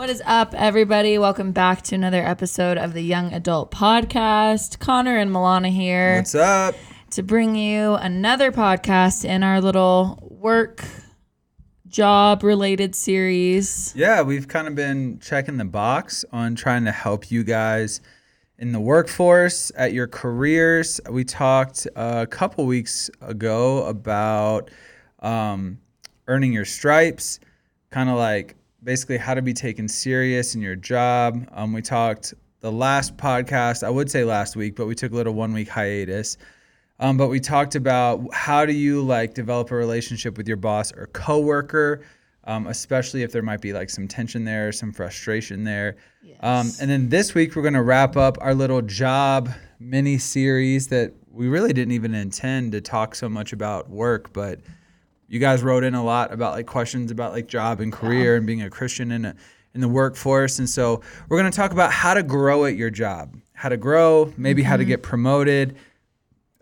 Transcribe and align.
What 0.00 0.08
is 0.08 0.22
up, 0.24 0.54
everybody? 0.54 1.18
Welcome 1.18 1.52
back 1.52 1.82
to 1.82 1.94
another 1.94 2.24
episode 2.24 2.78
of 2.78 2.94
the 2.94 3.02
Young 3.02 3.34
Adult 3.34 3.70
Podcast. 3.70 4.78
Connor 4.78 5.18
and 5.18 5.30
Milana 5.30 5.70
here 5.70 6.16
What's 6.16 6.34
up? 6.34 6.74
to 7.10 7.22
bring 7.22 7.54
you 7.54 7.96
another 7.96 8.50
podcast 8.50 9.26
in 9.26 9.42
our 9.42 9.60
little 9.60 10.18
work 10.22 10.82
job 11.86 12.42
related 12.42 12.94
series. 12.94 13.92
Yeah, 13.94 14.22
we've 14.22 14.48
kind 14.48 14.68
of 14.68 14.74
been 14.74 15.18
checking 15.18 15.58
the 15.58 15.66
box 15.66 16.24
on 16.32 16.54
trying 16.54 16.86
to 16.86 16.92
help 16.92 17.30
you 17.30 17.44
guys 17.44 18.00
in 18.58 18.72
the 18.72 18.80
workforce, 18.80 19.70
at 19.76 19.92
your 19.92 20.06
careers. 20.06 20.98
We 21.10 21.24
talked 21.24 21.86
a 21.94 22.26
couple 22.26 22.64
weeks 22.64 23.10
ago 23.20 23.84
about 23.84 24.70
um, 25.18 25.78
earning 26.26 26.54
your 26.54 26.64
stripes, 26.64 27.38
kind 27.90 28.08
of 28.08 28.16
like 28.16 28.56
basically 28.82 29.18
how 29.18 29.34
to 29.34 29.42
be 29.42 29.52
taken 29.52 29.88
serious 29.88 30.54
in 30.54 30.60
your 30.60 30.76
job. 30.76 31.46
Um, 31.52 31.72
we 31.72 31.82
talked 31.82 32.34
the 32.60 32.72
last 32.72 33.16
podcast, 33.16 33.82
I 33.82 33.90
would 33.90 34.10
say 34.10 34.24
last 34.24 34.56
week, 34.56 34.76
but 34.76 34.86
we 34.86 34.94
took 34.94 35.12
a 35.12 35.14
little 35.14 35.34
one 35.34 35.52
week 35.52 35.68
hiatus. 35.68 36.36
Um, 36.98 37.16
but 37.16 37.28
we 37.28 37.40
talked 37.40 37.74
about 37.74 38.22
how 38.34 38.66
do 38.66 38.74
you 38.74 39.02
like 39.02 39.32
develop 39.32 39.70
a 39.70 39.74
relationship 39.74 40.36
with 40.36 40.46
your 40.46 40.58
boss 40.58 40.92
or 40.92 41.06
coworker, 41.06 42.02
um, 42.44 42.66
especially 42.66 43.22
if 43.22 43.32
there 43.32 43.42
might 43.42 43.62
be 43.62 43.72
like 43.72 43.88
some 43.88 44.06
tension 44.06 44.44
there, 44.44 44.70
some 44.70 44.92
frustration 44.92 45.64
there. 45.64 45.96
Um, 46.40 46.70
and 46.80 46.90
then 46.90 47.08
this 47.08 47.34
week 47.34 47.56
we're 47.56 47.62
gonna 47.62 47.82
wrap 47.82 48.16
up 48.16 48.36
our 48.40 48.54
little 48.54 48.82
job 48.82 49.48
mini 49.78 50.18
series 50.18 50.88
that 50.88 51.14
we 51.32 51.48
really 51.48 51.72
didn't 51.72 51.92
even 51.92 52.14
intend 52.14 52.72
to 52.72 52.82
talk 52.82 53.14
so 53.14 53.28
much 53.28 53.54
about 53.54 53.88
work, 53.88 54.32
but 54.34 54.60
you 55.30 55.38
guys 55.38 55.62
wrote 55.62 55.84
in 55.84 55.94
a 55.94 56.04
lot 56.04 56.32
about 56.32 56.52
like 56.54 56.66
questions 56.66 57.10
about 57.10 57.32
like 57.32 57.46
job 57.46 57.80
and 57.80 57.92
career 57.92 58.36
and 58.36 58.46
being 58.46 58.62
a 58.62 58.68
Christian 58.68 59.12
in 59.12 59.24
a, 59.24 59.34
in 59.74 59.80
the 59.80 59.88
workforce. 59.88 60.58
And 60.58 60.68
so 60.68 61.00
we're 61.28 61.38
going 61.38 61.50
to 61.50 61.56
talk 61.56 61.70
about 61.70 61.92
how 61.92 62.14
to 62.14 62.22
grow 62.24 62.64
at 62.64 62.74
your 62.74 62.90
job, 62.90 63.36
how 63.54 63.68
to 63.68 63.76
grow, 63.76 64.34
maybe 64.36 64.64
how 64.64 64.76
to 64.76 64.84
get 64.84 65.04
promoted, 65.04 65.76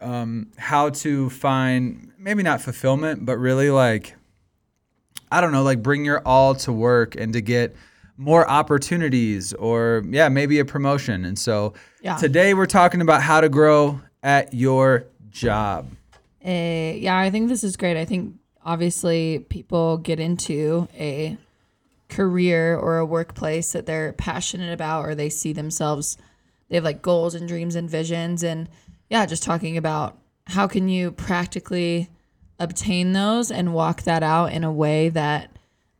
um, 0.00 0.52
how 0.58 0.90
to 0.90 1.30
find 1.30 2.12
maybe 2.18 2.42
not 2.42 2.60
fulfillment, 2.60 3.24
but 3.24 3.38
really 3.38 3.70
like 3.70 4.14
I 5.32 5.40
don't 5.40 5.52
know, 5.52 5.62
like 5.62 5.82
bring 5.82 6.04
your 6.04 6.20
all 6.26 6.54
to 6.56 6.72
work 6.72 7.14
and 7.16 7.32
to 7.32 7.40
get 7.40 7.74
more 8.18 8.48
opportunities 8.48 9.52
or 9.54 10.02
yeah, 10.08 10.28
maybe 10.28 10.58
a 10.58 10.64
promotion. 10.64 11.24
And 11.24 11.38
so 11.38 11.72
Yeah. 12.02 12.16
today 12.16 12.52
we're 12.52 12.66
talking 12.66 13.00
about 13.00 13.22
how 13.22 13.40
to 13.40 13.48
grow 13.48 14.00
at 14.22 14.52
your 14.52 15.04
job. 15.30 15.86
Uh, 16.44 16.50
yeah, 16.96 17.18
I 17.18 17.30
think 17.30 17.48
this 17.48 17.62
is 17.64 17.76
great. 17.76 17.96
I 17.96 18.04
think 18.04 18.34
obviously 18.68 19.38
people 19.48 19.96
get 19.96 20.20
into 20.20 20.86
a 20.94 21.38
career 22.10 22.76
or 22.76 22.98
a 22.98 23.06
workplace 23.06 23.72
that 23.72 23.86
they're 23.86 24.12
passionate 24.12 24.72
about 24.72 25.06
or 25.06 25.14
they 25.14 25.30
see 25.30 25.54
themselves 25.54 26.18
they 26.68 26.76
have 26.76 26.84
like 26.84 27.00
goals 27.00 27.34
and 27.34 27.48
dreams 27.48 27.74
and 27.74 27.88
visions 27.88 28.42
and 28.42 28.68
yeah, 29.08 29.24
just 29.24 29.42
talking 29.42 29.78
about 29.78 30.18
how 30.46 30.66
can 30.66 30.86
you 30.88 31.10
practically 31.10 32.10
obtain 32.58 33.14
those 33.14 33.50
and 33.50 33.72
walk 33.72 34.02
that 34.02 34.22
out 34.22 34.52
in 34.52 34.64
a 34.64 34.72
way 34.72 35.08
that 35.08 35.50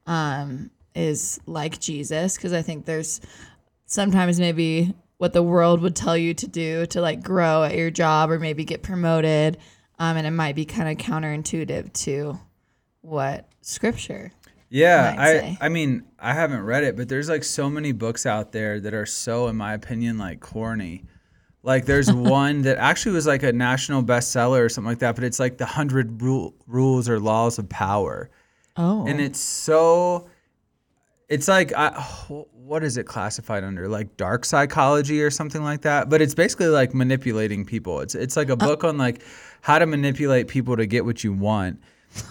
um, 0.06 0.70
is 0.94 1.40
like 1.46 1.80
Jesus. 1.80 2.36
Because 2.36 2.52
I 2.52 2.60
think 2.60 2.84
there's 2.84 3.22
sometimes 3.86 4.38
maybe 4.38 4.94
what 5.16 5.32
the 5.32 5.42
world 5.42 5.80
would 5.80 5.96
tell 5.96 6.18
you 6.18 6.34
to 6.34 6.46
do 6.46 6.84
to 6.86 7.00
like 7.00 7.22
grow 7.22 7.62
at 7.62 7.76
your 7.76 7.90
job 7.90 8.30
or 8.30 8.38
maybe 8.38 8.64
get 8.64 8.82
promoted 8.82 9.56
um, 9.98 10.16
and 10.16 10.26
it 10.26 10.32
might 10.32 10.54
be 10.54 10.64
kind 10.64 10.88
of 10.88 11.04
counterintuitive 11.04 11.92
to 11.92 12.38
what 13.02 13.48
scripture 13.62 14.32
Yeah, 14.70 15.14
I 15.18 15.26
say. 15.26 15.58
I 15.60 15.68
mean, 15.68 16.04
I 16.18 16.34
haven't 16.34 16.62
read 16.62 16.84
it, 16.84 16.96
but 16.96 17.08
there's 17.08 17.28
like 17.28 17.44
so 17.44 17.70
many 17.70 17.92
books 17.92 18.26
out 18.26 18.52
there 18.52 18.80
that 18.80 18.92
are 18.92 19.06
so 19.06 19.48
in 19.48 19.56
my 19.56 19.74
opinion 19.74 20.18
like 20.18 20.40
corny. 20.40 21.04
Like 21.62 21.86
there's 21.86 22.12
one 22.12 22.62
that 22.62 22.78
actually 22.78 23.12
was 23.12 23.26
like 23.26 23.42
a 23.42 23.52
national 23.52 24.02
bestseller 24.02 24.64
or 24.64 24.68
something 24.68 24.90
like 24.90 24.98
that, 25.00 25.14
but 25.14 25.24
it's 25.24 25.38
like 25.38 25.58
the 25.58 25.64
100 25.64 26.20
rule, 26.22 26.54
rules 26.66 27.08
or 27.08 27.18
laws 27.18 27.58
of 27.58 27.68
power. 27.68 28.30
oh 28.76 29.06
And 29.06 29.20
it's 29.20 29.40
so 29.40 30.28
it's 31.28 31.48
like 31.48 31.72
I, 31.74 31.90
what 32.68 32.84
is 32.84 32.96
it 32.96 33.06
classified 33.06 33.64
under? 33.64 33.88
Like 33.88 34.16
dark 34.16 34.44
psychology 34.44 35.22
or 35.22 35.30
something 35.30 35.62
like 35.62 35.82
that, 35.82 36.08
but 36.08 36.20
it's 36.20 36.34
basically 36.34 36.66
like 36.66 36.94
manipulating 36.94 37.64
people. 37.64 38.00
It's 38.00 38.14
it's 38.14 38.36
like 38.36 38.48
a 38.48 38.54
uh, 38.54 38.56
book 38.56 38.84
on 38.84 38.98
like 38.98 39.22
how 39.60 39.78
to 39.78 39.86
manipulate 39.86 40.48
people 40.48 40.76
to 40.76 40.86
get 40.86 41.04
what 41.04 41.24
you 41.24 41.32
want. 41.32 41.80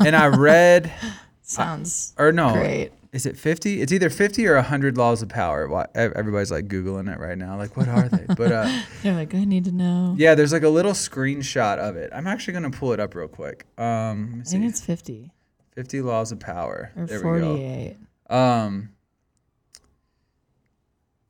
And 0.05 0.15
I 0.15 0.27
read 0.27 0.91
sounds 1.41 2.13
or 2.17 2.31
no, 2.31 2.53
Great. 2.53 2.91
is 3.13 3.25
it 3.25 3.37
50? 3.37 3.81
It's 3.81 3.91
either 3.93 4.09
50 4.09 4.45
or 4.47 4.55
100 4.55 4.97
laws 4.97 5.21
of 5.21 5.29
power. 5.29 5.67
Why- 5.67 5.87
Everybody's 5.95 6.51
like 6.51 6.67
Googling 6.67 7.11
it 7.13 7.19
right 7.19 7.37
now. 7.37 7.57
Like, 7.57 7.77
what 7.77 7.87
are 7.87 8.09
they? 8.09 8.25
But 8.35 8.51
uh, 8.51 8.81
you're 9.03 9.13
like 9.13 9.33
i 9.33 9.43
need 9.45 9.65
to 9.65 9.71
know 9.71 10.15
yeah, 10.17 10.35
there's 10.35 10.51
like 10.53 10.63
a 10.63 10.69
little 10.69 10.91
screenshot 10.93 11.77
of 11.77 11.95
it. 11.95 12.11
I'm 12.13 12.27
actually 12.27 12.59
going 12.59 12.71
to 12.71 12.77
pull 12.77 12.91
it 12.93 12.99
up 12.99 13.15
real 13.15 13.27
quick. 13.27 13.65
Um, 13.77 14.43
i 14.45 14.49
think 14.49 14.65
it's 14.65 14.81
50 14.81 15.31
50 15.71 16.01
laws 16.01 16.31
of 16.31 16.39
power. 16.39 16.91
or 16.95 17.05
there 17.05 17.19
we 17.19 17.39
go. 17.39 17.55
48 17.55 17.97
Um, 18.29 18.89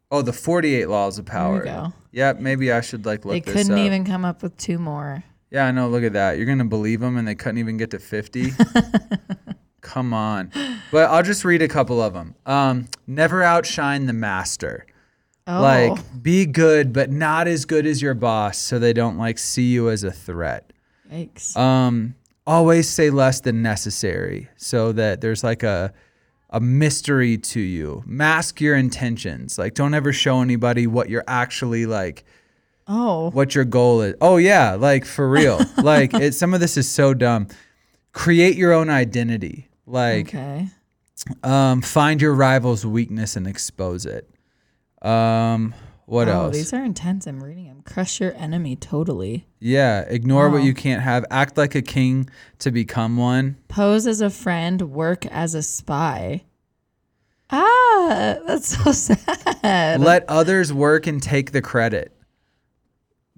oh, 0.09 0.21
the 0.21 0.33
48 0.33 0.87
laws 0.89 1.19
of 1.19 1.25
power. 1.25 1.63
There 1.63 1.75
we 1.75 1.81
go. 1.89 1.93
Yep, 2.13 2.39
maybe 2.39 2.71
I 2.71 2.81
should 2.81 3.05
like 3.05 3.25
look 3.25 3.33
they 3.33 3.39
this 3.51 3.67
couldn't 3.67 3.77
even 3.85 4.03
come 4.05 4.25
up 4.25 4.41
with 4.41 4.57
two 4.57 4.79
more 4.79 5.23
Yeah, 5.49 5.65
I 5.65 5.71
know. 5.71 5.87
Look 5.87 6.03
at 6.03 6.13
that. 6.13 6.37
You're 6.37 6.45
gonna 6.45 6.65
believe 6.65 6.99
them, 6.99 7.17
and 7.17 7.27
they 7.27 7.35
couldn't 7.35 7.57
even 7.57 7.77
get 7.77 7.91
to 7.91 7.99
50. 7.99 8.51
Come 9.81 10.13
on. 10.13 10.51
But 10.91 11.09
I'll 11.09 11.23
just 11.23 11.45
read 11.45 11.61
a 11.61 11.67
couple 11.67 12.01
of 12.01 12.13
them. 12.13 12.35
Um, 12.45 12.87
never 13.05 13.41
outshine 13.41 14.05
the 14.05 14.13
master. 14.13 14.85
oh 15.47 15.61
Like, 15.61 16.21
be 16.21 16.45
good, 16.45 16.91
but 16.91 17.09
not 17.09 17.47
as 17.47 17.63
good 17.65 17.85
as 17.85 18.01
your 18.01 18.13
boss, 18.13 18.57
so 18.57 18.79
they 18.79 18.91
don't 18.93 19.17
like 19.17 19.37
see 19.37 19.71
you 19.71 19.89
as 19.89 20.03
a 20.03 20.11
threat. 20.11 20.73
yikes 21.11 21.55
Um, 21.55 22.15
always 22.45 22.89
say 22.89 23.09
less 23.09 23.39
than 23.39 23.61
necessary, 23.61 24.49
so 24.57 24.91
that 24.91 25.21
there's 25.21 25.43
like 25.43 25.63
a 25.63 25.93
a 26.49 26.59
mystery 26.59 27.37
to 27.37 27.59
you. 27.59 28.03
Mask 28.05 28.61
your 28.61 28.75
intentions. 28.75 29.57
Like, 29.57 29.73
don't 29.73 29.93
ever 29.93 30.13
show 30.13 30.41
anybody 30.41 30.87
what 30.87 31.09
you're 31.09 31.25
actually 31.27 31.85
like 31.85 32.23
oh 32.87 33.29
what 33.31 33.55
your 33.55 33.65
goal 33.65 34.01
is. 34.01 34.15
Oh 34.21 34.37
yeah, 34.37 34.73
like 34.73 35.05
for 35.05 35.29
real. 35.29 35.59
like 35.77 36.13
it 36.13 36.33
some 36.33 36.53
of 36.53 36.59
this 36.59 36.77
is 36.77 36.89
so 36.89 37.13
dumb. 37.13 37.47
Create 38.11 38.55
your 38.55 38.73
own 38.73 38.89
identity. 38.89 39.69
Like 39.85 40.29
okay 40.29 40.67
um 41.43 41.81
find 41.81 42.21
your 42.21 42.33
rival's 42.33 42.85
weakness 42.85 43.35
and 43.35 43.47
expose 43.47 44.05
it. 44.05 44.29
Um 45.01 45.73
what 46.05 46.29
oh, 46.29 46.45
else? 46.45 46.55
these 46.55 46.71
are 46.71 46.85
intense 46.85 47.27
i'm 47.27 47.43
reading 47.43 47.67
them 47.67 47.81
crush 47.81 48.21
your 48.21 48.33
enemy 48.37 48.77
totally 48.77 49.45
yeah, 49.59 50.01
ignore 50.01 50.49
what 50.49 50.63
you 50.63 50.73
can't 50.73 51.01
have. 51.01 51.25
Act 51.31 51.57
like 51.57 51.73
a 51.73 51.81
king 51.81 52.29
to 52.59 52.71
become 52.71 53.17
one. 53.17 53.57
pose 53.67 54.05
as 54.05 54.21
a 54.21 54.29
friend, 54.29 54.81
work 54.91 55.25
as 55.27 55.55
a 55.55 55.63
spy. 55.63 56.43
Ah, 57.49 58.37
that's 58.45 58.77
so 58.77 58.91
sad. 59.61 59.99
Let 59.99 60.25
others 60.27 60.71
work 60.71 61.07
and 61.07 61.21
take 61.21 61.51
the 61.51 61.61
credit. 61.61 62.15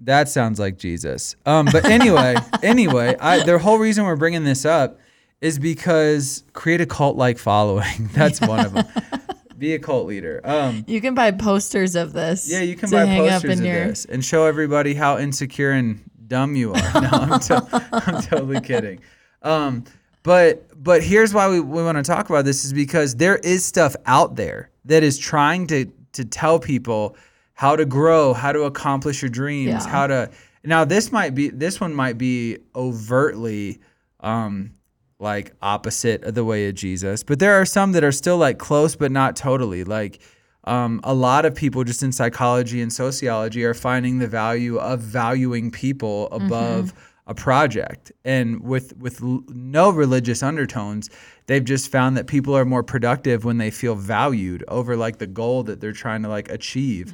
That 0.00 0.28
sounds 0.28 0.58
like 0.58 0.78
Jesus. 0.78 1.36
Um, 1.44 1.66
but 1.70 1.84
anyway, 1.84 2.36
anyway, 2.62 3.16
I, 3.20 3.44
the 3.44 3.58
whole 3.58 3.78
reason 3.78 4.04
we're 4.04 4.16
bringing 4.16 4.44
this 4.44 4.64
up 4.64 4.98
is 5.40 5.58
because 5.58 6.44
create 6.52 6.80
a 6.80 6.86
cult 6.86 7.16
like 7.16 7.38
following. 7.38 8.08
That's 8.12 8.40
one 8.40 8.64
of 8.64 8.72
them. 8.74 8.86
Be 9.58 9.74
a 9.74 9.78
cult 9.78 10.06
leader. 10.06 10.40
Um, 10.42 10.84
you 10.86 11.02
can 11.02 11.14
buy 11.14 11.32
posters 11.32 11.94
of 11.94 12.14
this. 12.14 12.50
yeah, 12.50 12.60
you 12.62 12.76
can 12.76 12.90
buy 12.90 13.04
posters 13.04 13.60
of 13.60 13.66
your. 13.66 13.88
this 13.88 14.06
and 14.06 14.24
show 14.24 14.46
everybody 14.46 14.94
how 14.94 15.18
insecure 15.18 15.72
and 15.72 16.00
dumb 16.26 16.56
you 16.56 16.72
are. 16.72 17.00
No, 17.02 17.08
I'm, 17.12 17.40
to- 17.40 17.88
I'm 17.92 18.22
totally 18.22 18.60
kidding. 18.62 19.00
Um, 19.42 19.84
but 20.22 20.82
but 20.82 21.02
here's 21.02 21.34
why 21.34 21.50
we, 21.50 21.60
we 21.60 21.82
want 21.82 21.98
to 21.98 22.02
talk 22.02 22.30
about 22.30 22.46
this 22.46 22.64
is 22.64 22.72
because 22.72 23.16
there 23.16 23.36
is 23.36 23.62
stuff 23.64 23.96
out 24.06 24.36
there 24.36 24.70
that 24.86 25.02
is 25.02 25.18
trying 25.18 25.66
to 25.66 25.86
to 26.12 26.24
tell 26.24 26.58
people 26.58 27.16
how 27.60 27.76
to 27.76 27.84
grow, 27.84 28.32
how 28.32 28.52
to 28.52 28.62
accomplish 28.62 29.20
your 29.20 29.28
dreams, 29.28 29.84
Yeah. 29.84 29.90
how 29.96 30.06
to 30.06 30.30
now 30.64 30.82
this 30.94 31.12
might 31.12 31.34
be 31.34 31.50
this 31.50 31.78
one 31.80 31.92
might 31.94 32.16
be 32.16 32.56
overtly 32.74 33.80
um 34.20 34.70
like 35.18 35.52
opposite 35.60 36.22
of 36.24 36.34
the 36.34 36.44
way 36.44 36.66
of 36.68 36.74
Jesus, 36.74 37.22
but 37.22 37.38
there 37.38 37.54
are 37.60 37.66
some 37.66 37.92
that 37.92 38.02
are 38.02 38.12
still 38.12 38.38
like 38.38 38.58
close 38.58 38.96
but 38.96 39.12
not 39.12 39.36
totally. 39.36 39.84
Like 39.84 40.22
um, 40.64 41.00
a 41.04 41.12
lot 41.14 41.44
of 41.44 41.54
people 41.54 41.84
just 41.84 42.02
in 42.02 42.12
psychology 42.12 42.80
and 42.80 42.90
sociology 42.92 43.62
are 43.64 43.74
finding 43.74 44.18
the 44.18 44.26
value 44.26 44.78
of 44.78 45.00
valuing 45.00 45.70
people 45.70 46.28
above 46.32 46.94
a 47.26 47.34
project 47.34 48.10
and 48.24 48.60
with 48.62 48.96
with 48.96 49.22
l- 49.22 49.42
no 49.48 49.90
religious 49.90 50.42
undertones 50.42 51.08
they've 51.46 51.64
just 51.64 51.90
found 51.92 52.16
that 52.16 52.26
people 52.26 52.56
are 52.56 52.64
more 52.64 52.82
productive 52.82 53.44
when 53.44 53.58
they 53.58 53.70
feel 53.70 53.94
valued 53.94 54.64
over 54.68 54.96
like 54.96 55.18
the 55.18 55.26
goal 55.26 55.62
that 55.62 55.80
they're 55.80 55.92
trying 55.92 56.22
to 56.22 56.28
like 56.28 56.48
achieve 56.50 57.12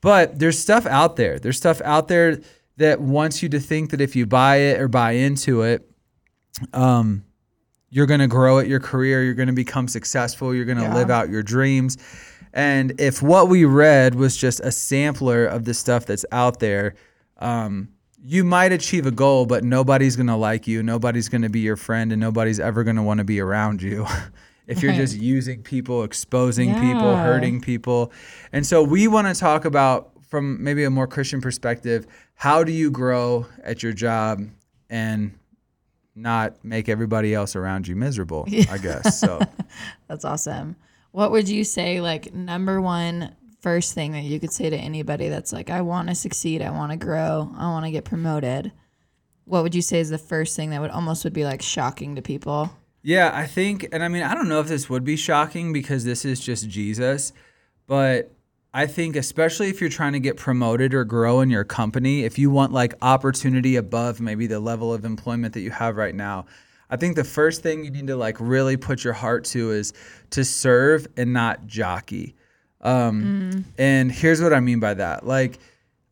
but 0.00 0.38
there's 0.38 0.58
stuff 0.58 0.86
out 0.86 1.16
there. 1.16 1.38
There's 1.38 1.56
stuff 1.56 1.80
out 1.84 2.08
there 2.08 2.38
that 2.76 3.00
wants 3.00 3.42
you 3.42 3.48
to 3.50 3.58
think 3.60 3.90
that 3.90 4.00
if 4.00 4.14
you 4.14 4.24
buy 4.26 4.56
it 4.56 4.80
or 4.80 4.86
buy 4.88 5.12
into 5.12 5.62
it 5.62 5.90
um, 6.72 7.24
you're 7.90 8.06
going 8.06 8.20
to 8.20 8.26
grow 8.28 8.58
at 8.58 8.66
your 8.68 8.80
career 8.80 9.24
you're 9.24 9.34
going 9.34 9.48
to 9.48 9.52
become 9.54 9.88
successful 9.88 10.54
you're 10.54 10.64
going 10.64 10.78
to 10.78 10.84
Yeah. 10.84 10.94
live 10.94 11.10
out 11.10 11.28
your 11.28 11.42
dreams. 11.42 11.96
And 12.52 13.00
if 13.00 13.22
what 13.22 13.48
we 13.48 13.64
read 13.64 14.14
was 14.14 14.36
just 14.36 14.60
a 14.60 14.70
sampler 14.72 15.44
of 15.46 15.64
the 15.64 15.74
stuff 15.74 16.06
that's 16.06 16.24
out 16.32 16.60
there 16.60 16.94
um, 17.38 17.88
you 18.24 18.42
might 18.44 18.72
achieve 18.72 19.06
a 19.06 19.10
goal 19.12 19.46
but 19.46 19.62
nobody's 19.64 20.16
going 20.16 20.26
to 20.26 20.34
like 20.36 20.66
you 20.66 20.82
nobody's 20.82 21.28
going 21.28 21.42
to 21.42 21.48
be 21.48 21.60
your 21.60 21.76
friend 21.76 22.10
and 22.12 22.20
nobody's 22.20 22.58
ever 22.60 22.82
going 22.84 22.96
to 22.96 23.02
want 23.02 23.18
to 23.18 23.24
be 23.24 23.40
around 23.40 23.80
you 23.82 24.06
if 24.68 24.82
you're 24.82 24.92
Right. 24.92 24.98
just 24.98 25.16
using 25.16 25.62
people 25.62 26.04
exposing 26.04 26.74
people 26.74 27.16
hurting 27.16 27.60
people 27.60 28.12
and 28.52 28.64
so 28.66 28.82
we 28.82 29.08
want 29.08 29.26
to 29.26 29.34
talk 29.34 29.64
about 29.64 30.12
from 30.28 30.62
maybe 30.62 30.84
a 30.84 30.90
more 30.90 31.06
christian 31.08 31.40
perspective 31.40 32.06
how 32.34 32.62
do 32.62 32.70
you 32.70 32.90
grow 32.90 33.46
at 33.64 33.82
your 33.82 33.92
job 33.92 34.42
and 34.90 35.32
not 36.14 36.62
make 36.64 36.88
everybody 36.88 37.34
else 37.34 37.56
around 37.56 37.88
you 37.88 37.96
miserable 37.96 38.46
i 38.70 38.78
guess 38.82 39.18
so 39.20 39.40
That's 40.08 40.24
awesome. 40.24 40.76
What 41.12 41.30
would 41.32 41.48
you 41.48 41.64
say, 41.64 42.00
like, 42.00 42.32
number 42.34 42.80
one 42.80 43.34
first 43.60 43.94
thing 43.94 44.12
that 44.12 44.22
you 44.24 44.38
could 44.38 44.52
say 44.52 44.68
to 44.70 44.76
anybody 44.76 45.28
that's 45.28 45.52
like, 45.52 45.68
I 45.70 45.80
want 45.80 46.08
to 46.08 46.14
succeed, 46.14 46.60
I 46.62 46.70
want 46.70 46.92
to 46.92 46.96
grow, 46.98 47.50
I 47.56 47.68
want 47.68 47.84
to 47.86 47.90
get 47.90 48.04
promoted? 48.04 48.72
What 49.44 49.62
would 49.62 49.74
you 49.74 49.82
say 49.82 50.00
is 50.00 50.10
the 50.10 50.18
first 50.18 50.54
thing 50.54 50.70
that 50.70 50.80
would 50.80 50.90
almost 50.90 51.24
would 51.24 51.32
be 51.32 51.44
like 51.44 51.62
shocking 51.62 52.14
to 52.16 52.22
people? 52.22 52.70
Yeah, 53.02 53.30
I 53.32 53.46
think, 53.46 53.88
and 53.92 54.02
I 54.02 54.08
mean, 54.08 54.22
I 54.22 54.34
don't 54.34 54.48
know 54.48 54.60
if 54.60 54.68
this 54.68 54.90
would 54.90 55.04
be 55.04 55.16
shocking 55.16 55.72
because 55.72 56.04
this 56.04 56.24
is 56.24 56.40
just 56.40 56.68
Jesus, 56.68 57.32
but 57.86 58.32
I 58.74 58.86
think, 58.86 59.16
especially 59.16 59.68
if 59.68 59.80
you're 59.80 59.88
trying 59.88 60.12
to 60.12 60.20
get 60.20 60.36
promoted 60.36 60.92
or 60.94 61.04
grow 61.04 61.40
in 61.40 61.48
your 61.48 61.64
company, 61.64 62.24
if 62.24 62.38
you 62.38 62.50
want 62.50 62.72
like 62.72 62.94
opportunity 63.00 63.76
above 63.76 64.20
maybe 64.20 64.46
the 64.46 64.60
level 64.60 64.92
of 64.92 65.04
employment 65.04 65.54
that 65.54 65.60
you 65.60 65.70
have 65.70 65.96
right 65.96 66.14
now, 66.14 66.46
I 66.90 66.96
think 66.96 67.16
the 67.16 67.24
first 67.24 67.62
thing 67.62 67.84
you 67.84 67.90
need 67.90 68.06
to 68.08 68.16
like 68.16 68.36
really 68.40 68.76
put 68.76 69.04
your 69.04 69.12
heart 69.14 69.44
to 69.46 69.70
is 69.70 69.92
to 70.30 70.44
serve 70.44 71.06
and 71.16 71.32
not 71.32 71.66
jockey. 71.66 72.34
Um, 72.80 73.64
And 73.78 74.12
here's 74.12 74.40
what 74.42 74.52
I 74.52 74.60
mean 74.60 74.80
by 74.80 74.94
that. 74.94 75.26
Like, 75.26 75.58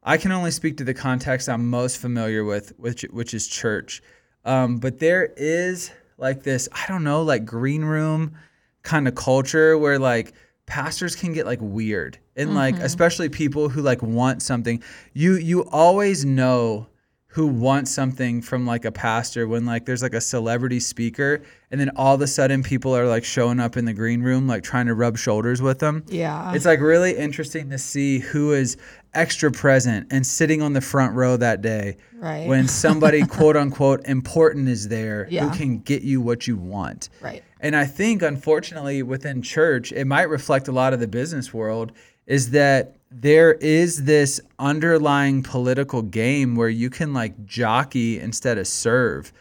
I 0.03 0.17
can 0.17 0.33
only 0.33 0.51
speak 0.51 0.77
to 0.79 0.85
the 0.85 0.95
context 0.95 1.49
I'm 1.49 1.69
most 1.69 1.99
familiar 1.99 2.45
with, 2.45 2.73
which 2.79 3.03
which 3.11 3.35
is 3.35 3.49
church. 3.49 4.03
Um, 4.45 4.77
but 4.79 4.99
there 4.99 5.33
is 5.37 5.91
like 6.19 6.43
this, 6.43 6.69
I 6.73 6.85
don't 6.89 7.05
know, 7.05 7.23
like 7.23 7.45
green 7.45 7.85
room 7.85 8.37
kind 8.83 9.09
of 9.09 9.15
culture 9.15 9.77
where 9.77 9.99
like 9.99 10.33
pastors 10.67 11.17
can 11.17 11.33
get 11.33 11.47
like 11.47 11.59
weird 11.61 12.19
and 12.37 12.55
like 12.55 12.75
mm-hmm. 12.77 12.85
especially 12.85 13.29
people 13.29 13.69
who 13.69 13.83
like 13.83 14.03
want 14.03 14.43
something. 14.43 14.83
You 15.13 15.35
you 15.35 15.65
always 15.71 16.25
know 16.25 16.89
who 17.37 17.47
wants 17.47 17.91
something 17.91 18.41
from 18.41 18.65
like 18.67 18.87
a 18.87 18.91
pastor 18.93 19.47
when 19.47 19.67
like 19.67 19.85
there's 19.85 20.03
like 20.03 20.15
a 20.15 20.21
celebrity 20.23 20.81
speaker 20.81 21.43
and 21.71 21.79
then 21.79 21.91
all 21.95 22.15
of 22.15 22.21
a 22.23 22.27
sudden 22.27 22.63
people 22.63 22.97
are 22.97 23.07
like 23.07 23.25
showing 23.25 23.61
up 23.61 23.77
in 23.77 23.85
the 23.85 23.93
green 23.93 24.23
room 24.23 24.47
like 24.47 24.63
trying 24.63 24.87
to 24.87 24.95
rub 24.95 25.19
shoulders 25.19 25.61
with 25.61 25.79
them. 25.79 26.03
Yeah. 26.09 26.55
It's 26.55 26.65
like 26.65 26.81
really 26.81 27.15
interesting 27.15 27.69
to 27.69 27.79
see 27.79 28.21
who 28.21 28.55
is 28.55 28.79
extra 29.17 29.51
present 29.51 30.07
and 30.11 30.27
sitting 30.27 30.61
on 30.63 30.73
the 30.73 30.81
front 30.81 31.15
row 31.15 31.37
that 31.37 31.63
day 31.63 31.97
Right. 32.15 32.47
when 32.47 32.69
somebody 32.69 33.23
quote 33.27 33.57
unquote 33.57 34.07
important 34.07 34.69
is 34.69 34.89
there 34.89 35.27
Yeah. 35.31 35.49
who 35.49 35.57
can 35.57 35.79
get 35.79 36.03
you 36.03 36.21
what 36.21 36.47
you 36.47 36.57
want. 36.57 37.09
right. 37.21 37.43
And 37.61 37.75
I 37.75 37.85
think 37.87 38.23
unfortunately 38.23 39.03
within 39.03 39.41
church, 39.43 39.91
it 39.93 40.05
might 40.07 40.29
reflect 40.29 40.69
a 40.69 40.73
lot 40.73 40.93
of 40.93 41.01
the 41.01 41.09
business 41.09 41.53
world 41.55 41.93
is 42.27 42.51
that 42.51 42.97
there 43.11 43.55
is 43.55 44.05
this 44.05 44.41
underlying 44.59 45.43
political 45.43 46.03
game 46.03 46.55
where 46.57 46.69
you 46.69 46.91
can 46.91 47.15
like 47.15 47.47
jockey 47.47 48.19
instead 48.21 48.59
of 48.59 48.67
serve. 48.67 49.33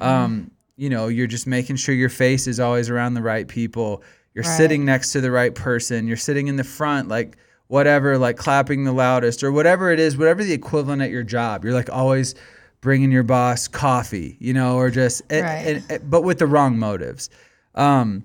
Um, 0.00 0.50
you 0.76 0.88
know, 0.90 1.08
you're 1.08 1.26
just 1.26 1.46
making 1.46 1.76
sure 1.76 1.94
your 1.94 2.08
face 2.08 2.46
is 2.46 2.58
always 2.58 2.88
around 2.90 3.14
the 3.14 3.22
right 3.22 3.46
people. 3.46 4.02
You're 4.34 4.44
Right. 4.44 4.56
sitting 4.56 4.84
next 4.84 5.12
to 5.12 5.20
the 5.20 5.30
right 5.30 5.54
person. 5.54 6.06
You're 6.08 6.16
sitting 6.16 6.48
in 6.48 6.56
the 6.56 6.64
front, 6.64 7.08
like 7.08 7.36
whatever, 7.70 8.18
like 8.18 8.36
clapping 8.36 8.82
the 8.82 8.90
loudest 8.92 9.44
or 9.44 9.52
whatever 9.52 9.92
it 9.92 10.00
is, 10.00 10.16
whatever 10.16 10.42
the 10.42 10.52
equivalent 10.52 11.00
at 11.00 11.10
your 11.10 11.22
job. 11.22 11.64
You're 11.64 11.72
like 11.72 11.88
always 11.88 12.34
bringing 12.80 13.12
your 13.12 13.22
boss 13.22 13.68
coffee, 13.68 14.36
you 14.40 14.52
know, 14.52 14.76
or 14.76 14.90
just, 14.90 15.22
Right. 15.30 15.38
and- 15.40 15.84
and- 15.88 16.10
but 16.10 16.22
with 16.24 16.40
the 16.40 16.46
wrong 16.48 16.78
motives. 16.80 17.30
Um, 17.76 18.24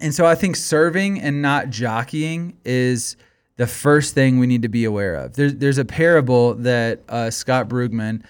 and 0.00 0.14
so 0.14 0.24
I 0.24 0.34
think 0.34 0.56
serving 0.56 1.20
and 1.20 1.42
not 1.42 1.68
jockeying 1.68 2.54
is 2.64 3.16
the 3.58 3.66
first 3.66 4.14
thing 4.14 4.38
we 4.38 4.46
need 4.46 4.62
to 4.62 4.68
be 4.70 4.84
aware 4.86 5.14
of. 5.14 5.34
There's 5.34 5.56
there's 5.56 5.76
a 5.76 5.84
parable 5.84 6.54
that 6.54 7.02
uh, 7.10 7.28
Scott 7.28 7.68
Brugman 7.68 8.22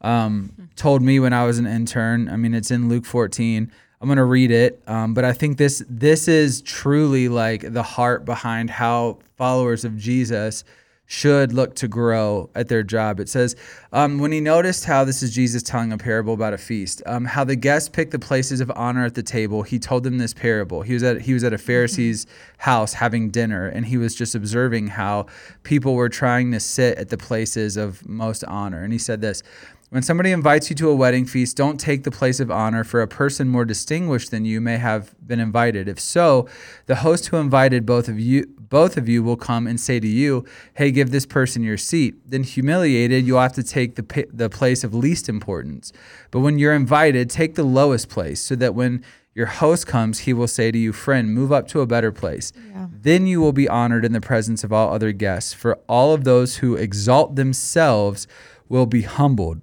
um, 0.00 0.52
told 0.76 1.02
me 1.02 1.20
when 1.20 1.34
I 1.34 1.44
was 1.44 1.58
an 1.58 1.66
intern. 1.66 2.30
I 2.30 2.36
mean, 2.36 2.54
it's 2.54 2.70
in 2.70 2.88
Luke 2.88 3.04
14. 3.04 3.70
I'm 4.00 4.08
gonna 4.08 4.24
read 4.24 4.50
it, 4.50 4.80
um, 4.86 5.12
but 5.12 5.24
I 5.24 5.32
think 5.32 5.58
this 5.58 5.82
this 5.88 6.28
is 6.28 6.62
truly 6.62 7.28
like 7.28 7.72
the 7.72 7.82
heart 7.82 8.24
behind 8.24 8.70
how 8.70 9.18
followers 9.36 9.84
of 9.84 9.96
Jesus 9.96 10.64
should 11.10 11.54
look 11.54 11.74
to 11.74 11.88
grow 11.88 12.50
at 12.54 12.68
their 12.68 12.82
job. 12.82 13.18
It 13.18 13.30
says, 13.30 13.56
um, 13.94 14.18
when 14.18 14.30
he 14.30 14.42
noticed 14.42 14.84
how 14.84 15.04
this 15.04 15.22
is 15.22 15.34
Jesus 15.34 15.62
telling 15.62 15.90
a 15.90 15.96
parable 15.96 16.34
about 16.34 16.52
a 16.52 16.58
feast, 16.58 17.02
um, 17.06 17.24
how 17.24 17.44
the 17.44 17.56
guests 17.56 17.88
picked 17.88 18.10
the 18.10 18.18
places 18.18 18.60
of 18.60 18.70
honor 18.76 19.06
at 19.06 19.14
the 19.14 19.22
table, 19.22 19.62
he 19.62 19.78
told 19.78 20.04
them 20.04 20.18
this 20.18 20.34
parable. 20.34 20.82
He 20.82 20.92
was 20.92 21.02
at 21.02 21.22
he 21.22 21.32
was 21.32 21.44
at 21.44 21.54
a 21.54 21.58
Pharisee's 21.58 22.26
house 22.58 22.92
having 22.92 23.30
dinner, 23.30 23.66
and 23.66 23.86
he 23.86 23.96
was 23.96 24.14
just 24.14 24.34
observing 24.34 24.88
how 24.88 25.26
people 25.62 25.94
were 25.94 26.10
trying 26.10 26.52
to 26.52 26.60
sit 26.60 26.98
at 26.98 27.08
the 27.08 27.16
places 27.16 27.78
of 27.78 28.06
most 28.06 28.44
honor. 28.44 28.84
And 28.84 28.92
he 28.92 28.98
said 28.98 29.22
this. 29.22 29.42
When 29.90 30.02
somebody 30.02 30.32
invites 30.32 30.68
you 30.68 30.76
to 30.76 30.90
a 30.90 30.94
wedding 30.94 31.24
feast, 31.24 31.56
don't 31.56 31.80
take 31.80 32.02
the 32.02 32.10
place 32.10 32.40
of 32.40 32.50
honor, 32.50 32.84
for 32.84 33.00
a 33.00 33.08
person 33.08 33.48
more 33.48 33.64
distinguished 33.64 34.30
than 34.30 34.44
you 34.44 34.60
may 34.60 34.76
have 34.76 35.14
been 35.26 35.40
invited. 35.40 35.88
If 35.88 35.98
so, 35.98 36.46
the 36.84 36.96
host 36.96 37.28
who 37.28 37.38
invited 37.38 37.86
both 37.86 38.06
of 38.06 38.20
you 38.20 38.46
both 38.68 38.98
of 38.98 39.08
you 39.08 39.22
will 39.22 39.36
come 39.36 39.66
and 39.66 39.80
say 39.80 39.98
to 39.98 40.06
you, 40.06 40.44
"Hey, 40.74 40.90
give 40.90 41.10
this 41.10 41.24
person 41.24 41.62
your 41.62 41.78
seat." 41.78 42.16
Then 42.28 42.42
humiliated, 42.42 43.26
you'll 43.26 43.40
have 43.40 43.54
to 43.54 43.62
take 43.62 43.94
the 43.94 44.26
the 44.30 44.50
place 44.50 44.84
of 44.84 44.92
least 44.92 45.26
importance. 45.26 45.90
But 46.30 46.40
when 46.40 46.58
you're 46.58 46.74
invited, 46.74 47.30
take 47.30 47.54
the 47.54 47.64
lowest 47.64 48.10
place, 48.10 48.42
so 48.42 48.54
that 48.56 48.74
when 48.74 49.02
your 49.34 49.46
host 49.46 49.86
comes, 49.86 50.20
he 50.20 50.34
will 50.34 50.48
say 50.48 50.70
to 50.70 50.76
you, 50.76 50.92
"Friend, 50.92 51.32
move 51.32 51.50
up 51.50 51.66
to 51.68 51.80
a 51.80 51.86
better 51.86 52.12
place." 52.12 52.52
Yeah. 52.74 52.88
Then 53.02 53.26
you 53.26 53.40
will 53.40 53.54
be 53.54 53.70
honored 53.70 54.04
in 54.04 54.12
the 54.12 54.20
presence 54.20 54.62
of 54.64 54.70
all 54.70 54.92
other 54.92 55.12
guests. 55.12 55.54
For 55.54 55.78
all 55.88 56.12
of 56.12 56.24
those 56.24 56.56
who 56.56 56.74
exalt 56.74 57.36
themselves 57.36 58.26
will 58.68 58.84
be 58.84 59.00
humbled, 59.00 59.62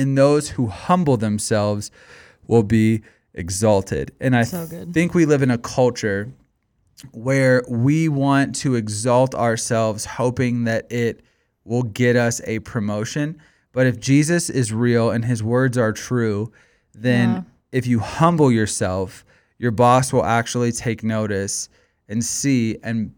and 0.00 0.16
those 0.18 0.50
who 0.50 0.66
humble 0.66 1.16
themselves 1.16 1.90
will 2.46 2.62
be 2.62 3.02
exalted. 3.34 4.12
And 4.20 4.34
I 4.34 4.42
So 4.42 4.66
think 4.92 5.14
we 5.14 5.26
live 5.26 5.42
in 5.42 5.50
a 5.50 5.58
culture 5.58 6.32
where 7.12 7.62
we 7.68 8.08
want 8.08 8.54
to 8.56 8.74
exalt 8.74 9.34
ourselves, 9.34 10.04
hoping 10.04 10.64
that 10.64 10.90
it 10.90 11.22
will 11.64 11.82
get 11.84 12.16
us 12.16 12.40
a 12.46 12.58
promotion. 12.60 13.40
But 13.72 13.86
if 13.86 14.00
Jesus 14.00 14.50
is 14.50 14.72
real 14.72 15.10
and 15.10 15.24
his 15.24 15.42
words 15.42 15.78
are 15.78 15.92
true, 15.92 16.50
then 16.92 17.28
Yeah. 17.30 17.42
if 17.72 17.86
you 17.86 18.00
humble 18.00 18.50
yourself, 18.50 19.24
your 19.58 19.70
boss 19.70 20.12
will 20.12 20.24
actually 20.24 20.72
take 20.72 21.04
notice 21.04 21.68
and 22.08 22.24
see 22.24 22.78
and 22.82 23.12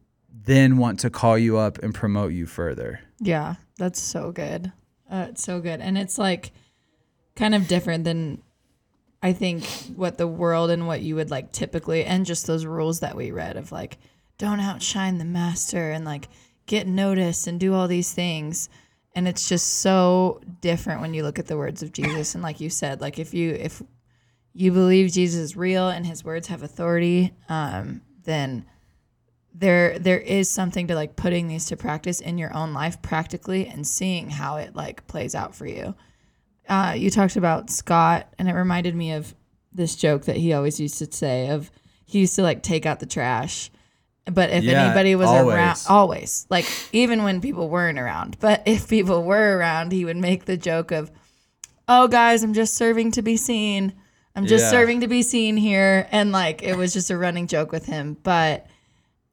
then 0.44 0.76
want 0.76 1.00
to 1.00 1.08
call 1.10 1.38
you 1.38 1.56
up 1.56 1.78
and 1.82 1.94
promote 1.94 2.32
you 2.32 2.46
further. 2.46 3.00
Yeah, 3.20 3.54
that's 3.78 4.00
so 4.02 4.32
good. 4.32 4.72
Uh, 5.10 5.26
it's 5.30 5.42
so 5.42 5.60
good. 5.60 5.80
And 5.80 5.96
it's 5.96 6.18
like 6.18 6.52
kind 7.36 7.54
of 7.54 7.68
different 7.68 8.04
than 8.04 8.42
I 9.22 9.32
think 9.32 9.64
what 9.94 10.18
the 10.18 10.26
world 10.26 10.70
and 10.70 10.86
what 10.86 11.02
you 11.02 11.14
would 11.14 11.30
like 11.30 11.52
typically, 11.52 12.04
and 12.04 12.26
just 12.26 12.46
those 12.46 12.66
rules 12.66 13.00
that 13.00 13.16
we 13.16 13.30
read 13.30 13.56
of 13.56 13.72
like, 13.72 13.98
don't 14.38 14.60
outshine 14.60 15.18
the 15.18 15.24
master 15.24 15.90
and 15.92 16.04
like 16.04 16.28
get 16.66 16.86
noticed 16.86 17.46
and 17.46 17.60
do 17.60 17.74
all 17.74 17.86
these 17.86 18.12
things. 18.12 18.68
And 19.14 19.28
it's 19.28 19.48
just 19.48 19.80
so 19.80 20.40
different 20.60 21.00
when 21.00 21.14
you 21.14 21.22
look 21.22 21.38
at 21.38 21.46
the 21.46 21.56
words 21.56 21.82
of 21.82 21.92
Jesus. 21.92 22.34
And 22.34 22.42
like 22.42 22.60
you 22.60 22.70
said, 22.70 23.00
like 23.00 23.18
if 23.18 23.34
you, 23.34 23.52
if 23.52 23.82
you 24.54 24.72
believe 24.72 25.12
Jesus 25.12 25.40
is 25.40 25.56
real 25.56 25.88
and 25.88 26.06
his 26.06 26.24
words 26.24 26.48
have 26.48 26.62
authority, 26.62 27.32
um, 27.48 28.02
then 28.24 28.64
there 29.54 29.98
there 29.98 30.18
is 30.18 30.50
something 30.50 30.86
to 30.86 30.94
like 30.94 31.16
putting 31.16 31.48
these 31.48 31.66
to 31.66 31.76
practice 31.76 32.20
in 32.20 32.38
your 32.38 32.54
own 32.54 32.72
life 32.72 33.02
practically 33.02 33.66
and 33.66 33.86
seeing 33.86 34.30
how 34.30 34.56
it 34.56 34.74
like 34.74 35.06
plays 35.06 35.34
out 35.34 35.54
for 35.54 35.66
you. 35.66 35.94
Uh, 36.72 36.94
you 36.94 37.10
talked 37.10 37.36
about 37.36 37.68
Scott, 37.68 38.32
and 38.38 38.48
it 38.48 38.54
reminded 38.54 38.94
me 38.94 39.12
of 39.12 39.34
this 39.74 39.94
joke 39.94 40.24
that 40.24 40.36
he 40.36 40.52
always 40.54 40.80
used 40.80 40.96
to 40.98 41.12
say 41.12 41.48
of 41.48 41.70
he 42.06 42.20
used 42.20 42.34
to 42.36 42.42
like 42.42 42.62
take 42.62 42.86
out 42.86 42.98
the 43.00 43.06
trash 43.06 43.70
But 44.24 44.50
if 44.50 44.64
Yeah, 44.64 44.84
anybody 44.86 45.14
was 45.14 45.28
always. 45.28 45.54
around, 45.54 45.78
always 45.88 46.46
like 46.48 46.64
even 46.92 47.24
when 47.24 47.40
people 47.42 47.68
weren't 47.68 47.98
around. 47.98 48.36
But 48.40 48.62
if 48.66 48.88
people 48.88 49.22
were 49.22 49.58
around, 49.58 49.92
he 49.92 50.04
would 50.06 50.16
make 50.16 50.44
the 50.46 50.56
joke 50.56 50.92
of, 50.92 51.10
"Oh, 51.88 52.08
guys, 52.08 52.42
I'm 52.42 52.54
just 52.54 52.74
serving 52.74 53.10
to 53.12 53.22
be 53.22 53.36
seen. 53.36 53.92
I'm 54.34 54.46
just 54.46 54.64
Yeah. 54.66 54.70
serving 54.70 55.00
to 55.00 55.08
be 55.08 55.22
seen 55.22 55.56
here," 55.58 56.08
and 56.10 56.32
like 56.32 56.62
it 56.62 56.76
was 56.76 56.92
just 56.94 57.10
a 57.10 57.18
running 57.18 57.48
joke 57.48 57.70
with 57.72 57.84
him. 57.86 58.16
But 58.22 58.66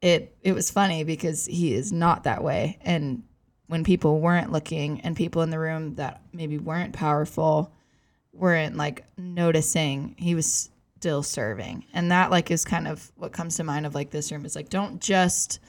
it 0.02 0.36
it 0.42 0.52
was 0.52 0.70
funny 0.70 1.04
because 1.04 1.46
he 1.46 1.72
is 1.72 1.90
not 1.92 2.24
that 2.24 2.42
way, 2.44 2.78
and 2.82 3.22
when 3.70 3.84
people 3.84 4.18
weren't 4.20 4.50
looking 4.50 5.00
and 5.02 5.16
people 5.16 5.42
in 5.42 5.50
the 5.50 5.58
room 5.58 5.94
that 5.94 6.20
maybe 6.32 6.58
weren't 6.58 6.92
powerful 6.92 7.72
weren't 8.32 8.76
like 8.76 9.04
noticing 9.16 10.14
he 10.18 10.34
was 10.34 10.70
still 10.98 11.22
serving 11.22 11.84
and 11.94 12.10
that 12.10 12.30
like 12.30 12.50
is 12.50 12.64
kind 12.64 12.86
of 12.88 13.10
what 13.16 13.32
comes 13.32 13.56
to 13.56 13.64
mind 13.64 13.86
of 13.86 13.94
like 13.94 14.10
this 14.10 14.30
room 14.32 14.44
is 14.44 14.54
like 14.56 14.68
don't 14.68 15.00
just 15.00 15.60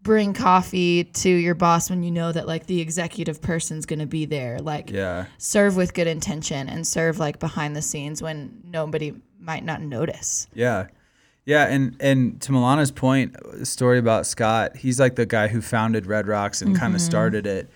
bring 0.00 0.32
coffee 0.32 1.02
to 1.04 1.28
your 1.28 1.54
boss 1.54 1.90
when 1.90 2.02
you 2.02 2.10
know 2.10 2.30
that 2.30 2.46
like 2.46 2.66
the 2.66 2.80
executive 2.80 3.40
person's 3.42 3.84
going 3.86 3.98
to 3.98 4.06
be 4.06 4.24
there 4.26 4.58
like 4.60 4.90
Yeah. 4.90 5.26
serve 5.38 5.76
with 5.76 5.92
good 5.92 6.06
intention 6.06 6.68
and 6.68 6.86
serve 6.86 7.18
like 7.18 7.38
behind 7.40 7.74
the 7.74 7.82
scenes 7.82 8.22
when 8.22 8.62
nobody 8.64 9.12
might 9.40 9.64
not 9.64 9.80
notice 9.82 10.46
Yeah. 10.54 10.86
Yeah, 11.46 11.64
and 11.66 11.94
and 12.00 12.40
to 12.42 12.52
Milana's 12.52 12.90
point, 12.90 13.36
story 13.66 13.98
about 13.98 14.26
Scott, 14.26 14.76
he's 14.76 14.98
like 14.98 15.16
the 15.16 15.26
guy 15.26 15.48
who 15.48 15.60
founded 15.60 16.06
Red 16.06 16.26
Rocks 16.26 16.62
and 16.62 16.74
kind 16.76 16.94
of 16.94 17.00
started 17.00 17.46
it. 17.46 17.70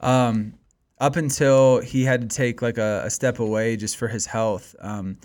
Um, 0.00 0.54
up 0.98 1.16
until 1.16 1.80
he 1.80 2.04
had 2.04 2.22
to 2.22 2.28
take 2.34 2.62
like 2.62 2.78
a, 2.78 3.02
a 3.04 3.10
step 3.10 3.38
away 3.38 3.76
just 3.76 3.96
for 3.96 4.08
his 4.08 4.26
health. 4.26 4.74
Um, 4.80 5.18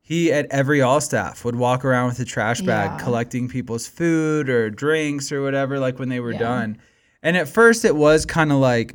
he 0.00 0.32
at 0.32 0.46
every 0.50 0.80
all 0.82 1.00
staff 1.00 1.44
would 1.44 1.56
walk 1.56 1.84
around 1.84 2.08
with 2.08 2.20
a 2.20 2.24
trash 2.24 2.60
bag 2.60 2.90
Yeah. 2.92 3.04
collecting 3.04 3.48
people's 3.48 3.86
food 3.86 4.48
or 4.50 4.68
drinks 4.68 5.30
or 5.32 5.42
whatever 5.42 5.78
like 5.78 5.98
when 5.98 6.08
they 6.08 6.20
were 6.20 6.32
Yeah. 6.32 6.38
done. 6.38 6.78
And 7.22 7.36
at 7.36 7.48
first 7.48 7.84
it 7.84 7.94
was 7.96 8.26
kind 8.26 8.50
of 8.52 8.58
like 8.58 8.94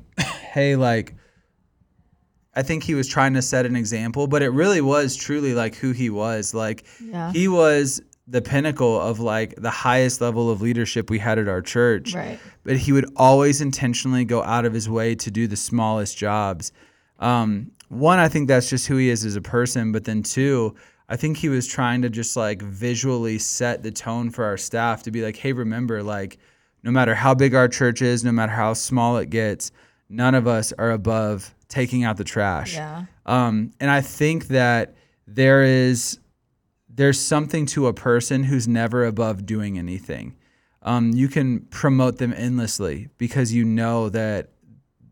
hey 0.51 0.75
like 0.75 1.15
I 2.55 2.61
think 2.63 2.83
he 2.83 2.93
was 2.95 3.07
trying 3.07 3.33
to 3.35 3.41
set 3.41 3.65
an 3.65 3.75
example, 3.75 4.27
but 4.27 4.41
it 4.41 4.49
really 4.49 4.81
was 4.81 5.15
truly 5.15 5.53
like 5.53 5.75
who 5.75 5.91
he 5.91 6.09
was. 6.09 6.53
Like 6.53 6.83
Yeah. 7.03 7.31
he 7.31 7.47
was 7.47 8.01
the 8.27 8.41
pinnacle 8.41 8.99
of 8.99 9.19
like 9.19 9.55
the 9.55 9.69
highest 9.69 10.19
level 10.19 10.49
of 10.51 10.61
leadership 10.61 11.09
we 11.09 11.19
had 11.19 11.39
at 11.39 11.47
our 11.47 11.61
church. 11.61 12.13
right 12.13 12.39
But 12.63 12.77
he 12.77 12.91
would 12.91 13.05
always 13.15 13.61
intentionally 13.61 14.25
go 14.25 14.43
out 14.43 14.65
of 14.65 14.73
his 14.73 14.89
way 14.89 15.15
to 15.15 15.31
do 15.31 15.47
the 15.47 15.55
smallest 15.55 16.17
jobs. 16.17 16.71
Um, 17.19 17.71
one, 17.89 18.19
I 18.19 18.27
think 18.27 18.49
that's 18.49 18.69
just 18.69 18.87
who 18.87 18.97
he 18.97 19.09
is 19.09 19.23
as 19.23 19.37
a 19.37 19.41
person. 19.41 19.93
But 19.93 20.03
then 20.03 20.23
two, 20.23 20.75
I 21.07 21.15
think 21.15 21.37
he 21.37 21.47
was 21.47 21.67
trying 21.67 22.01
to 22.01 22.09
just 22.09 22.35
like 22.35 22.61
visually 22.61 23.37
set 23.39 23.81
the 23.81 23.91
tone 23.91 24.29
for 24.29 24.43
our 24.43 24.57
staff 24.57 25.03
to 25.03 25.11
be 25.11 25.23
like, 25.23 25.37
hey, 25.37 25.53
remember, 25.53 26.03
like, 26.03 26.37
no 26.83 26.91
matter 26.91 27.15
how 27.15 27.33
big 27.33 27.55
our 27.55 27.67
church 27.67 28.01
is, 28.01 28.23
no 28.23 28.31
matter 28.31 28.51
how 28.51 28.73
small 28.73 29.17
it 29.17 29.29
gets, 29.29 29.71
none 30.09 30.35
of 30.35 30.47
us 30.47 30.73
are 30.77 30.91
above 30.91 31.55
taking 31.69 32.03
out 32.03 32.17
the 32.17 32.23
trash. 32.23 32.73
yeah 32.73 33.05
Um, 33.25 33.71
and 33.79 33.89
I 33.89 34.01
think 34.01 34.47
that 34.47 34.95
there 35.27 35.63
is 35.63 36.19
there's 36.97 37.19
something 37.19 37.65
to 37.67 37.87
a 37.87 37.93
person 37.93 38.43
who's 38.43 38.67
never 38.67 39.05
above 39.05 39.45
doing 39.45 39.77
anything. 39.77 40.35
Um, 40.81 41.11
you 41.11 41.27
can 41.27 41.61
promote 41.61 42.17
them 42.17 42.33
endlessly 42.33 43.09
because 43.17 43.53
you 43.53 43.65
know 43.65 44.09
that 44.09 44.49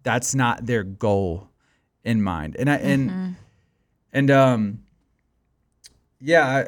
that's 0.04 0.36
not 0.36 0.66
their 0.66 0.84
goal 0.84 1.50
in 2.04 2.22
mind. 2.22 2.56
And 2.58 2.70
I 2.70 2.76
and 2.76 3.36
and 4.12 4.32
um 4.32 4.80
yeah, 6.20 6.66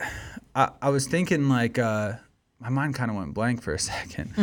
I, 0.55 0.63
I, 0.63 0.71
I 0.83 0.89
was 0.89 1.07
thinking 1.07 1.49
like 1.49 1.79
uh 1.79 2.13
my 2.59 2.69
mind 2.69 2.95
kind 2.95 3.09
of 3.09 3.17
went 3.17 3.33
blank 3.33 3.61
for 3.61 3.73
a 3.73 3.79
second. 3.79 4.33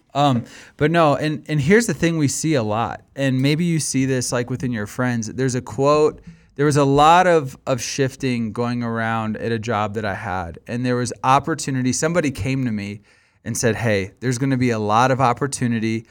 um, 0.14 0.44
but 0.76 0.90
no, 0.90 1.16
and 1.16 1.44
and 1.48 1.60
here's 1.60 1.86
the 1.86 1.94
thing 1.94 2.16
we 2.16 2.28
see 2.28 2.54
a 2.54 2.62
lot, 2.62 3.02
and 3.16 3.40
maybe 3.40 3.64
you 3.64 3.80
see 3.80 4.04
this 4.04 4.30
like 4.30 4.50
within 4.50 4.72
your 4.72 4.86
friends. 4.86 5.28
There's 5.28 5.54
a 5.54 5.62
quote. 5.62 6.20
There 6.54 6.66
was 6.66 6.76
a 6.76 6.84
lot 6.84 7.26
of 7.26 7.56
of 7.66 7.80
shifting 7.80 8.52
going 8.52 8.82
around 8.82 9.36
at 9.38 9.52
a 9.52 9.58
job 9.58 9.94
that 9.94 10.04
I 10.04 10.14
had, 10.14 10.58
and 10.66 10.84
there 10.84 10.96
was 10.96 11.12
opportunity. 11.24 11.92
Somebody 11.92 12.30
came 12.30 12.64
to 12.64 12.70
me 12.70 13.00
and 13.44 13.56
said, 13.56 13.76
"Hey, 13.76 14.12
there's 14.20 14.38
going 14.38 14.50
to 14.50 14.58
be 14.58 14.70
a 14.70 14.78
lot 14.78 15.10
of 15.10 15.20
opportunity, 15.20 16.06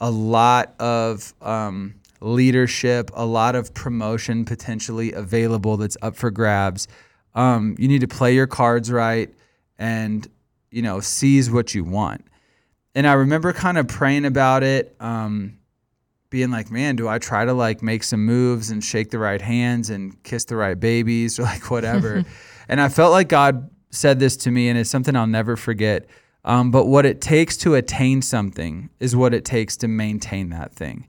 a 0.00 0.10
lot 0.10 0.74
of 0.78 1.32
um, 1.40 1.94
leadership, 2.20 3.10
a 3.14 3.24
lot 3.24 3.56
of 3.56 3.72
promotion 3.72 4.44
potentially 4.44 5.12
available 5.12 5.76
that's 5.78 5.96
up 6.02 6.16
for 6.16 6.30
grabs. 6.30 6.88
Um, 7.34 7.74
you 7.78 7.88
need 7.88 8.02
to 8.02 8.08
play 8.08 8.34
your 8.34 8.46
cards 8.46 8.90
right 8.90 9.32
and 9.78 10.26
you 10.70 10.82
know 10.82 11.00
seize 11.00 11.50
what 11.50 11.74
you 11.74 11.84
want." 11.84 12.26
And 12.94 13.06
I 13.06 13.12
remember 13.12 13.52
kind 13.52 13.76
of 13.76 13.88
praying 13.88 14.24
about 14.24 14.62
it, 14.62 14.96
um, 15.00 15.55
being 16.36 16.50
like, 16.50 16.70
"Man, 16.70 16.96
do 16.96 17.08
I 17.08 17.18
try 17.18 17.46
to 17.46 17.54
like 17.54 17.82
make 17.82 18.04
some 18.04 18.24
moves 18.24 18.70
and 18.70 18.84
shake 18.84 19.10
the 19.10 19.18
right 19.18 19.40
hands 19.40 19.88
and 19.88 20.22
kiss 20.22 20.44
the 20.44 20.56
right 20.56 20.78
babies 20.78 21.38
or 21.38 21.44
like 21.44 21.70
whatever?" 21.70 22.24
and 22.68 22.80
I 22.80 22.90
felt 22.90 23.12
like 23.12 23.28
God 23.28 23.70
said 23.90 24.20
this 24.20 24.36
to 24.38 24.50
me, 24.50 24.68
and 24.68 24.78
it's 24.78 24.90
something 24.90 25.16
I'll 25.16 25.26
never 25.26 25.56
forget. 25.56 26.06
Um, 26.44 26.70
but 26.70 26.86
what 26.86 27.06
it 27.06 27.20
takes 27.20 27.56
to 27.58 27.74
attain 27.74 28.22
something 28.22 28.90
is 29.00 29.16
what 29.16 29.32
it 29.32 29.44
takes 29.44 29.76
to 29.78 29.88
maintain 29.88 30.50
that 30.50 30.74
thing. 30.74 31.08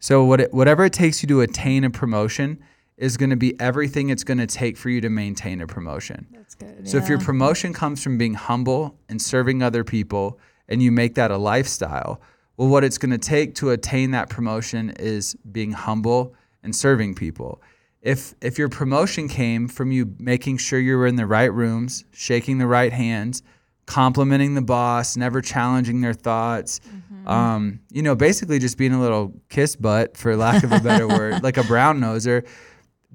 So 0.00 0.24
what 0.24 0.40
it, 0.40 0.52
whatever 0.52 0.84
it 0.84 0.92
takes 0.92 1.22
you 1.22 1.28
to 1.28 1.40
attain 1.40 1.84
a 1.84 1.90
promotion 1.90 2.58
is 2.96 3.16
going 3.16 3.30
to 3.30 3.36
be 3.36 3.58
everything 3.60 4.10
it's 4.10 4.24
going 4.24 4.38
to 4.38 4.46
take 4.46 4.76
for 4.76 4.90
you 4.90 5.00
to 5.00 5.08
maintain 5.08 5.60
a 5.60 5.66
promotion. 5.66 6.26
that's 6.32 6.54
good 6.54 6.88
So 6.88 6.98
if 6.98 7.08
your 7.08 7.18
promotion 7.18 7.72
comes 7.72 8.02
from 8.02 8.18
being 8.18 8.34
humble 8.34 8.98
and 9.08 9.20
serving 9.20 9.62
other 9.62 9.84
people 9.84 10.38
and 10.68 10.82
you 10.82 10.90
make 10.90 11.14
that 11.14 11.30
a 11.30 11.36
lifestyle, 11.36 12.20
well 12.56 12.68
what 12.68 12.84
it's 12.84 12.98
going 12.98 13.10
to 13.10 13.18
take 13.18 13.54
to 13.56 13.70
attain 13.70 14.10
that 14.12 14.28
promotion 14.28 14.90
is 14.98 15.34
being 15.50 15.72
humble 15.72 16.34
and 16.62 16.74
serving 16.74 17.14
people. 17.14 17.60
If 18.02 18.34
if 18.40 18.58
your 18.58 18.68
promotion 18.68 19.28
came 19.28 19.68
from 19.68 19.90
you 19.90 20.14
making 20.18 20.58
sure 20.58 20.78
you 20.78 20.96
were 20.96 21.06
in 21.06 21.16
the 21.16 21.26
right 21.26 21.52
rooms, 21.52 22.04
shaking 22.12 22.58
the 22.58 22.66
right 22.66 22.92
hands, 22.92 23.42
complimenting 23.86 24.54
the 24.54 24.62
boss, 24.62 25.16
never 25.16 25.40
challenging 25.40 26.00
their 26.00 26.14
thoughts, 26.14 26.80
um, 27.26 27.80
you 27.90 28.02
know, 28.02 28.14
basically 28.14 28.58
just 28.58 28.78
being 28.78 28.92
a 28.92 29.00
little 29.00 29.32
kiss 29.48 29.74
butt, 29.76 30.16
for 30.16 30.36
lack 30.36 30.62
of 30.62 30.72
a 30.72 30.80
better 30.80 31.08
word, 31.18 31.42
like 31.42 31.56
a 31.56 31.64
brown 31.64 32.00
noser. 32.00 32.46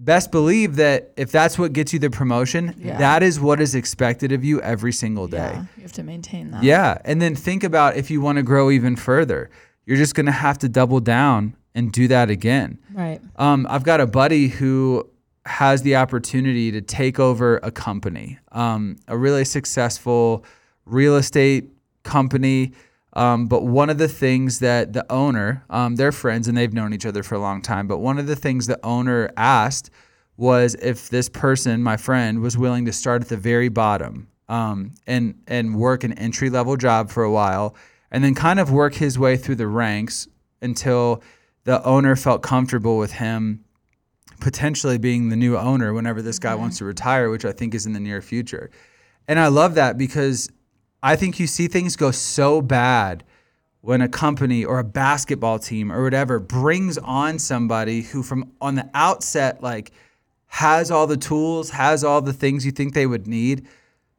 Best 0.04 0.32
believe 0.32 0.78
that 0.78 1.12
if 1.16 1.32
that's 1.32 1.60
what 1.60 1.74
gets 1.74 1.94
you 1.94 2.00
the 2.00 2.10
promotion, 2.10 2.74
Yeah. 2.80 2.98
that 2.98 3.22
is 3.22 3.40
what 3.40 3.62
is 3.62 3.76
expected 3.76 4.32
of 4.32 4.44
you 4.44 4.60
every 4.62 4.92
single 4.92 5.28
day. 5.28 5.38
yeah 5.54 5.66
you 5.78 5.84
have 5.84 5.92
to 5.94 6.04
maintain 6.04 6.50
that 6.52 6.64
Yeah. 6.64 6.98
And 7.06 7.22
then 7.22 7.36
think 7.36 7.64
about 7.64 7.96
if 7.98 8.10
you 8.10 8.20
want 8.20 8.38
to 8.38 8.44
grow 8.44 8.72
even 8.72 8.96
further, 8.96 9.50
you're 9.86 9.98
just 9.98 10.16
going 10.16 10.26
to 10.26 10.32
have 10.32 10.58
to 10.60 10.70
double 10.70 11.02
down 11.02 11.56
and 11.76 11.92
do 11.92 12.08
that 12.08 12.30
again. 12.32 12.80
right 12.94 13.22
Um, 13.36 13.68
I've 13.70 13.84
got 13.84 14.02
a 14.02 14.08
buddy 14.08 14.48
who 14.48 15.08
has 15.46 15.84
the 15.84 15.96
opportunity 15.96 16.72
to 16.72 16.82
take 16.82 17.20
over 17.20 17.60
a 17.64 17.72
company, 17.72 18.40
um, 18.52 18.98
a 19.08 19.16
really 19.18 19.46
successful 19.46 20.44
real 20.86 21.16
estate 21.16 21.70
company. 22.04 22.74
Um, 23.14 23.48
but 23.48 23.64
one 23.64 23.90
of 23.90 23.98
the 23.98 24.08
things 24.08 24.60
that 24.60 24.94
the 24.94 25.10
owner, 25.12 25.64
um, 25.70 25.96
they're 25.96 26.12
friends 26.12 26.48
and 26.48 26.58
they've 26.58 26.74
known 26.74 26.94
each 26.94 27.06
other 27.06 27.24
for 27.24 27.36
a 27.36 27.40
long 27.40 27.62
time. 27.62 27.88
But 27.88 27.98
one 27.98 28.18
of 28.18 28.28
the 28.28 28.36
things 28.36 28.68
the 28.68 28.80
owner 28.86 29.30
asked 29.36 29.90
was 30.38 30.76
if 30.76 31.10
this 31.10 31.28
person, 31.28 31.84
my 31.84 31.98
friend, 31.98 32.42
was 32.42 32.58
willing 32.58 32.86
to 32.86 32.94
start 32.94 33.22
at 33.22 33.30
the 33.30 33.38
very 33.38 33.70
bottom 33.70 34.28
um, 34.48 34.94
and 35.08 35.36
and 35.48 35.76
work 35.76 36.04
an 36.04 36.14
entry 36.14 36.50
level 36.50 36.78
job 36.78 37.10
for 37.10 37.24
a 37.24 37.32
while, 37.32 37.76
and 38.12 38.24
then 38.24 38.34
kind 38.34 38.60
of 38.60 38.72
work 38.72 38.96
his 38.96 39.20
way 39.20 39.38
through 39.38 39.56
the 39.56 39.68
ranks 39.68 40.28
until 40.62 41.22
the 41.64 41.84
owner 41.84 42.16
felt 42.16 42.42
comfortable 42.42 42.98
with 42.98 43.14
him 43.14 43.64
potentially 44.40 44.98
being 44.98 45.30
the 45.30 45.36
new 45.36 45.58
owner 45.58 45.94
whenever 45.94 46.22
this 46.22 46.40
guy 46.40 46.56
wants 46.56 46.80
to 46.80 46.86
retire, 46.86 47.30
which 47.30 47.46
I 47.46 47.52
think 47.52 47.76
is 47.76 47.86
in 47.86 47.94
the 47.94 48.00
near 48.00 48.22
future. 48.22 48.72
And 49.28 49.40
I 49.40 49.48
love 49.48 49.76
that 49.76 49.98
because 49.98 50.50
I 51.04 51.16
think 51.16 51.40
you 51.40 51.48
see 51.48 51.68
things 51.68 51.96
go 51.96 52.12
so 52.12 52.62
bad 52.62 53.24
when 53.82 54.02
a 54.02 54.08
company 54.08 54.64
or 54.64 54.80
a 54.80 54.84
basketball 54.84 55.58
team 55.58 55.92
or 55.92 56.04
whatever 56.04 56.40
brings 56.40 56.98
on 57.00 57.40
somebody 57.40 58.02
who 58.04 58.22
from 58.22 58.52
on 58.62 58.76
the 58.76 58.88
outset 58.94 59.64
like 59.64 59.92
has 60.48 60.92
all 60.92 61.08
the 61.08 61.18
tools, 61.18 61.72
has 61.72 62.04
all 62.04 62.22
the 62.22 62.34
things 62.34 62.66
you 62.66 62.72
think 62.72 62.94
they 62.94 63.08
would 63.08 63.26
need, 63.26 63.66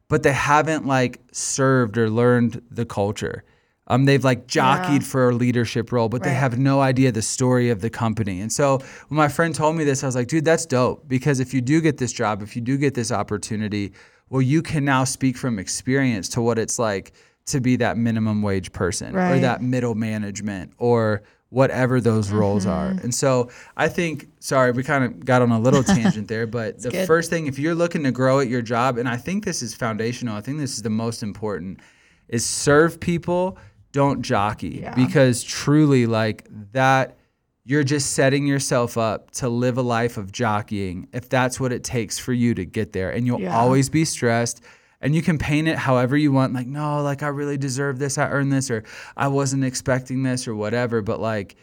but 0.09 0.23
they 0.23 0.33
haven't 0.33 0.85
like 0.85 1.21
served 1.31 1.97
or 1.97 2.09
learned 2.09 2.61
the 2.69 2.85
culture. 2.85 3.43
Um, 3.87 4.05
they've 4.05 4.23
like 4.23 4.47
jockeyed 4.47 5.01
Yeah. 5.03 5.07
for 5.07 5.29
a 5.29 5.33
leadership 5.35 5.91
role, 5.91 6.09
but 6.09 6.23
they 6.23 6.33
have 6.33 6.57
no 6.57 6.81
idea 6.81 7.11
the 7.11 7.21
story 7.21 7.69
of 7.69 7.81
the 7.81 7.89
company. 7.89 8.41
And 8.41 8.51
so 8.51 8.79
when 9.09 9.17
my 9.17 9.27
friend 9.27 9.53
told 9.53 9.75
me 9.75 9.83
this, 9.83 10.03
I 10.03 10.07
was 10.07 10.15
like, 10.15 10.27
dude, 10.27 10.45
that's 10.45 10.65
dope. 10.65 11.07
Because 11.07 11.39
if 11.39 11.53
you 11.53 11.61
do 11.61 11.79
get 11.81 11.97
this 11.97 12.11
job, 12.13 12.41
if 12.41 12.55
you 12.55 12.61
do 12.61 12.77
get 12.77 12.93
this 12.93 13.11
opportunity, 13.11 13.91
well, 14.33 14.41
you 14.41 14.63
can 14.63 14.83
now 14.83 15.03
speak 15.03 15.37
from 15.37 15.59
experience 15.59 16.27
to 16.29 16.41
what 16.41 16.57
it's 16.57 16.79
like 16.79 17.13
to 17.45 17.61
be 17.61 17.75
that 17.75 17.99
minimum 17.99 18.41
wage 18.41 18.71
person 18.71 19.15
or 19.15 19.37
that 19.37 19.61
middle 19.61 19.93
management 19.93 20.73
or 20.79 21.21
whatever 21.49 22.01
those 22.01 22.31
roles 22.31 22.65
are. 22.65 22.89
Mm-hmm. 22.89 23.03
And 23.03 23.13
so 23.13 23.51
I 23.77 23.89
think, 23.89 24.27
sorry, 24.39 24.71
we 24.71 24.81
kind 24.81 25.03
of 25.03 25.23
got 25.23 25.43
on 25.43 25.51
a 25.51 25.59
little 25.59 25.83
tangent 25.83 26.27
there, 26.29 26.47
but 26.47 26.81
the 26.81 26.89
good. 26.89 27.05
first 27.05 27.29
thing, 27.29 27.45
if 27.45 27.59
you're 27.59 27.75
looking 27.75 28.01
to 28.05 28.11
grow 28.11 28.39
at 28.39 28.47
your 28.47 28.63
job, 28.63 28.97
and 28.97 29.07
I 29.07 29.17
think 29.17 29.45
this 29.45 29.61
is 29.61 29.75
foundational, 29.75 30.35
I 30.35 30.41
think 30.41 30.57
this 30.57 30.73
is 30.73 30.81
the 30.81 30.89
most 30.89 31.21
important, 31.21 31.79
is 32.27 32.43
serve 32.43 32.99
people, 32.99 33.59
don't 33.91 34.23
jockey. 34.23 34.79
Yeah. 34.81 34.95
Because 34.95 35.43
truly, 35.43 36.07
like 36.07 36.47
that, 36.71 37.17
you're 37.65 37.83
just 37.83 38.11
setting 38.11 38.45
yourself 38.45 38.97
up 38.97 39.31
to 39.31 39.47
live 39.47 39.77
a 39.77 39.81
life 39.81 40.17
of 40.17 40.31
jockeying 40.31 41.07
if 41.13 41.29
that's 41.29 41.59
what 41.59 41.71
it 41.71 41.83
takes 41.83 42.19
for 42.19 42.33
you 42.33 42.53
to 42.55 42.65
get 42.65 42.91
there. 42.93 43.09
And 43.11 43.25
you'll 43.25 43.39
Yeah. 43.41 43.57
always 43.57 43.89
be 43.89 44.03
stressed. 44.05 44.61
And 44.99 45.13
you 45.13 45.21
can 45.21 45.37
paint 45.37 45.67
it 45.67 45.77
however 45.77 46.15
you 46.15 46.31
want, 46.31 46.53
like, 46.53 46.67
no, 46.67 47.01
like 47.01 47.23
I 47.23 47.27
really 47.27 47.57
deserve 47.57 47.99
this, 47.99 48.17
I 48.17 48.29
earned 48.29 48.53
this, 48.53 48.71
or 48.71 48.83
I 49.17 49.27
wasn't 49.27 49.65
expecting 49.65 50.23
this, 50.23 50.47
or 50.47 50.55
whatever. 50.55 51.01
But 51.01 51.19
like, 51.19 51.55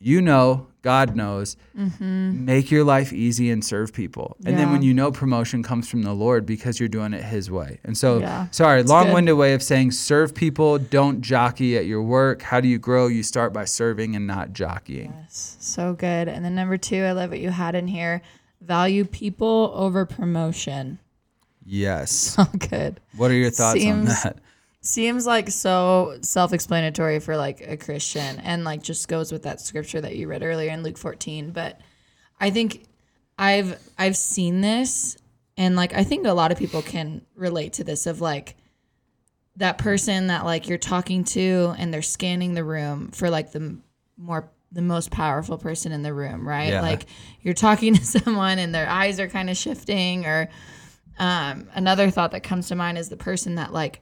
you 0.00 0.22
know, 0.22 0.66
God 0.82 1.14
knows, 1.14 1.58
mm-hmm. 1.78 2.46
make 2.46 2.70
your 2.70 2.84
life 2.84 3.12
easy 3.12 3.50
and 3.50 3.62
serve 3.62 3.92
people. 3.92 4.36
And 4.46 4.58
then 4.58 4.72
when 4.72 4.80
you 4.80 4.94
know 4.94 5.12
promotion 5.12 5.62
comes 5.62 5.90
from 5.90 6.02
the 6.02 6.14
Lord 6.14 6.46
because 6.46 6.80
you're 6.80 6.88
doing 6.88 7.12
it 7.12 7.22
His 7.22 7.50
way. 7.50 7.80
And 7.84 7.96
so, 7.98 8.18
Yeah. 8.20 8.46
sorry, 8.50 8.82
long 8.82 9.12
winded 9.12 9.36
way 9.36 9.52
of 9.52 9.62
saying 9.62 9.90
serve 9.90 10.34
people, 10.34 10.78
don't 10.78 11.20
jockey 11.20 11.76
at 11.76 11.84
your 11.84 12.02
work. 12.02 12.40
How 12.40 12.60
do 12.60 12.68
you 12.68 12.78
grow? 12.78 13.08
You 13.08 13.22
start 13.22 13.52
by 13.52 13.66
serving 13.66 14.16
and 14.16 14.26
not 14.26 14.54
jockeying. 14.54 15.12
Yes, 15.24 15.58
so 15.60 15.92
good. 15.92 16.28
And 16.28 16.42
then 16.42 16.54
number 16.54 16.78
two, 16.78 17.02
I 17.02 17.12
love 17.12 17.28
what 17.28 17.40
you 17.40 17.50
had 17.50 17.74
in 17.74 17.86
here. 17.86 18.22
Value 18.62 19.04
people 19.04 19.70
over 19.74 20.06
promotion. 20.06 20.98
Yes. 21.64 22.36
So 22.40 22.44
good. 22.70 23.00
What 23.16 23.30
are 23.30 23.34
your 23.34 23.50
thoughts 23.50 23.84
on 23.84 24.06
that? 24.06 24.38
Seems 24.82 25.26
like 25.26 25.50
so 25.50 26.16
self-explanatory 26.22 27.20
for 27.20 27.36
like 27.36 27.60
a 27.60 27.76
Christian, 27.76 28.38
and 28.40 28.64
like 28.64 28.82
just 28.82 29.08
goes 29.08 29.30
with 29.30 29.42
that 29.42 29.60
scripture 29.60 30.00
that 30.00 30.16
you 30.16 30.26
read 30.26 30.42
earlier 30.42 30.70
in 30.70 30.82
Luke 30.82 30.96
14. 30.96 31.50
But 31.50 31.78
I 32.40 32.48
think 32.50 32.86
I've 33.38 33.78
I've 33.98 34.16
seen 34.16 34.62
this, 34.62 35.18
and 35.58 35.76
like 35.76 35.94
I 35.94 36.02
think 36.02 36.26
a 36.26 36.32
lot 36.32 36.50
of 36.50 36.58
people 36.58 36.80
can 36.80 37.20
relate 37.34 37.74
to 37.74 37.84
this 37.84 38.06
of 38.06 38.22
like 38.22 38.56
that 39.56 39.76
person 39.76 40.28
that 40.28 40.46
like 40.46 40.66
you're 40.66 40.78
talking 40.78 41.24
to, 41.24 41.74
and 41.76 41.92
they're 41.92 42.00
scanning 42.00 42.54
the 42.54 42.64
room 42.64 43.10
for 43.10 43.28
like 43.28 43.52
the 43.52 43.76
more 44.16 44.50
the 44.72 44.82
most 44.82 45.10
powerful 45.10 45.58
person 45.58 45.92
in 45.92 46.02
the 46.02 46.14
room, 46.14 46.48
right? 46.48 46.70
Yeah. 46.70 46.80
Like 46.80 47.04
you're 47.42 47.52
talking 47.52 47.94
to 47.96 48.04
someone, 48.04 48.58
and 48.58 48.74
their 48.74 48.88
eyes 48.88 49.20
are 49.20 49.28
kind 49.28 49.50
of 49.50 49.58
shifting, 49.58 50.24
or 50.24 50.48
um, 51.18 51.68
another 51.74 52.08
thought 52.08 52.30
that 52.30 52.42
comes 52.42 52.68
to 52.68 52.76
mind 52.76 52.96
is 52.96 53.10
the 53.10 53.16
person 53.18 53.56
that 53.56 53.74
like 53.74 54.00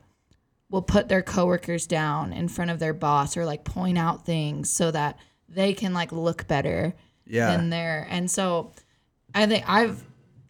will 0.71 0.83
put 0.83 1.09
their 1.09 1.23
coworkers 1.23 1.87
down 1.87 2.33
in 2.33 2.49
front 2.49 2.71
of 2.71 2.79
their 2.79 2.93
boss 2.93 3.37
or 3.37 3.45
like 3.47 3.65
point 3.65 3.97
out 3.99 4.25
things 4.27 4.71
so 4.71 4.91
that 4.91 5.19
they 5.49 5.73
can 5.73 5.95
like 5.95 6.13
look 6.13 6.47
better 6.47 6.95
Yeah. 7.27 7.57
than 7.57 7.71
their 7.71 8.07
and 8.11 8.31
so 8.31 8.73
I 9.35 9.47
think 9.47 9.65
I've 9.69 10.03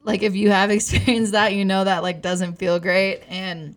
like 0.03 0.23
if 0.23 0.35
you 0.35 0.51
have 0.51 0.71
experienced 0.79 1.33
that 1.33 1.55
you 1.55 1.65
know 1.65 1.85
that 1.85 2.03
like 2.03 2.23
doesn't 2.23 2.59
feel 2.59 2.79
great 2.81 3.21
and 3.29 3.77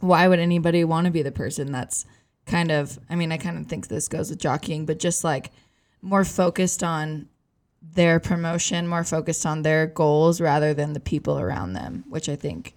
why 0.00 0.26
would 0.28 0.38
anybody 0.38 0.84
want 0.84 1.06
to 1.06 1.10
be 1.10 1.22
the 1.22 1.32
person 1.32 1.72
that's 1.72 2.06
kind 2.46 2.70
of 2.70 2.98
I 3.10 3.16
mean 3.16 3.32
I 3.32 3.36
kind 3.38 3.58
of 3.58 3.66
think 3.66 3.88
this 3.88 4.08
goes 4.08 4.30
with 4.30 4.38
jockeying 4.38 4.86
but 4.86 4.98
just 4.98 5.22
like 5.24 5.50
more 6.02 6.24
focused 6.24 6.82
on 6.82 7.28
their 7.82 8.20
promotion 8.20 8.88
more 8.88 9.04
focused 9.04 9.44
on 9.44 9.62
their 9.62 9.86
goals 9.86 10.40
rather 10.40 10.72
than 10.72 10.94
the 10.94 11.00
people 11.00 11.38
around 11.38 11.74
them 11.74 12.04
which 12.08 12.28
I 12.30 12.36
think 12.36 12.74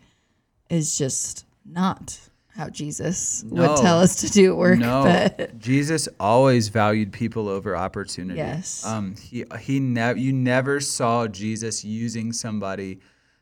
is 0.69 0.97
just 0.97 1.45
not 1.65 2.19
how 2.57 2.69
Jesus 2.69 3.43
No. 3.43 3.67
would 3.69 3.77
tell 3.81 3.99
us 3.99 4.15
to 4.21 4.29
do 4.29 4.55
work 4.55 4.79
No, 4.79 5.03
but 5.37 5.59
Jesus 5.59 6.09
always 6.19 6.69
valued 6.69 7.11
people 7.13 7.47
over 7.47 7.77
opportunity. 7.77 8.37
Yes. 8.39 8.83
Um, 8.85 9.15
he 9.15 9.45
he 9.59 9.79
never 9.79 10.17
you 10.19 10.33
never 10.33 10.79
saw 10.79 11.27
Jesus 11.27 11.85
using 11.85 12.33
somebody 12.33 12.99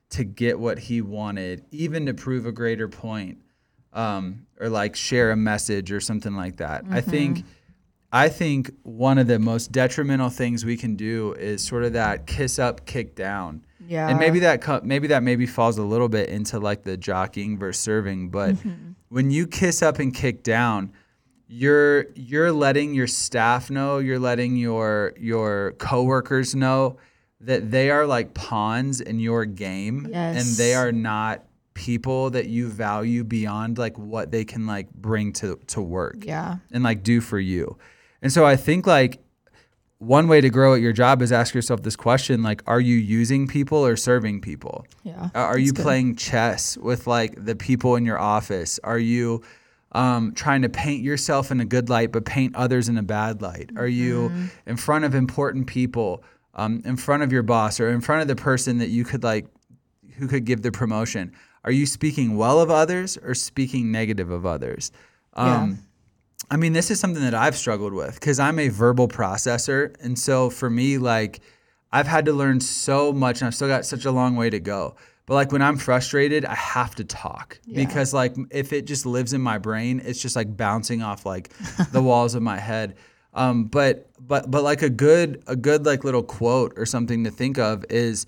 to 0.10 0.24
get 0.24 0.60
what 0.60 0.78
he 0.78 1.02
wanted, 1.02 1.64
even 1.72 2.06
to 2.08 2.14
prove 2.14 2.46
a 2.46 2.52
greater 2.52 2.88
point, 2.90 3.38
um, 3.94 4.46
or 4.60 4.70
like 4.70 4.96
share 4.96 5.32
a 5.32 5.36
message 5.36 5.92
or 5.92 6.00
something 6.02 6.36
like 6.36 6.58
that. 6.58 6.84
I 6.90 7.00
Mm-hmm. 7.02 7.10
think. 7.10 7.44
I 8.12 8.30
think 8.30 8.72
one 8.84 9.18
of 9.18 9.28
the 9.28 9.40
most 9.40 9.74
detrimental 9.74 10.30
things 10.30 10.64
we 10.64 10.78
can 10.78 10.96
do 10.96 11.34
is 11.34 11.62
sort 11.62 11.84
of 11.84 11.94
that 11.94 12.26
kiss 12.28 12.60
up, 12.60 12.86
kick 12.86 13.14
down. 13.14 13.66
Yeah 13.88 14.10
And 14.10 14.20
maybe 14.20 14.40
that 14.40 14.62
co- 14.62 14.82
maybe 14.84 15.08
that 15.08 15.24
maybe 15.24 15.46
falls 15.46 15.78
a 15.78 15.84
little 15.84 16.10
bit 16.10 16.30
into 16.30 16.60
like 16.60 16.84
the 16.84 16.98
jockeying 16.98 17.58
versus 17.58 17.82
serving, 17.82 18.30
but 18.30 18.56
Mm-hmm. 18.56 18.92
when 19.10 19.32
you 19.32 19.48
kiss 19.48 19.82
up 19.82 20.00
and 20.00 20.14
kick 20.14 20.44
down, 20.44 20.92
you're 21.48 22.08
you're 22.16 22.52
letting 22.52 22.94
your 22.94 23.08
staff 23.08 23.70
know, 23.70 24.00
you're 24.00 24.20
letting 24.20 24.56
your 24.58 25.14
your 25.20 25.74
coworkers 25.78 26.56
know 26.56 26.98
that 27.42 27.70
they 27.72 27.92
are 27.92 28.06
like 28.06 28.34
pawns 28.34 29.02
in 29.02 29.20
your 29.20 29.46
game 29.46 30.10
and 30.14 30.40
they 30.58 30.74
are 30.74 30.92
not 30.92 31.44
people 31.76 32.30
that 32.32 32.48
you 32.48 32.68
value 32.70 33.24
beyond 33.24 33.78
like 33.78 33.98
what 33.98 34.32
they 34.32 34.46
can 34.46 34.66
like 34.66 34.90
bring 34.94 35.34
to 35.34 35.60
to 35.68 35.82
work 35.82 36.16
yeah 36.24 36.58
and 36.72 36.84
like 36.84 37.04
do 37.04 37.20
for 37.22 37.38
you. 37.40 37.78
And 38.22 38.32
so 38.32 38.46
I 38.46 38.56
think 38.56 38.88
like 38.88 39.20
one 40.00 40.28
way 40.28 40.42
to 40.42 40.50
grow 40.50 40.74
at 40.76 40.82
your 40.82 40.92
job 40.94 41.22
is 41.22 41.32
ask 41.32 41.56
yourself 41.56 41.82
this 41.84 41.96
question 41.96 42.44
like 42.44 42.62
are 42.68 42.82
you 42.82 42.96
using 42.96 43.48
people 43.48 43.86
or 43.86 43.96
serving 43.96 44.42
people? 44.42 44.86
yeah 45.04 45.30
Are 45.34 45.58
you 45.58 45.72
good. 45.72 45.84
playing 45.84 46.16
chess 46.18 46.78
with 46.78 47.08
like 47.08 47.34
the 47.46 47.56
people 47.56 47.96
in 47.96 48.06
your 48.06 48.20
office? 48.20 48.80
Are 48.84 49.00
you 49.00 49.42
um, 49.94 50.34
trying 50.34 50.62
to 50.64 50.70
paint 50.70 51.02
yourself 51.04 51.52
in 51.52 51.62
a 51.62 51.66
good 51.66 51.90
light 51.90 52.12
but 52.12 52.26
paint 52.26 52.56
others 52.56 52.90
in 52.90 52.98
a 52.98 53.04
bad 53.04 53.42
light? 53.42 53.72
Are 53.78 53.88
you 53.88 54.30
Mm-hmm. 54.30 54.46
in 54.70 54.78
front 54.78 55.06
of 55.06 55.16
important 55.16 55.68
people, 55.68 56.24
um, 56.56 56.82
in 56.86 56.98
front 56.98 57.24
of 57.24 57.32
your 57.32 57.44
boss, 57.44 57.80
or 57.80 57.90
in 57.90 58.02
front 58.02 58.22
of 58.22 58.28
the 58.28 58.36
person 58.36 58.80
that 58.80 58.90
you 58.90 59.06
could 59.06 59.24
like, 59.24 59.46
who 60.18 60.28
could 60.28 60.44
give 60.46 60.62
the 60.62 60.72
promotion? 60.72 61.32
Are 61.64 61.72
you 61.72 61.86
speaking 61.86 62.36
well 62.38 62.60
of 62.60 62.70
others 62.70 63.18
or 63.18 63.34
speaking 63.34 63.92
negative 63.92 64.30
of 64.30 64.46
others? 64.46 64.92
Yeah. 65.38 65.74
I 66.52 66.58
mean, 66.58 66.74
this 66.74 66.92
is 66.92 67.00
something 67.00 67.24
that 67.24 67.34
I've 67.34 67.56
struggled 67.56 67.94
with 67.94 68.16
because 68.16 68.40
I'm 68.40 68.60
a 68.60 68.68
verbal 68.70 69.08
processor. 69.08 69.96
And 70.02 70.18
so 70.18 70.50
for 70.50 70.70
me, 70.70 70.98
like, 70.98 71.42
I've 71.92 72.08
had 72.08 72.26
to 72.26 72.34
learn 72.34 72.60
so 72.60 73.12
much 73.14 73.42
and 73.42 73.48
I've 73.48 73.56
still 73.56 73.68
got 73.68 73.86
such 73.86 74.06
a 74.06 74.12
long 74.12 74.36
way 74.36 74.50
to 74.50 74.60
go. 74.60 74.96
But 75.26 75.34
like 75.34 75.52
when 75.52 75.62
I'm 75.64 75.78
frustrated, 75.78 76.46
I 76.46 76.54
have 76.54 76.94
to 76.96 77.04
talk 77.04 77.60
Yeah. 77.66 77.84
because 77.84 78.14
like 78.14 78.36
if 78.52 78.72
it 78.74 78.86
just 78.86 79.06
lives 79.08 79.34
in 79.34 79.42
my 79.42 79.58
brain, 79.58 80.02
it's 80.06 80.22
just 80.22 80.36
like 80.36 80.56
bouncing 80.56 81.02
off 81.02 81.26
like 81.26 81.50
the 81.92 82.02
walls 82.02 82.36
of 82.36 82.44
my 82.44 82.60
head. 82.60 82.96
Um, 83.34 83.66
but 83.66 84.08
but 84.20 84.52
but 84.52 84.64
like 84.64 84.82
a 84.84 84.90
good 84.90 85.42
a 85.48 85.56
good 85.56 85.86
like 85.86 86.04
little 86.04 86.22
quote 86.24 86.74
or 86.78 86.86
something 86.86 87.24
to 87.24 87.32
think 87.32 87.58
of 87.58 87.84
is 87.90 88.28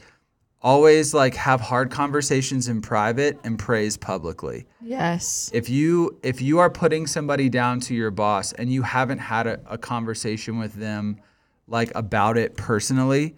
always 0.67 1.13
like 1.13 1.33
have 1.33 1.61
hard 1.61 1.89
conversations 1.89 2.67
in 2.67 2.81
private 2.81 3.39
and 3.45 3.57
praise 3.57 3.95
publicly. 3.95 4.65
Yes. 4.81 5.49
If 5.53 5.69
you 5.69 6.19
if 6.23 6.41
you 6.41 6.59
are 6.59 6.69
putting 6.69 7.07
somebody 7.07 7.47
down 7.47 7.79
to 7.81 7.95
your 7.95 8.11
boss 8.11 8.51
and 8.51 8.69
you 8.69 8.81
haven't 8.81 9.19
had 9.19 9.47
a, 9.47 9.61
a 9.69 9.77
conversation 9.77 10.59
with 10.59 10.73
them 10.73 11.21
like 11.69 11.89
about 11.95 12.37
it 12.37 12.57
personally 12.57 13.35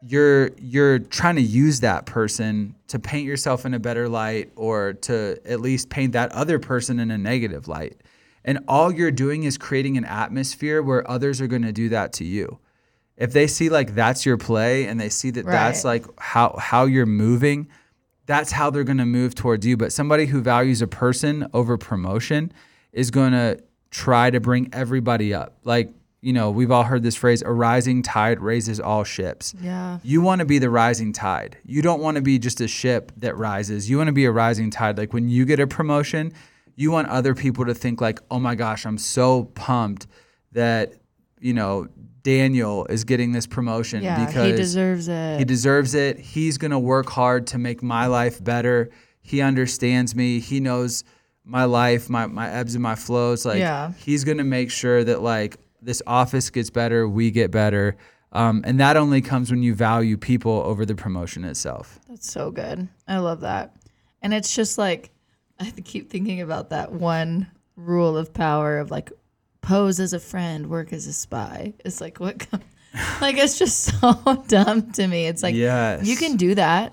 you're 0.00 0.50
you're 0.58 0.98
trying 1.00 1.36
to 1.36 1.42
use 1.42 1.80
that 1.80 2.06
person 2.06 2.74
to 2.86 2.98
paint 2.98 3.26
yourself 3.26 3.66
in 3.66 3.74
a 3.74 3.78
better 3.78 4.08
light 4.08 4.50
or 4.56 4.94
to 4.94 5.38
at 5.44 5.60
least 5.60 5.90
paint 5.90 6.12
that 6.14 6.32
other 6.32 6.58
person 6.58 6.98
in 6.98 7.10
a 7.10 7.18
negative 7.18 7.68
light. 7.68 8.00
And 8.44 8.60
all 8.68 8.90
you're 8.90 9.10
doing 9.10 9.42
is 9.42 9.58
creating 9.58 9.98
an 9.98 10.06
atmosphere 10.06 10.80
where 10.82 11.08
others 11.10 11.42
are 11.42 11.46
going 11.46 11.62
to 11.62 11.72
do 11.72 11.90
that 11.90 12.14
to 12.14 12.24
you 12.24 12.58
if 13.18 13.32
they 13.32 13.46
see 13.46 13.68
like 13.68 13.94
that's 13.94 14.24
your 14.24 14.38
play 14.38 14.86
and 14.86 14.98
they 14.98 15.10
see 15.10 15.30
that 15.30 15.44
that's 15.44 15.84
like 15.84 16.04
how 16.18 16.56
how 16.58 16.86
you're 16.86 17.04
moving 17.06 17.68
that's 18.24 18.52
how 18.52 18.70
they're 18.70 18.84
going 18.84 18.98
to 18.98 19.06
move 19.06 19.34
towards 19.34 19.66
you 19.66 19.76
but 19.76 19.92
somebody 19.92 20.26
who 20.26 20.40
values 20.40 20.80
a 20.80 20.86
person 20.86 21.46
over 21.52 21.76
promotion 21.76 22.50
is 22.92 23.10
going 23.10 23.32
to 23.32 23.58
try 23.90 24.30
to 24.30 24.40
bring 24.40 24.68
everybody 24.72 25.34
up 25.34 25.58
like 25.64 25.92
you 26.20 26.32
know 26.32 26.50
we've 26.50 26.70
all 26.70 26.84
heard 26.84 27.02
this 27.02 27.16
phrase 27.16 27.42
a 27.42 27.50
rising 27.50 28.02
tide 28.02 28.40
raises 28.40 28.80
all 28.80 29.04
ships 29.04 29.54
yeah 29.60 29.98
you 30.02 30.20
want 30.20 30.38
to 30.40 30.44
be 30.44 30.58
the 30.58 30.70
rising 30.70 31.12
tide. 31.12 31.58
You 31.64 31.82
don't 31.82 32.00
want 32.00 32.16
to 32.16 32.22
be 32.22 32.38
just 32.38 32.60
a 32.60 32.68
ship 32.68 33.12
that 33.18 33.36
rises. 33.36 33.90
You 33.90 33.96
want 33.98 34.08
to 34.08 34.12
be 34.12 34.24
a 34.26 34.30
rising 34.30 34.70
tide. 34.70 34.96
Like 34.96 35.12
when 35.12 35.28
you 35.28 35.44
get 35.44 35.58
a 35.60 35.66
promotion, 35.66 36.32
you 36.76 36.90
want 36.92 37.08
other 37.08 37.34
people 37.34 37.64
to 37.66 37.74
think 37.74 38.00
like, 38.00 38.20
"Oh 38.30 38.38
my 38.38 38.54
gosh, 38.54 38.86
I'm 38.86 38.98
so 38.98 39.44
pumped 39.54 40.06
that, 40.52 40.94
you 41.40 41.52
know, 41.52 41.88
Daniel 42.28 42.84
is 42.90 43.04
getting 43.04 43.32
this 43.32 43.46
promotion 43.46 44.02
yeah 44.02 44.26
because 44.26 44.50
he 44.50 44.52
deserves 44.52 45.08
it 45.08 45.38
he 45.38 45.44
deserves 45.44 45.94
it. 45.94 46.18
He's 46.18 46.58
going 46.58 46.72
to 46.72 46.78
work 46.78 47.08
hard 47.08 47.46
to 47.48 47.58
make 47.58 47.82
my 47.82 48.06
life 48.06 48.42
better. 48.42 48.90
He 49.22 49.40
understands 49.40 50.14
me. 50.14 50.40
He 50.40 50.60
knows 50.60 51.04
my 51.44 51.64
life, 51.64 52.10
my, 52.10 52.26
my 52.26 52.50
ebbs 52.50 52.74
and 52.74 52.82
my 52.82 52.94
flows. 52.94 53.46
Like 53.46 53.58
Yeah. 53.60 53.92
he's 54.04 54.24
going 54.24 54.38
to 54.38 54.44
make 54.44 54.70
sure 54.70 55.04
that 55.04 55.22
like 55.22 55.56
this 55.80 56.02
office 56.06 56.50
gets 56.50 56.70
better, 56.70 57.08
we 57.08 57.30
get 57.30 57.50
better. 57.50 57.96
Um, 58.32 58.62
and 58.66 58.78
that 58.80 58.96
only 58.98 59.22
comes 59.22 59.50
when 59.50 59.62
you 59.62 59.74
value 59.74 60.18
people 60.18 60.52
over 60.66 60.84
the 60.84 60.94
promotion 60.94 61.44
itself. 61.44 61.98
That's 62.08 62.30
so 62.30 62.50
good. 62.50 62.88
I 63.06 63.18
love 63.18 63.40
that. 63.40 63.74
And 64.20 64.34
it's 64.34 64.54
just 64.54 64.76
like 64.76 65.10
I 65.58 65.70
keep 65.70 66.10
thinking 66.10 66.42
about 66.42 66.70
that 66.70 66.92
one 66.92 67.46
rule 67.76 68.18
of 68.18 68.34
power 68.34 68.78
of 68.78 68.90
like 68.90 69.12
pose 69.68 70.00
as 70.00 70.12
a 70.12 70.20
friend, 70.20 70.68
work 70.70 70.92
as 70.92 71.06
a 71.06 71.12
spy. 71.12 71.74
It's 71.84 72.00
like 72.00 72.18
what 72.20 72.46
like 73.20 73.36
it's 73.36 73.58
just 73.58 73.76
so 74.00 74.44
dumb 74.48 74.90
to 74.92 75.06
me. 75.06 75.26
It's 75.26 75.42
like 75.42 75.54
yes. 75.54 76.06
you 76.06 76.16
can 76.16 76.36
do 76.36 76.54
that 76.54 76.92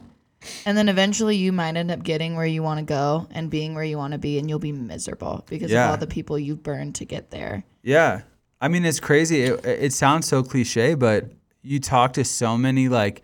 And 0.65 0.77
then 0.77 0.89
eventually 0.89 1.37
you 1.37 1.51
might 1.51 1.75
end 1.77 1.89
up 1.89 2.03
getting 2.03 2.35
where 2.35 2.45
you 2.55 2.61
want 2.61 2.79
to 2.79 2.85
go 2.85 3.27
and 3.31 3.49
being 3.49 3.73
where 3.75 3.83
you 3.83 3.97
want 3.97 4.11
to 4.13 4.19
be, 4.19 4.37
and 4.37 4.47
you'll 4.49 4.59
be 4.59 4.71
miserable 4.71 5.43
because 5.49 5.71
Yeah. 5.71 5.85
of 5.85 5.91
all 5.91 5.97
the 5.97 6.13
people 6.17 6.37
you've 6.37 6.61
burned 6.63 6.95
to 6.95 7.05
get 7.05 7.31
there. 7.31 7.63
Yeah. 7.81 8.21
I 8.61 8.67
mean, 8.67 8.85
it's 8.85 8.99
crazy. 8.99 9.41
It, 9.43 9.65
it 9.65 9.93
sounds 9.93 10.27
so 10.27 10.43
cliche, 10.43 10.95
but 10.95 11.31
you 11.63 11.79
talk 11.79 12.13
to 12.13 12.23
so 12.23 12.57
many 12.57 12.89
like 12.89 13.23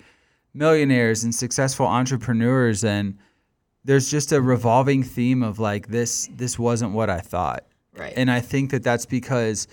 millionaires 0.53 1.23
and 1.23 1.33
successful 1.33 1.85
entrepreneurs, 1.85 2.83
and 2.83 3.17
there's 3.85 4.09
just 4.09 4.31
a 4.31 4.41
revolving 4.41 5.03
theme 5.03 5.43
of 5.43 5.59
like 5.59 5.87
this. 5.87 6.27
This 6.35 6.57
wasn't 6.59 6.93
what 6.93 7.09
I 7.09 7.19
thought, 7.19 7.63
Right. 7.95 8.13
and 8.15 8.32
I 8.32 8.39
think 8.39 8.71
that 8.71 8.84
that's 8.84 9.06
because 9.06 9.67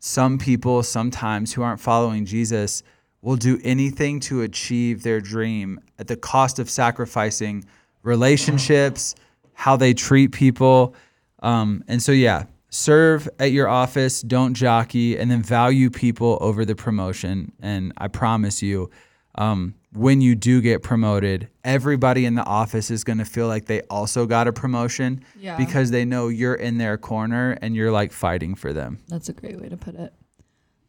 some 0.00 0.38
people 0.38 0.82
sometimes 0.82 1.52
who 1.52 1.62
aren't 1.62 1.80
following 1.80 2.24
Jesus 2.26 2.82
will 3.22 3.36
do 3.36 3.58
anything 3.64 4.20
to 4.20 4.42
achieve 4.42 5.02
their 5.02 5.20
dream 5.20 5.80
at 5.98 6.06
the 6.06 6.16
cost 6.16 6.58
of 6.58 6.70
sacrificing 6.70 7.64
relationships, 8.02 9.14
how 9.54 9.76
they 9.76 9.92
treat 9.92 10.32
people. 10.32 10.94
Um, 11.42 11.82
and 11.88 12.00
so, 12.02 12.12
yeah, 12.12 12.44
serve 12.70 13.28
at 13.40 13.50
your 13.50 13.68
office, 13.68 14.22
don't 14.22 14.54
jockey, 14.54 15.18
and 15.18 15.30
then 15.30 15.42
value 15.42 15.90
people 15.90 16.38
over 16.40 16.64
the 16.64 16.76
promotion. 16.76 17.52
And 17.60 17.92
I 17.98 18.08
promise 18.08 18.62
you, 18.62 18.90
um, 19.36 19.74
when 19.92 20.20
you 20.20 20.34
do 20.34 20.60
get 20.60 20.82
promoted, 20.82 21.48
everybody 21.64 22.24
in 22.26 22.34
the 22.34 22.44
office 22.44 22.90
is 22.90 23.04
going 23.04 23.18
to 23.18 23.24
feel 23.24 23.48
like 23.48 23.66
they 23.66 23.80
also 23.82 24.26
got 24.26 24.46
a 24.48 24.52
promotion 24.52 25.24
Yeah. 25.38 25.56
because 25.56 25.90
they 25.90 26.04
know 26.04 26.28
you're 26.28 26.54
in 26.54 26.78
their 26.78 26.98
corner 26.98 27.56
and 27.62 27.74
you're 27.74 27.92
like 27.92 28.12
fighting 28.12 28.54
for 28.54 28.72
them. 28.72 28.98
That's 29.08 29.28
a 29.28 29.32
great 29.32 29.60
way 29.60 29.68
to 29.68 29.76
put 29.76 29.94
it. 29.94 30.12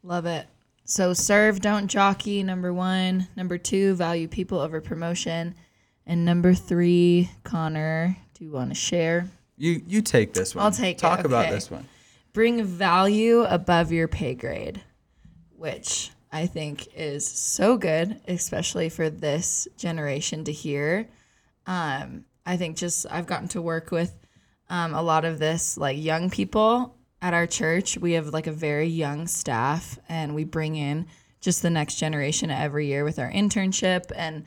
Love 0.02 0.26
it. 0.26 0.46
So 0.84 1.12
serve, 1.12 1.60
don't 1.60 1.88
jockey. 1.88 2.42
Number 2.42 2.72
one. 2.72 3.28
Number 3.36 3.58
two, 3.58 3.94
value 3.94 4.28
people 4.28 4.58
over 4.58 4.80
promotion. 4.80 5.54
And 6.06 6.24
number 6.24 6.54
three, 6.54 7.30
Connor, 7.44 8.16
do 8.34 8.44
you 8.44 8.50
want 8.50 8.70
to 8.70 8.74
share? 8.74 9.28
You 9.58 9.82
you 9.86 10.00
take 10.02 10.32
this 10.32 10.54
one. 10.54 10.64
I'll 10.64 10.70
take 10.70 10.96
it, 10.96 11.00
Talk 11.00 11.24
about 11.24 11.50
this 11.50 11.70
one. 11.70 11.86
Bring 12.32 12.62
value 12.64 13.42
above 13.42 13.90
your 13.92 14.06
pay 14.08 14.34
grade, 14.34 14.80
which 15.56 16.10
I 16.30 16.46
think 16.46 16.88
is 16.94 17.26
so 17.26 17.76
good, 17.76 18.20
especially 18.28 18.88
for 18.88 19.10
this 19.10 19.66
generation 19.76 20.44
to 20.44 20.52
hear. 20.52 21.08
Um, 21.66 22.24
I 22.44 22.56
think 22.56 22.76
just 22.76 23.06
I've 23.10 23.26
gotten 23.26 23.48
to 23.48 23.62
work 23.62 23.90
with 23.90 24.14
um, 24.70 24.94
a 24.94 25.02
lot 25.02 25.24
of 25.24 25.38
this 25.38 25.76
like 25.78 25.96
young 25.98 26.30
people 26.30 26.96
at 27.20 27.34
our 27.34 27.46
church. 27.46 27.98
We 27.98 28.12
have 28.12 28.28
like 28.28 28.46
a 28.46 28.52
very 28.52 28.86
young 28.86 29.26
staff, 29.26 29.98
and 30.08 30.34
we 30.34 30.44
bring 30.44 30.76
in 30.76 31.06
just 31.40 31.62
the 31.62 31.70
next 31.70 31.96
generation 31.96 32.50
every 32.50 32.86
year 32.86 33.04
with 33.04 33.18
our 33.18 33.30
internship 33.30 34.10
and 34.14 34.44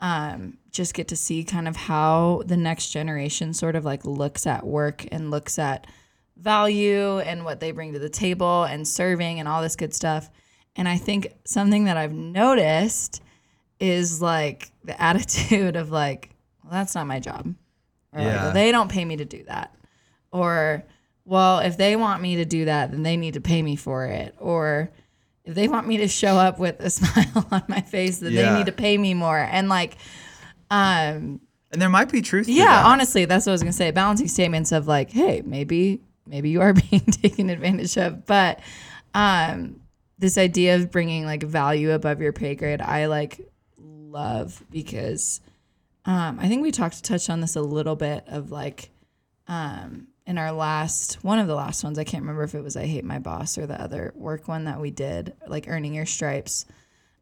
um, 0.00 0.58
just 0.70 0.94
get 0.94 1.08
to 1.08 1.16
see 1.16 1.44
kind 1.44 1.66
of 1.66 1.76
how 1.76 2.42
the 2.46 2.56
next 2.56 2.90
generation 2.90 3.54
sort 3.54 3.76
of 3.76 3.84
like 3.84 4.04
looks 4.04 4.46
at 4.46 4.66
work 4.66 5.06
and 5.10 5.30
looks 5.30 5.58
at 5.58 5.86
value 6.36 7.18
and 7.20 7.44
what 7.44 7.60
they 7.60 7.70
bring 7.70 7.92
to 7.92 7.98
the 7.98 8.08
table 8.08 8.64
and 8.64 8.86
serving 8.86 9.40
and 9.40 9.48
all 9.48 9.62
this 9.62 9.76
good 9.76 9.94
stuff. 9.94 10.28
And 10.76 10.88
I 10.88 10.96
think 10.96 11.28
something 11.44 11.84
that 11.84 11.96
I've 11.96 12.12
noticed 12.12 13.22
is 13.80 14.20
like 14.20 14.70
the 14.84 15.00
attitude 15.02 15.76
of 15.76 15.90
like, 15.90 16.30
well, 16.62 16.72
that's 16.72 16.94
not 16.94 17.06
my 17.06 17.20
job. 17.20 17.54
Or 18.12 18.20
like, 18.20 18.26
Yeah. 18.28 18.44
well, 18.44 18.52
they 18.54 18.72
don't 18.72 18.90
pay 18.90 19.04
me 19.04 19.16
to 19.16 19.24
do 19.24 19.44
that. 19.44 19.74
Or, 20.32 20.82
well, 21.24 21.60
if 21.60 21.76
they 21.76 21.94
want 21.96 22.22
me 22.22 22.36
to 22.36 22.44
do 22.44 22.64
that, 22.64 22.90
then 22.90 23.02
they 23.02 23.16
need 23.16 23.34
to 23.34 23.40
pay 23.40 23.62
me 23.62 23.76
for 23.76 24.06
it. 24.06 24.34
Or 24.38 24.90
if 25.44 25.54
they 25.54 25.68
want 25.68 25.86
me 25.86 25.98
to 25.98 26.08
show 26.08 26.36
up 26.36 26.58
with 26.58 26.80
a 26.80 26.90
smile 26.98 27.46
on 27.52 27.62
my 27.68 27.80
face, 27.82 28.18
then 28.18 28.32
Yeah. 28.32 28.50
they 28.52 28.58
need 28.58 28.66
to 28.66 28.72
pay 28.72 28.98
me 28.98 29.14
more. 29.14 29.38
And 29.38 29.68
like, 29.68 29.96
um, 30.70 31.40
And 31.72 31.80
there 31.80 31.88
might 31.88 32.10
be 32.10 32.20
truth. 32.22 32.46
to 32.46 32.52
yeah, 32.52 32.64
that. 32.66 32.86
honestly, 32.86 33.24
that's 33.26 33.46
what 33.46 33.50
I 33.52 33.54
was 33.54 33.62
gonna 33.62 33.72
say. 33.72 33.90
Balancing 33.90 34.28
statements 34.28 34.72
of 34.72 34.86
like, 34.86 35.10
hey, 35.10 35.42
maybe 35.44 36.00
maybe 36.26 36.48
you 36.50 36.60
are 36.62 36.72
being 36.90 37.02
taken 37.02 37.50
advantage 37.50 37.96
of, 37.98 38.24
but 38.26 38.60
um, 39.12 39.80
this 40.18 40.38
idea 40.38 40.76
of 40.76 40.90
bringing 40.90 41.24
like 41.24 41.42
value 41.42 41.92
above 41.92 42.20
your 42.20 42.32
pay 42.32 42.54
grade, 42.54 42.80
I 42.80 43.06
like 43.06 43.40
love 43.78 44.62
because 44.70 45.40
um, 46.04 46.38
I 46.40 46.48
think 46.48 46.62
we 46.62 46.70
talked 46.70 47.02
touched 47.04 47.30
on 47.30 47.40
this 47.40 47.56
a 47.56 47.62
little 47.62 47.96
bit 47.96 48.24
of 48.28 48.50
like 48.50 48.90
um, 49.48 50.08
in 50.26 50.38
our 50.38 50.52
last 50.52 51.22
one 51.24 51.38
of 51.38 51.48
the 51.48 51.54
last 51.54 51.82
ones. 51.84 51.98
I 51.98 52.04
can't 52.04 52.22
remember 52.22 52.44
if 52.44 52.54
it 52.54 52.62
was 52.62 52.76
I 52.76 52.86
hate 52.86 53.04
my 53.04 53.18
boss 53.18 53.58
or 53.58 53.66
the 53.66 53.80
other 53.80 54.12
work 54.14 54.48
one 54.48 54.64
that 54.64 54.80
we 54.80 54.90
did, 54.90 55.34
like 55.46 55.66
earning 55.68 55.94
your 55.94 56.06
stripes. 56.06 56.66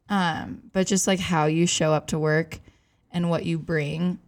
Um, 0.09 0.62
but 0.72 0.87
just 0.87 1.07
like 1.07 1.20
how 1.20 1.46
you 1.46 1.66
show 1.66 1.92
up 1.92 2.09
to 2.09 2.18
work 2.18 2.61
and 3.12 3.31
what 3.31 3.46
you 3.46 3.59
bring 3.59 4.18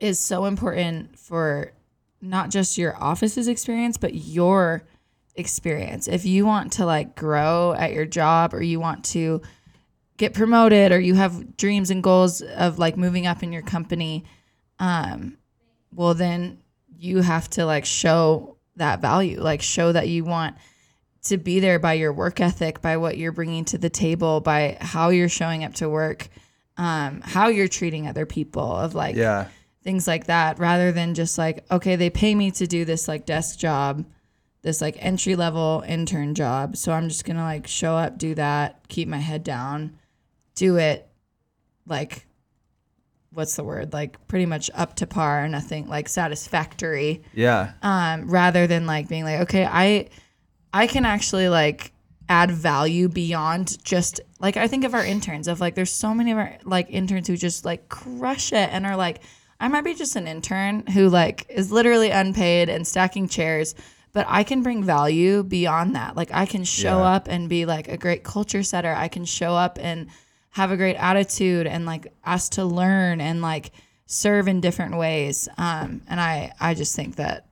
is 0.00 0.18
so 0.18 0.46
important 0.46 1.18
for 1.18 1.72
not 2.20 2.50
just 2.50 2.78
your 2.78 2.96
office's 2.96 3.48
experience, 3.48 3.96
but 3.96 4.14
your 4.14 4.82
experience. 5.36 6.08
If 6.08 6.24
you 6.24 6.46
want 6.46 6.72
to 6.74 6.86
like 6.86 7.16
grow 7.16 7.74
at 7.74 7.92
your 7.92 8.06
job 8.06 8.54
or 8.54 8.62
you 8.62 8.80
want 8.80 9.04
to 9.06 9.40
get 10.16 10.34
promoted 10.34 10.92
or 10.92 11.00
you 11.00 11.14
have 11.14 11.56
dreams 11.56 11.90
and 11.90 12.02
goals 12.02 12.42
of 12.42 12.78
like 12.78 12.96
moving 12.96 13.26
up 13.26 13.42
in 13.42 13.52
your 13.52 13.62
company, 13.62 14.24
um, 14.78 15.36
well, 15.94 16.14
then 16.14 16.58
you 16.98 17.22
have 17.22 17.48
to 17.50 17.64
like 17.64 17.84
show 17.84 18.56
that 18.76 19.00
value, 19.00 19.40
like 19.40 19.62
show 19.62 19.92
that 19.92 20.08
you 20.08 20.24
want 20.24 20.56
to 21.22 21.36
be 21.36 21.60
there 21.60 21.78
by 21.78 21.94
your 21.94 22.12
work 22.12 22.40
ethic, 22.40 22.80
by 22.80 22.96
what 22.96 23.18
you're 23.18 23.32
bringing 23.32 23.64
to 23.66 23.78
the 23.78 23.90
table, 23.90 24.40
by 24.40 24.76
how 24.80 25.10
you're 25.10 25.28
showing 25.28 25.64
up 25.64 25.74
to 25.74 25.88
work, 25.88 26.28
um, 26.76 27.20
how 27.20 27.48
you're 27.48 27.68
treating 27.68 28.06
other 28.06 28.24
people, 28.26 28.62
of 28.74 28.94
like 28.94 29.16
Yeah. 29.16 29.48
things 29.82 30.06
like 30.06 30.26
that 30.26 30.58
rather 30.58 30.92
than 30.92 31.14
just 31.14 31.36
like 31.38 31.64
okay 31.70 31.96
they 31.96 32.10
pay 32.10 32.34
me 32.34 32.50
to 32.50 32.66
do 32.66 32.84
this 32.84 33.08
like 33.08 33.24
desk 33.26 33.58
job 33.58 34.04
this 34.62 34.80
like 34.80 34.96
entry 34.98 35.36
level 35.36 35.82
intern 35.86 36.34
job. 36.34 36.76
So 36.76 36.92
i'm 36.92 37.08
just 37.08 37.24
gonna 37.24 37.44
like 37.44 37.66
show 37.66 37.96
up 37.96 38.18
do 38.18 38.34
that 38.34 38.88
keep 38.88 39.08
my 39.08 39.18
head 39.18 39.42
down 39.42 39.96
do 40.54 40.76
it 40.76 41.08
like 41.86 42.26
what's 43.32 43.56
the 43.56 43.64
word? 43.64 43.92
Like 43.92 44.26
pretty 44.26 44.46
much 44.46 44.70
up 44.74 44.96
to 44.96 45.06
par 45.06 45.48
nothing 45.48 45.88
like 45.88 46.08
satisfactory. 46.08 47.22
Yeah. 47.32 47.72
um, 47.82 48.28
rather 48.28 48.66
than 48.66 48.86
like 48.86 49.08
being 49.08 49.24
like, 49.24 49.40
okay, 49.40 49.64
I 49.64 50.08
I 50.72 50.86
can 50.86 51.04
actually 51.04 51.48
like 51.48 51.92
add 52.28 52.50
value 52.50 53.08
beyond 53.08 53.82
just 53.84 54.20
like 54.38 54.56
I 54.56 54.68
think 54.68 54.84
of 54.84 54.94
our 54.94 55.04
interns 55.04 55.48
of 55.48 55.60
like 55.60 55.74
there's 55.74 55.90
so 55.92 56.14
many 56.14 56.32
of 56.32 56.38
our 56.38 56.58
like 56.64 56.88
interns 56.90 57.26
who 57.28 57.36
just 57.36 57.64
like 57.64 57.88
crush 57.88 58.52
it 58.52 58.68
and 58.72 58.86
are 58.86 58.96
like 58.96 59.20
I 59.58 59.68
might 59.68 59.84
be 59.84 59.94
just 59.94 60.16
an 60.16 60.26
intern 60.26 60.86
who 60.86 61.08
like 61.08 61.46
is 61.50 61.70
literally 61.70 62.10
unpaid 62.10 62.68
and 62.68 62.86
stacking 62.86 63.28
chairs, 63.28 63.74
but 64.12 64.26
I 64.28 64.42
can 64.44 64.62
bring 64.62 64.82
value 64.84 65.42
beyond 65.42 65.94
that. 65.94 66.16
Like 66.16 66.30
I 66.32 66.46
can 66.46 66.64
show 66.64 66.98
Yeah. 66.98 67.14
up 67.14 67.28
and 67.28 67.48
be 67.48 67.64
like 67.66 67.88
a 67.88 67.96
great 67.96 68.24
culture 68.24 68.62
setter. 68.62 68.92
I 68.94 69.08
can 69.08 69.24
show 69.24 69.54
up 69.54 69.78
and 69.80 70.08
have 70.50 70.70
a 70.72 70.76
great 70.76 70.96
attitude 70.96 71.66
and 71.66 71.86
like 71.86 72.12
ask 72.24 72.52
to 72.52 72.64
learn 72.64 73.20
and 73.20 73.40
like 73.40 73.70
serve 74.06 74.48
in 74.48 74.60
different 74.60 74.96
ways. 74.96 75.48
Um, 75.56 76.02
and 76.08 76.20
I 76.20 76.52
I 76.60 76.74
just 76.74 76.96
think 76.96 77.16
that 77.16 77.46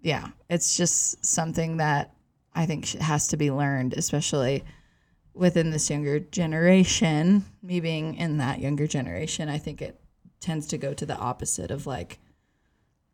yeah, 0.00 0.28
it's 0.48 0.76
just 0.76 1.24
something 1.26 1.76
that 1.78 2.14
I 2.54 2.64
think 2.66 2.88
has 2.92 3.28
to 3.28 3.36
be 3.36 3.50
learned, 3.50 3.92
especially 3.94 4.64
within 5.34 5.70
this 5.70 5.90
younger 5.90 6.20
generation. 6.20 7.44
Me 7.62 7.80
being 7.80 8.14
in 8.14 8.38
that 8.38 8.60
younger 8.60 8.86
generation, 8.86 9.48
I 9.48 9.58
think 9.58 9.82
it 9.82 10.00
tends 10.40 10.68
to 10.68 10.78
go 10.78 10.94
to 10.94 11.04
the 11.04 11.16
opposite 11.16 11.70
of 11.70 11.86
like, 11.86 12.18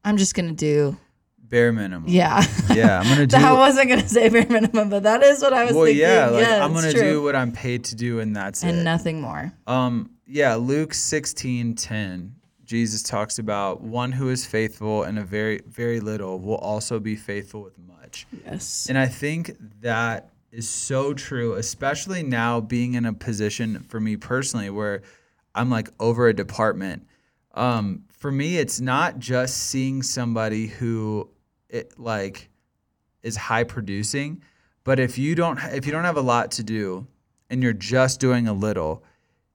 I'm 0.04 0.16
just 0.16 0.35
gonna 0.35 0.52
do, 0.52 0.96
Bare 1.55 1.73
minimum. 1.73 2.09
yeah. 2.09 2.45
Yeah. 2.75 2.99
I'm 2.99 3.09
gonna 3.09 3.27
do. 3.29 3.37
I 3.37 3.53
wasn't 3.53 3.88
gonna 3.88 4.09
say 4.09 4.29
bare 4.29 4.45
minimum, 4.49 4.90
but 4.90 5.05
that 5.05 5.23
is 5.23 5.40
what 5.40 5.53
I 5.53 5.67
was 5.67 5.73
well, 5.73 5.85
thinking. 5.85 6.03
yeah. 6.03 6.27
Like 6.27 6.45
yeah, 6.45 6.64
I'm 6.64 6.75
gonna 6.75 6.90
true. 6.90 7.01
do 7.01 7.23
what 7.23 7.37
I'm 7.37 7.53
paid 7.53 7.85
to 7.85 7.95
do, 7.95 8.19
and 8.19 8.35
that's 8.35 8.64
it. 8.64 8.71
and 8.71 8.79
it. 8.81 8.83
nothing 8.83 9.21
more. 9.21 9.53
Um, 9.69 10.11
yeah, 10.27 10.57
Luke 10.57 10.93
sixteen 10.93 11.77
ten. 11.77 12.35
Jesus 12.64 13.05
talks 13.05 13.38
about 13.38 13.83
one 13.83 14.11
who 14.11 14.31
is 14.31 14.45
faithful 14.45 15.05
in 15.05 15.17
a 15.17 15.23
very, 15.23 15.61
very 15.69 16.01
little 16.01 16.40
will 16.40 16.57
also 16.57 16.99
be 16.99 17.14
faithful 17.14 17.62
with 17.62 17.79
much. 17.79 18.27
Yes. 18.45 18.87
And 18.88 18.99
I 18.99 19.07
think 19.07 19.55
that 19.83 20.31
is 20.51 20.69
so 20.69 21.14
true, 21.14 21.55
especially 21.55 22.25
now 22.25 22.61
being 22.61 22.95
in 22.95 23.05
a 23.07 23.12
position 23.12 23.79
for 23.88 24.01
me 24.01 24.17
personally 24.17 24.71
where 24.71 25.03
I'm 25.55 25.71
like 25.71 25.88
over 26.01 26.27
a 26.27 26.35
department. 26.35 27.07
Um, 27.55 28.07
for 28.19 28.33
me, 28.33 28.57
it's 28.57 28.81
not 28.81 29.21
just 29.21 29.57
seeing 29.69 30.03
somebody 30.03 30.67
who 30.67 31.29
it 31.75 31.99
like 31.99 32.49
is 33.23 33.37
high 33.37 33.65
producing, 33.65 34.43
but 34.85 35.01
if 35.01 35.19
you 35.19 35.35
don't 35.35 35.59
if 35.73 35.87
you 35.87 35.93
don't 35.93 36.05
have 36.05 36.17
a 36.17 36.23
lot 36.23 36.51
to 36.53 36.63
do 36.63 37.07
and 37.51 37.63
you're 37.63 37.73
just 37.73 38.21
doing 38.21 38.47
a 38.49 38.53
little, 38.53 39.03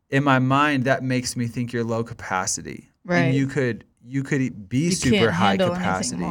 in 0.10 0.24
my 0.24 0.40
mind 0.40 0.84
that 0.84 1.02
makes 1.04 1.36
me 1.36 1.48
think 1.48 1.72
you're 1.72 1.84
low 1.84 2.04
capacity. 2.04 2.90
Right. 3.06 3.20
And 3.20 3.36
you 3.36 3.48
could 3.48 3.86
you 4.04 4.24
could 4.24 4.70
be 4.70 4.86
You 4.86 4.92
super 4.92 5.32
high 5.32 5.58
capacity. 5.58 6.26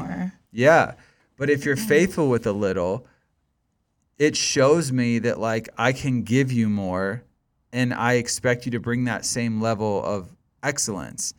Yeah. 0.52 0.94
But 1.36 1.50
if 1.50 1.64
you're 1.64 1.76
faithful 1.76 2.28
with 2.28 2.46
a 2.46 2.52
little, 2.52 3.06
it 4.18 4.36
shows 4.36 4.90
me 4.92 5.20
that 5.20 5.38
like 5.38 5.68
I 5.78 5.92
can 5.92 6.22
give 6.22 6.50
you 6.52 6.68
more 6.68 7.22
and 7.72 7.94
I 7.94 8.14
expect 8.14 8.66
you 8.66 8.72
to 8.72 8.80
bring 8.80 9.04
that 9.04 9.24
same 9.24 9.60
level 9.60 10.04
of 10.04 10.28
excellence. 10.62 11.34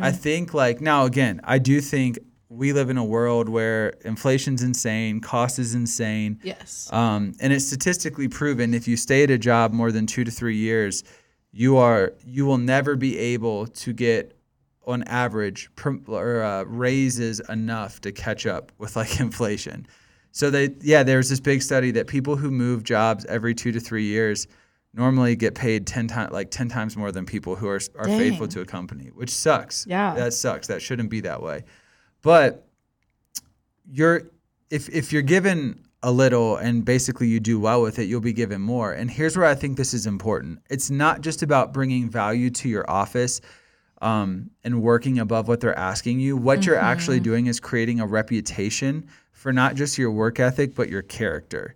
I 0.00 0.12
think 0.12 0.54
like 0.54 0.80
now 0.80 1.04
again, 1.04 1.40
I 1.44 1.58
do 1.58 1.80
think 1.80 2.18
we 2.48 2.72
live 2.72 2.90
in 2.90 2.96
a 2.96 3.04
world 3.04 3.48
where 3.48 3.90
inflation's 4.04 4.62
insane, 4.62 5.20
cost 5.20 5.58
is 5.58 5.74
insane. 5.74 6.38
Yes. 6.42 6.88
Um, 6.92 7.32
and 7.40 7.52
it's 7.52 7.66
statistically 7.66 8.28
proven 8.28 8.72
if 8.72 8.86
you 8.86 8.96
stay 8.96 9.24
at 9.24 9.30
a 9.30 9.38
job 9.38 9.72
more 9.72 9.90
than 9.90 10.06
two 10.06 10.24
to 10.24 10.30
three 10.30 10.56
years, 10.56 11.02
you 11.52 11.76
are 11.76 12.12
you 12.24 12.46
will 12.46 12.58
never 12.58 12.96
be 12.96 13.18
able 13.18 13.66
to 13.66 13.92
get 13.92 14.36
on 14.86 15.02
average 15.04 15.68
prom- 15.74 16.04
or 16.06 16.42
uh, 16.42 16.62
raises 16.64 17.40
enough 17.48 18.00
to 18.02 18.12
catch 18.12 18.46
up 18.46 18.70
with 18.78 18.94
like 18.94 19.18
inflation. 19.20 19.86
So 20.30 20.50
they 20.50 20.74
yeah, 20.82 21.02
there's 21.02 21.28
this 21.28 21.40
big 21.40 21.62
study 21.62 21.90
that 21.92 22.06
people 22.06 22.36
who 22.36 22.50
move 22.50 22.84
jobs 22.84 23.24
every 23.24 23.54
two 23.54 23.72
to 23.72 23.80
three 23.80 24.04
years 24.04 24.46
normally 24.94 25.34
get 25.34 25.54
paid 25.54 25.86
ten 25.86 26.06
times 26.06 26.32
like 26.32 26.50
ten 26.50 26.68
times 26.68 26.96
more 26.96 27.10
than 27.10 27.26
people 27.26 27.56
who 27.56 27.66
are 27.66 27.80
are 27.98 28.06
faithful 28.06 28.46
to 28.48 28.60
a 28.60 28.64
company, 28.66 29.10
which 29.14 29.30
sucks. 29.30 29.86
Yeah. 29.88 30.14
that 30.14 30.34
sucks. 30.34 30.68
That 30.68 30.80
shouldn't 30.82 31.10
be 31.10 31.20
that 31.22 31.42
way. 31.42 31.64
But 32.22 32.66
you're 33.90 34.22
if 34.70 34.88
if 34.88 35.12
you're 35.12 35.22
given 35.22 35.82
a 36.02 36.12
little 36.12 36.56
and 36.56 36.84
basically 36.84 37.26
you 37.28 37.40
do 37.40 37.58
well 37.58 37.82
with 37.82 37.98
it, 37.98 38.04
you'll 38.04 38.20
be 38.20 38.32
given 38.32 38.60
more. 38.60 38.92
And 38.92 39.10
here's 39.10 39.36
where 39.36 39.46
I 39.46 39.54
think 39.54 39.76
this 39.76 39.94
is 39.94 40.06
important. 40.06 40.60
It's 40.70 40.90
not 40.90 41.20
just 41.20 41.42
about 41.42 41.72
bringing 41.72 42.08
value 42.08 42.50
to 42.50 42.68
your 42.68 42.88
office 42.88 43.40
um, 44.02 44.50
and 44.62 44.82
working 44.82 45.18
above 45.18 45.48
what 45.48 45.60
they're 45.60 45.78
asking 45.78 46.20
you. 46.20 46.36
What 46.36 46.66
you're 46.66 46.76
actually 46.78 47.18
doing 47.20 47.46
is 47.46 47.58
creating 47.58 48.00
a 48.00 48.06
reputation 48.06 49.08
for 49.32 49.52
not 49.52 49.74
just 49.74 49.98
your 49.98 50.10
work 50.10 50.38
ethic 50.38 50.74
but 50.74 50.88
your 50.88 51.02
character. 51.02 51.74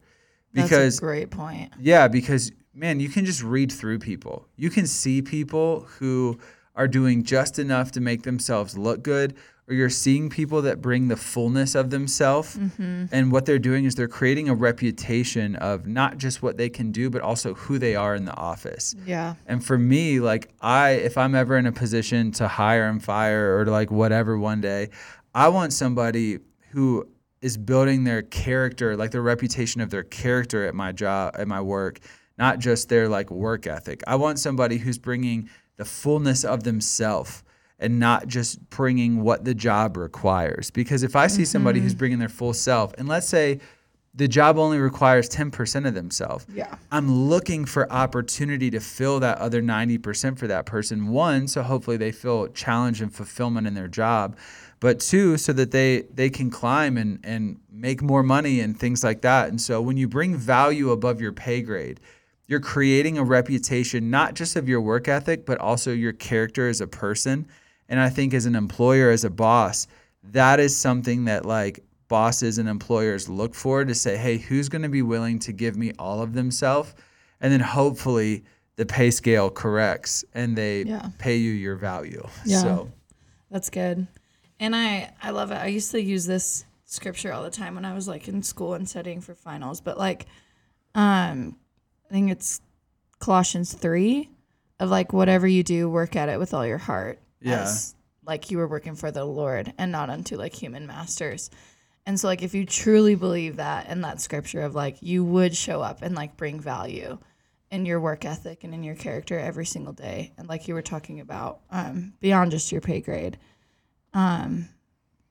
That's 0.52 0.68
Because 0.68 0.98
a 0.98 1.00
great 1.00 1.30
point. 1.30 1.72
yeah, 1.80 2.06
because 2.08 2.52
man, 2.74 3.00
you 3.00 3.08
can 3.08 3.24
just 3.24 3.42
read 3.42 3.72
through 3.72 3.98
people. 4.00 4.46
You 4.56 4.70
can 4.70 4.86
see 4.86 5.22
people 5.22 5.80
who 5.98 6.38
are 6.76 6.88
doing 6.88 7.24
just 7.24 7.58
enough 7.58 7.92
to 7.92 8.00
make 8.00 8.22
themselves 8.22 8.76
look 8.76 9.02
good, 9.02 9.34
or 9.70 9.74
you're 9.74 9.88
seeing 9.88 10.28
people 10.28 10.62
that 10.62 10.82
bring 10.82 11.06
the 11.06 11.16
fullness 11.16 11.76
of 11.76 11.90
themselves. 11.90 12.56
Mm-hmm. 12.56 13.04
And 13.12 13.30
what 13.30 13.46
they're 13.46 13.60
doing 13.60 13.84
is 13.84 13.94
they're 13.94 14.08
creating 14.08 14.48
a 14.48 14.54
reputation 14.54 15.54
of 15.56 15.86
not 15.86 16.18
just 16.18 16.42
what 16.42 16.56
they 16.56 16.68
can 16.68 16.90
do, 16.90 17.08
but 17.08 17.22
also 17.22 17.54
who 17.54 17.78
they 17.78 17.94
are 17.94 18.16
in 18.16 18.24
the 18.24 18.36
office. 18.36 18.96
Yeah. 19.06 19.36
And 19.46 19.64
for 19.64 19.78
me, 19.78 20.18
like 20.18 20.50
I, 20.60 20.90
if 20.90 21.16
I'm 21.16 21.36
ever 21.36 21.56
in 21.56 21.66
a 21.66 21.72
position 21.72 22.32
to 22.32 22.48
hire 22.48 22.88
and 22.88 23.02
fire 23.02 23.56
or 23.56 23.64
to 23.64 23.70
like 23.70 23.92
whatever 23.92 24.36
one 24.36 24.60
day, 24.60 24.88
I 25.36 25.48
want 25.48 25.72
somebody 25.72 26.40
who 26.70 27.06
is 27.40 27.56
building 27.56 28.02
their 28.02 28.22
character, 28.22 28.96
like 28.96 29.12
the 29.12 29.20
reputation 29.20 29.80
of 29.80 29.90
their 29.90 30.02
character 30.02 30.66
at 30.66 30.74
my 30.74 30.90
job, 30.90 31.36
at 31.38 31.46
my 31.46 31.60
work, 31.60 32.00
not 32.38 32.58
just 32.58 32.88
their 32.88 33.08
like 33.08 33.30
work 33.30 33.68
ethic. 33.68 34.02
I 34.08 34.16
want 34.16 34.40
somebody 34.40 34.78
who's 34.78 34.98
bringing 34.98 35.48
the 35.76 35.84
fullness 35.84 36.44
of 36.44 36.64
themselves 36.64 37.44
and 37.80 37.98
not 37.98 38.28
just 38.28 38.68
bringing 38.70 39.22
what 39.22 39.44
the 39.44 39.54
job 39.54 39.96
requires. 39.96 40.70
Because 40.70 41.02
if 41.02 41.16
I 41.16 41.26
see 41.26 41.44
somebody 41.44 41.80
who's 41.80 41.92
mm-hmm. 41.92 41.98
bringing 41.98 42.18
their 42.18 42.28
full 42.28 42.52
self, 42.52 42.94
and 42.98 43.08
let's 43.08 43.26
say 43.26 43.60
the 44.14 44.28
job 44.28 44.58
only 44.58 44.78
requires 44.78 45.28
10% 45.28 45.86
of 45.86 45.94
themselves, 45.94 46.46
Yeah. 46.52 46.74
I'm 46.92 47.28
looking 47.28 47.64
for 47.64 47.90
opportunity 47.90 48.70
to 48.70 48.80
fill 48.80 49.20
that 49.20 49.38
other 49.38 49.62
90% 49.62 50.38
for 50.38 50.46
that 50.46 50.66
person. 50.66 51.08
One, 51.08 51.48
so 51.48 51.62
hopefully 51.62 51.96
they 51.96 52.12
feel 52.12 52.48
challenge 52.48 53.00
and 53.00 53.14
fulfillment 53.14 53.66
in 53.66 53.74
their 53.74 53.88
job. 53.88 54.36
But 54.80 54.98
two, 54.98 55.36
so 55.36 55.52
that 55.52 55.72
they 55.72 56.02
they 56.12 56.30
can 56.30 56.48
climb 56.50 56.96
and, 56.96 57.20
and 57.22 57.60
make 57.70 58.00
more 58.00 58.22
money 58.22 58.60
and 58.60 58.78
things 58.78 59.04
like 59.04 59.20
that. 59.20 59.50
And 59.50 59.60
so 59.60 59.82
when 59.82 59.98
you 59.98 60.08
bring 60.08 60.36
value 60.36 60.90
above 60.90 61.20
your 61.20 61.32
pay 61.32 61.60
grade, 61.60 62.00
you're 62.46 62.60
creating 62.60 63.18
a 63.18 63.22
reputation 63.22 64.10
not 64.10 64.34
just 64.34 64.56
of 64.56 64.68
your 64.68 64.80
work 64.80 65.06
ethic, 65.06 65.44
but 65.44 65.58
also 65.58 65.92
your 65.92 66.14
character 66.14 66.66
as 66.66 66.80
a 66.80 66.86
person. 66.86 67.46
And 67.90 68.00
I 68.00 68.08
think 68.08 68.32
as 68.32 68.46
an 68.46 68.54
employer, 68.54 69.10
as 69.10 69.24
a 69.24 69.30
boss, 69.30 69.86
that 70.22 70.58
is 70.60 70.74
something 70.74 71.26
that 71.26 71.44
like 71.44 71.80
bosses 72.08 72.56
and 72.58 72.68
employers 72.68 73.28
look 73.28 73.54
for 73.54 73.84
to 73.84 73.94
say, 73.94 74.16
hey, 74.16 74.38
who's 74.38 74.68
going 74.70 74.82
to 74.82 74.88
be 74.88 75.02
willing 75.02 75.38
to 75.40 75.52
give 75.52 75.76
me 75.76 75.92
all 75.98 76.22
of 76.22 76.32
themselves? 76.32 76.94
And 77.40 77.52
then 77.52 77.60
hopefully 77.60 78.44
the 78.76 78.86
pay 78.86 79.10
scale 79.10 79.50
corrects 79.50 80.24
and 80.34 80.56
they 80.56 80.84
Yeah. 80.84 81.10
pay 81.18 81.36
you 81.36 81.50
your 81.52 81.76
value. 81.76 82.26
Yeah. 82.46 82.62
So 82.62 82.90
That's 83.50 83.68
good. 83.70 84.06
And 84.58 84.74
I 84.76 85.12
I 85.22 85.30
love 85.30 85.50
it. 85.50 85.56
I 85.56 85.66
used 85.66 85.90
to 85.90 86.00
use 86.02 86.24
this 86.26 86.64
scripture 86.84 87.32
all 87.32 87.42
the 87.42 87.50
time 87.50 87.74
when 87.74 87.84
I 87.84 87.92
was 87.94 88.06
like 88.08 88.26
in 88.28 88.42
school 88.42 88.74
and 88.74 88.88
studying 88.88 89.20
for 89.20 89.34
finals, 89.34 89.80
but 89.80 89.98
like 89.98 90.26
um 90.94 91.56
I 92.08 92.12
think 92.12 92.30
it's 92.30 92.60
Colossians 93.18 93.72
3 93.72 94.28
of 94.80 94.90
like 94.90 95.12
whatever 95.12 95.46
you 95.46 95.62
do 95.62 95.88
work 95.88 96.16
at 96.16 96.28
it 96.28 96.38
with 96.38 96.54
all 96.54 96.66
your 96.66 96.78
heart. 96.78 97.20
Yeah. 97.40 97.62
As, 97.62 97.94
like 98.26 98.50
you 98.50 98.58
were 98.58 98.68
working 98.68 98.94
for 98.94 99.10
the 99.10 99.24
Lord 99.24 99.72
and 99.78 99.90
not 99.90 100.10
unto 100.10 100.36
like 100.36 100.54
human 100.54 100.86
masters. 100.86 101.50
And 102.06 102.18
so 102.18 102.28
like 102.28 102.42
if 102.42 102.54
you 102.54 102.64
truly 102.64 103.14
believe 103.14 103.56
that 103.56 103.86
and 103.88 104.04
that 104.04 104.20
scripture 104.20 104.62
of 104.62 104.74
like 104.74 104.98
you 105.00 105.24
would 105.24 105.56
show 105.56 105.80
up 105.80 106.02
and 106.02 106.14
like 106.14 106.36
bring 106.36 106.60
value 106.60 107.18
in 107.70 107.86
your 107.86 108.00
work 108.00 108.24
ethic 108.24 108.64
and 108.64 108.74
in 108.74 108.82
your 108.82 108.96
character 108.96 109.38
every 109.38 109.64
single 109.64 109.92
day 109.92 110.32
and 110.36 110.48
like 110.48 110.66
you 110.66 110.74
were 110.74 110.82
talking 110.82 111.20
about 111.20 111.60
um, 111.70 112.12
beyond 112.20 112.50
just 112.50 112.72
your 112.72 112.80
pay 112.80 113.00
grade 113.00 113.38
um, 114.12 114.68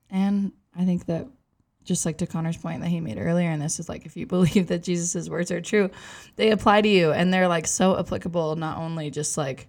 and 0.08 0.52
i 0.76 0.84
think 0.84 1.06
that 1.06 1.26
just 1.84 2.06
like 2.06 2.18
to 2.18 2.26
connor's 2.26 2.56
point 2.56 2.80
that 2.80 2.88
he 2.88 3.00
made 3.00 3.18
earlier 3.18 3.50
and 3.50 3.60
this 3.60 3.78
is 3.78 3.88
like 3.88 4.06
if 4.06 4.16
you 4.16 4.26
believe 4.26 4.68
that 4.68 4.82
jesus' 4.82 5.28
words 5.28 5.50
are 5.50 5.60
true 5.60 5.90
they 6.36 6.50
apply 6.50 6.80
to 6.80 6.88
you 6.88 7.12
and 7.12 7.32
they're 7.32 7.48
like 7.48 7.66
so 7.66 7.98
applicable 7.98 8.56
not 8.56 8.78
only 8.78 9.10
just 9.10 9.36
like 9.36 9.68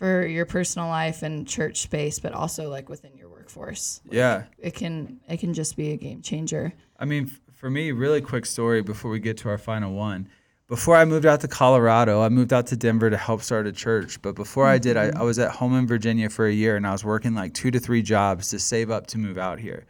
for 0.00 0.26
your 0.26 0.46
personal 0.46 0.88
life 0.88 1.22
and 1.22 1.46
church 1.46 1.82
space 1.82 2.18
but 2.18 2.32
also 2.32 2.68
like 2.68 2.88
within 2.88 3.16
your 3.16 3.28
workforce 3.28 4.00
yeah. 4.10 4.44
it 4.58 4.74
can 4.74 5.20
it 5.28 5.38
can 5.38 5.54
just 5.54 5.76
be 5.76 5.92
a 5.92 5.96
game 5.96 6.20
changer 6.20 6.72
I 7.00 7.06
mean, 7.06 7.24
f- 7.24 7.40
for 7.54 7.70
me, 7.70 7.90
really 7.92 8.20
quick 8.20 8.44
story 8.44 8.82
before 8.82 9.10
we 9.10 9.18
get 9.18 9.38
to 9.38 9.48
our 9.48 9.58
final 9.58 9.94
one. 9.94 10.28
Before 10.68 10.94
I 10.94 11.04
moved 11.04 11.26
out 11.26 11.40
to 11.40 11.48
Colorado, 11.48 12.22
I 12.22 12.28
moved 12.28 12.52
out 12.52 12.66
to 12.68 12.76
Denver 12.76 13.10
to 13.10 13.16
help 13.16 13.42
start 13.42 13.66
a 13.66 13.72
church. 13.72 14.22
But 14.22 14.36
before 14.36 14.66
I 14.66 14.78
did, 14.78 14.96
I, 14.96 15.08
mm-hmm. 15.08 15.18
I 15.20 15.24
was 15.24 15.38
at 15.38 15.50
home 15.50 15.74
in 15.76 15.86
Virginia 15.86 16.28
for 16.28 16.46
a 16.46 16.52
year 16.52 16.76
and 16.76 16.86
I 16.86 16.92
was 16.92 17.04
working 17.04 17.34
like 17.34 17.54
two 17.54 17.70
to 17.72 17.80
three 17.80 18.02
jobs 18.02 18.50
to 18.50 18.58
save 18.58 18.90
up 18.90 19.08
to 19.08 19.18
move 19.18 19.36
out 19.38 19.58
here. 19.58 19.86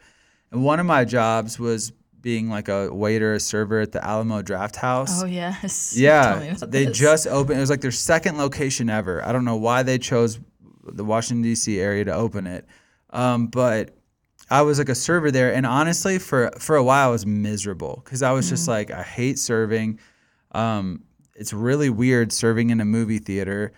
And 0.51 0.63
one 0.63 0.79
of 0.79 0.85
my 0.85 1.05
jobs 1.05 1.59
was 1.59 1.91
being 2.21 2.49
like 2.49 2.67
a 2.69 2.93
waiter, 2.93 3.33
a 3.33 3.39
server 3.39 3.79
at 3.79 3.91
the 3.91 4.03
Alamo 4.05 4.41
Drafthouse. 4.41 5.23
oh 5.23 5.25
yes 5.25 5.95
Yeah, 5.97 6.55
they 6.67 6.85
this. 6.85 6.97
just 6.97 7.27
opened. 7.27 7.57
It 7.57 7.61
was 7.61 7.69
like 7.69 7.81
their 7.81 7.91
second 7.91 8.37
location 8.37 8.89
ever. 8.89 9.25
I 9.25 9.31
don't 9.31 9.45
know 9.45 9.55
why 9.57 9.83
they 9.83 9.97
chose 9.97 10.39
the 10.83 11.03
Washington 11.05 11.41
D.C. 11.43 11.79
area 11.79 12.05
to 12.05 12.13
open 12.13 12.47
it, 12.47 12.65
um, 13.11 13.47
but 13.47 13.95
I 14.49 14.63
was 14.63 14.79
like 14.79 14.89
a 14.89 14.95
server 14.95 15.31
there, 15.31 15.53
and 15.53 15.65
honestly, 15.65 16.19
for 16.19 16.51
for 16.59 16.75
a 16.75 16.83
while, 16.83 17.09
I 17.09 17.11
was 17.11 17.25
miserable 17.25 18.01
because 18.03 18.21
I 18.21 18.31
was 18.31 18.49
just 18.49 18.63
Mm-hmm. 18.63 18.71
like, 18.71 18.91
I 18.91 19.03
hate 19.03 19.39
serving. 19.39 19.99
Um, 20.51 21.03
it's 21.35 21.53
really 21.53 21.89
weird 21.89 22.31
serving 22.33 22.69
in 22.71 22.81
a 22.81 22.85
movie 22.85 23.19
theater. 23.19 23.71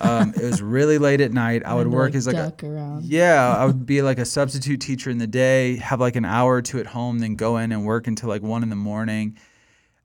Um, 0.00 0.32
it 0.36 0.42
was 0.42 0.62
really 0.62 0.98
late 0.98 1.20
at 1.20 1.32
night. 1.32 1.62
I 1.64 1.74
would 1.74 1.88
work 1.88 2.14
as 2.14 2.26
like 2.26 2.36
a 2.36 2.66
around 2.66 3.04
yeah, 3.04 3.56
I 3.56 3.64
would 3.64 3.86
be 3.86 4.02
like 4.02 4.18
a 4.18 4.24
substitute 4.38 4.80
teacher 4.80 5.10
in 5.10 5.18
the 5.18 5.26
day, 5.26 5.76
have 5.76 6.00
like 6.00 6.16
an 6.16 6.24
hour 6.24 6.54
or 6.54 6.62
two 6.62 6.78
at 6.78 6.86
home, 6.86 7.18
then 7.18 7.34
go 7.34 7.56
in 7.56 7.72
and 7.72 7.84
work 7.84 8.06
until 8.06 8.28
like 8.28 8.42
one 8.42 8.62
in 8.62 8.70
the 8.70 8.76
morning. 8.76 9.36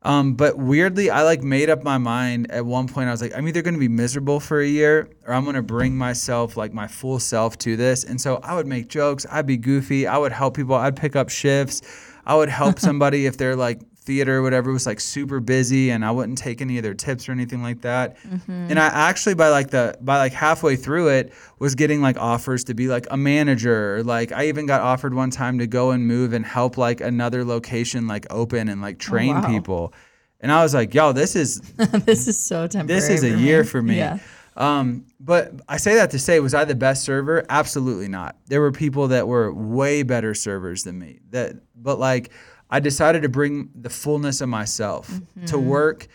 Um, 0.06 0.36
but 0.36 0.60
weirdly, 0.60 1.10
I 1.10 1.24
like 1.24 1.42
made 1.42 1.68
up 1.70 1.84
my 1.84 1.98
mind 1.98 2.52
at 2.52 2.64
one 2.64 2.88
point. 2.88 3.08
I 3.08 3.12
was 3.12 3.24
like, 3.24 3.36
I'm 3.36 3.48
either 3.48 3.64
going 3.64 3.74
to 3.74 3.80
be 3.80 3.88
miserable 3.88 4.40
for 4.40 4.62
a 4.62 4.68
year 4.68 5.10
or 5.26 5.34
I'm 5.34 5.44
going 5.44 5.56
to 5.56 5.64
bring 5.64 5.98
myself, 5.98 6.56
like 6.56 6.74
my 6.74 6.88
full 6.88 7.18
self 7.18 7.58
to 7.60 7.76
this. 7.76 8.04
And 8.04 8.22
so 8.22 8.40
I 8.44 8.54
would 8.54 8.68
make 8.68 8.88
jokes. 8.88 9.26
I'd 9.32 9.48
be 9.48 9.58
goofy. 9.58 10.06
I 10.06 10.20
would 10.20 10.32
help 10.32 10.56
people. 10.56 10.76
I'd 10.76 10.96
pick 10.96 11.16
up 11.16 11.30
shifts. 11.30 11.82
I 12.24 12.36
would 12.36 12.50
help 12.50 12.80
somebody 12.90 13.26
if 13.26 13.38
they're 13.38 13.56
like 13.56 13.82
theater 14.06 14.38
or 14.38 14.41
whatever 14.41 14.72
was 14.72 14.86
like 14.86 15.00
super 15.00 15.39
busy 15.39 15.89
and 15.89 16.06
I 16.06 16.12
wouldn't 16.12 16.38
take 16.38 16.62
any 16.62 16.78
of 16.78 16.84
their 16.84 16.94
tips 16.94 17.28
or 17.28 17.32
anything 17.32 17.62
like 17.62 17.82
that. 17.82 18.18
And 18.48 18.80
I 18.80 18.86
actually 18.86 19.36
by 19.36 19.50
like 19.50 19.72
the 19.72 19.98
by 20.02 20.18
like 20.18 20.34
halfway 20.34 20.76
through 20.76 21.10
it 21.10 21.34
was 21.60 21.76
getting 21.76 22.02
like 22.02 22.18
offers 22.18 22.63
to 22.65 22.74
be 22.74 22.88
like 22.88 23.08
a 23.12 23.18
manager. 23.18 24.04
Like 24.04 24.32
I 24.32 24.48
even 24.48 24.65
got 24.65 24.82
offered 24.82 25.13
one 25.13 25.32
time 25.32 25.60
to 25.60 25.68
go 25.68 25.91
and 25.91 26.08
move 26.08 26.34
and 26.34 26.46
help 26.46 26.78
like 26.78 27.02
another 27.02 27.44
location 27.44 28.08
like 28.08 28.26
open 28.30 28.70
and 28.70 28.82
like 28.82 29.00
train 29.00 29.36
wow. 29.36 29.48
people. 29.48 29.94
And 30.39 30.52
I 30.52 30.62
was 30.62 30.74
like, 30.74 30.94
yo, 30.94 31.12
this 31.12 31.36
is 31.36 31.60
this 32.06 32.28
is 32.28 32.39
so 32.39 32.68
temporary 32.68 33.00
this 33.00 33.10
is 33.10 33.24
a 33.24 33.38
year 33.38 33.63
me. 33.63 33.68
for 33.68 33.82
me. 33.82 33.98
yeah 33.98 34.20
Um, 34.58 35.06
but 35.20 35.54
I 35.68 35.78
say 35.78 35.96
that 35.96 36.12
to 36.12 36.20
say, 36.20 36.39
was 36.39 36.54
I 36.54 36.65
the 36.65 36.76
best 36.76 37.04
server? 37.04 37.46
Absolutely 37.50 38.08
not. 38.08 38.38
There 38.48 38.62
were 38.62 38.72
people 38.72 39.10
that 39.10 39.28
were 39.28 39.54
way 39.54 40.04
better 40.04 40.34
servers 40.34 40.84
than 40.84 40.98
me. 40.98 41.20
That, 41.32 41.56
but 41.76 42.00
like, 42.00 42.32
I 42.76 42.80
decided 42.82 43.22
to 43.22 43.30
bring 43.30 43.70
the 43.74 43.90
fullness 43.90 44.42
of 44.42 44.50
myself 44.50 45.08
Mm-hmm. 45.10 45.46
to 45.46 45.58
work, 45.58 46.08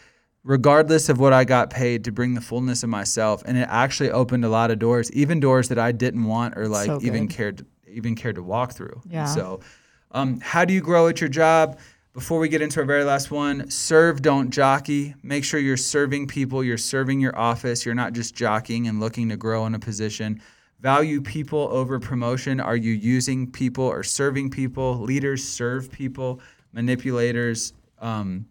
regardless 0.44 1.08
of 1.08 1.18
what 1.18 1.32
I 1.32 1.44
got 1.44 1.70
paid, 1.70 2.04
to 2.04 2.12
bring 2.12 2.34
the 2.34 2.40
fullness 2.42 2.82
of 2.82 2.90
myself, 2.90 3.42
and 3.46 3.56
it 3.56 3.66
actually 3.70 4.10
opened 4.10 4.44
a 4.44 4.48
lot 4.50 4.70
of 4.70 4.78
doors, 4.78 5.10
even 5.12 5.40
doors 5.40 5.68
that 5.70 5.78
I 5.78 5.92
didn't 5.92 6.24
want 6.24 6.58
or 6.58 6.68
like 6.68 6.86
So 6.86 7.00
even 7.02 7.28
cared 7.28 7.64
even 7.86 8.14
cared 8.14 8.34
to 8.36 8.42
walk 8.42 8.72
through. 8.74 9.00
Yeah. 9.08 9.24
So, 9.24 9.60
um, 10.12 10.40
how 10.40 10.64
do 10.66 10.72
you 10.74 10.80
grow 10.82 11.08
at 11.08 11.20
your 11.20 11.30
job? 11.30 11.78
Before 12.12 12.38
we 12.38 12.48
get 12.48 12.60
into 12.60 12.80
our 12.80 12.86
very 12.86 13.04
last 13.04 13.30
one, 13.30 13.70
serve, 13.70 14.20
don't 14.20 14.50
jockey. 14.50 15.14
Make 15.22 15.44
sure 15.44 15.58
you're 15.60 15.76
serving 15.78 16.26
people, 16.26 16.62
you're 16.62 16.76
serving 16.94 17.20
your 17.20 17.36
office, 17.38 17.86
you're 17.86 17.94
not 17.94 18.12
just 18.12 18.34
jockeying 18.34 18.86
and 18.88 19.00
looking 19.00 19.28
to 19.30 19.36
grow 19.36 19.64
in 19.66 19.74
a 19.74 19.78
position. 19.78 20.40
Value 20.80 21.20
people 21.20 21.68
over 21.70 21.98
promotion? 22.00 22.60
Are 22.60 22.76
you 22.76 22.92
using 22.92 23.50
people 23.50 23.84
or 23.84 24.02
serving 24.02 24.50
people? 24.50 24.98
Leaders 24.98 25.44
serve 25.46 25.90
people, 25.90 26.40
manipulators 26.72 27.72
um, 27.98 28.46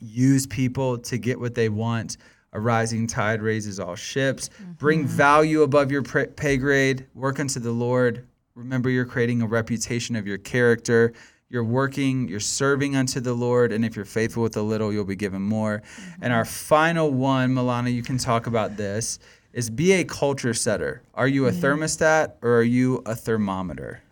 use 0.00 0.46
people 0.46 0.98
to 0.98 1.18
get 1.18 1.38
what 1.38 1.54
they 1.54 1.68
want. 1.68 2.16
A 2.52 2.60
rising 2.60 3.06
tide 3.06 3.42
raises 3.42 3.80
all 3.80 3.96
ships. 3.96 4.50
Bring 4.78 5.06
value 5.06 5.62
above 5.62 5.90
your 5.90 6.02
pay 6.02 6.56
grade. 6.56 7.06
Work 7.14 7.40
unto 7.40 7.58
the 7.58 7.72
Lord. 7.72 8.26
Remember, 8.54 8.88
you're 8.88 9.04
creating 9.04 9.42
a 9.42 9.46
reputation 9.46 10.14
of 10.14 10.26
your 10.26 10.38
character. 10.38 11.12
You're 11.48 11.64
working, 11.64 12.28
you're 12.28 12.40
serving 12.40 12.94
unto 12.96 13.20
the 13.20 13.34
Lord. 13.34 13.72
And 13.72 13.84
if 13.84 13.96
you're 13.96 14.04
faithful 14.04 14.42
with 14.42 14.56
a 14.56 14.62
little, 14.62 14.92
you'll 14.92 15.04
be 15.04 15.16
given 15.16 15.42
more. 15.42 15.82
And 16.20 16.32
our 16.32 16.44
final 16.44 17.10
one, 17.10 17.54
Milana, 17.54 17.92
you 17.92 18.02
can 18.02 18.18
talk 18.18 18.46
about 18.46 18.76
this, 18.76 19.18
is 19.54 19.70
be 19.70 19.92
a 19.92 20.04
culture 20.04 20.52
setter. 20.52 21.00
Are 21.14 21.28
you 21.28 21.46
a 21.46 21.52
thermostat 21.52 22.32
or 22.42 22.58
are 22.58 22.62
you 22.62 23.02
a 23.06 23.14
thermometer? 23.14 24.02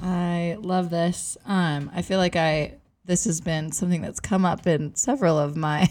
I 0.00 0.56
love 0.60 0.90
this. 0.90 1.36
Um, 1.44 1.90
I 1.92 2.02
feel 2.02 2.18
like 2.18 2.36
I 2.36 2.74
this 3.04 3.24
has 3.24 3.40
been 3.40 3.72
something 3.72 4.00
that's 4.00 4.20
come 4.20 4.44
up 4.44 4.64
in 4.64 4.94
several 4.94 5.36
of 5.36 5.56
my 5.56 5.88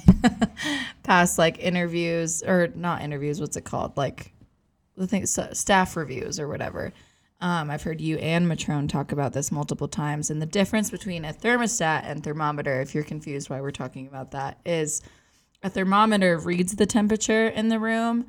past 1.04 1.38
like 1.38 1.60
interviews 1.60 2.42
or 2.42 2.70
not 2.74 3.02
interviews. 3.02 3.42
What's 3.42 3.58
it 3.58 3.66
called? 3.66 3.98
Like 3.98 4.32
the 4.96 5.08
thing, 5.08 5.26
staff 5.26 5.98
reviews 5.98 6.40
or 6.40 6.48
whatever. 6.48 6.94
Um, 7.42 7.70
I've 7.70 7.84
heard 7.84 8.00
you 8.00 8.18
and 8.18 8.48
Matrone 8.48 8.88
talk 8.88 9.12
about 9.12 9.34
this 9.34 9.52
multiple 9.52 9.88
times, 9.88 10.30
and 10.30 10.42
the 10.42 10.46
difference 10.46 10.92
between 10.92 11.26
a 11.26 11.34
thermostat 11.34 12.04
and 12.06 12.24
thermometer, 12.24 12.82
if 12.82 12.94
you're 12.94 13.04
confused 13.04 13.50
why 13.50 13.60
we're 13.60 13.72
talking 13.72 14.08
about 14.08 14.32
that, 14.32 14.60
is 14.64 15.02
a 15.64 15.70
thermometer 15.70 16.38
reads 16.38 16.76
the 16.76 16.86
temperature 16.86 17.48
in 17.48 17.70
the 17.70 17.80
room 17.80 18.28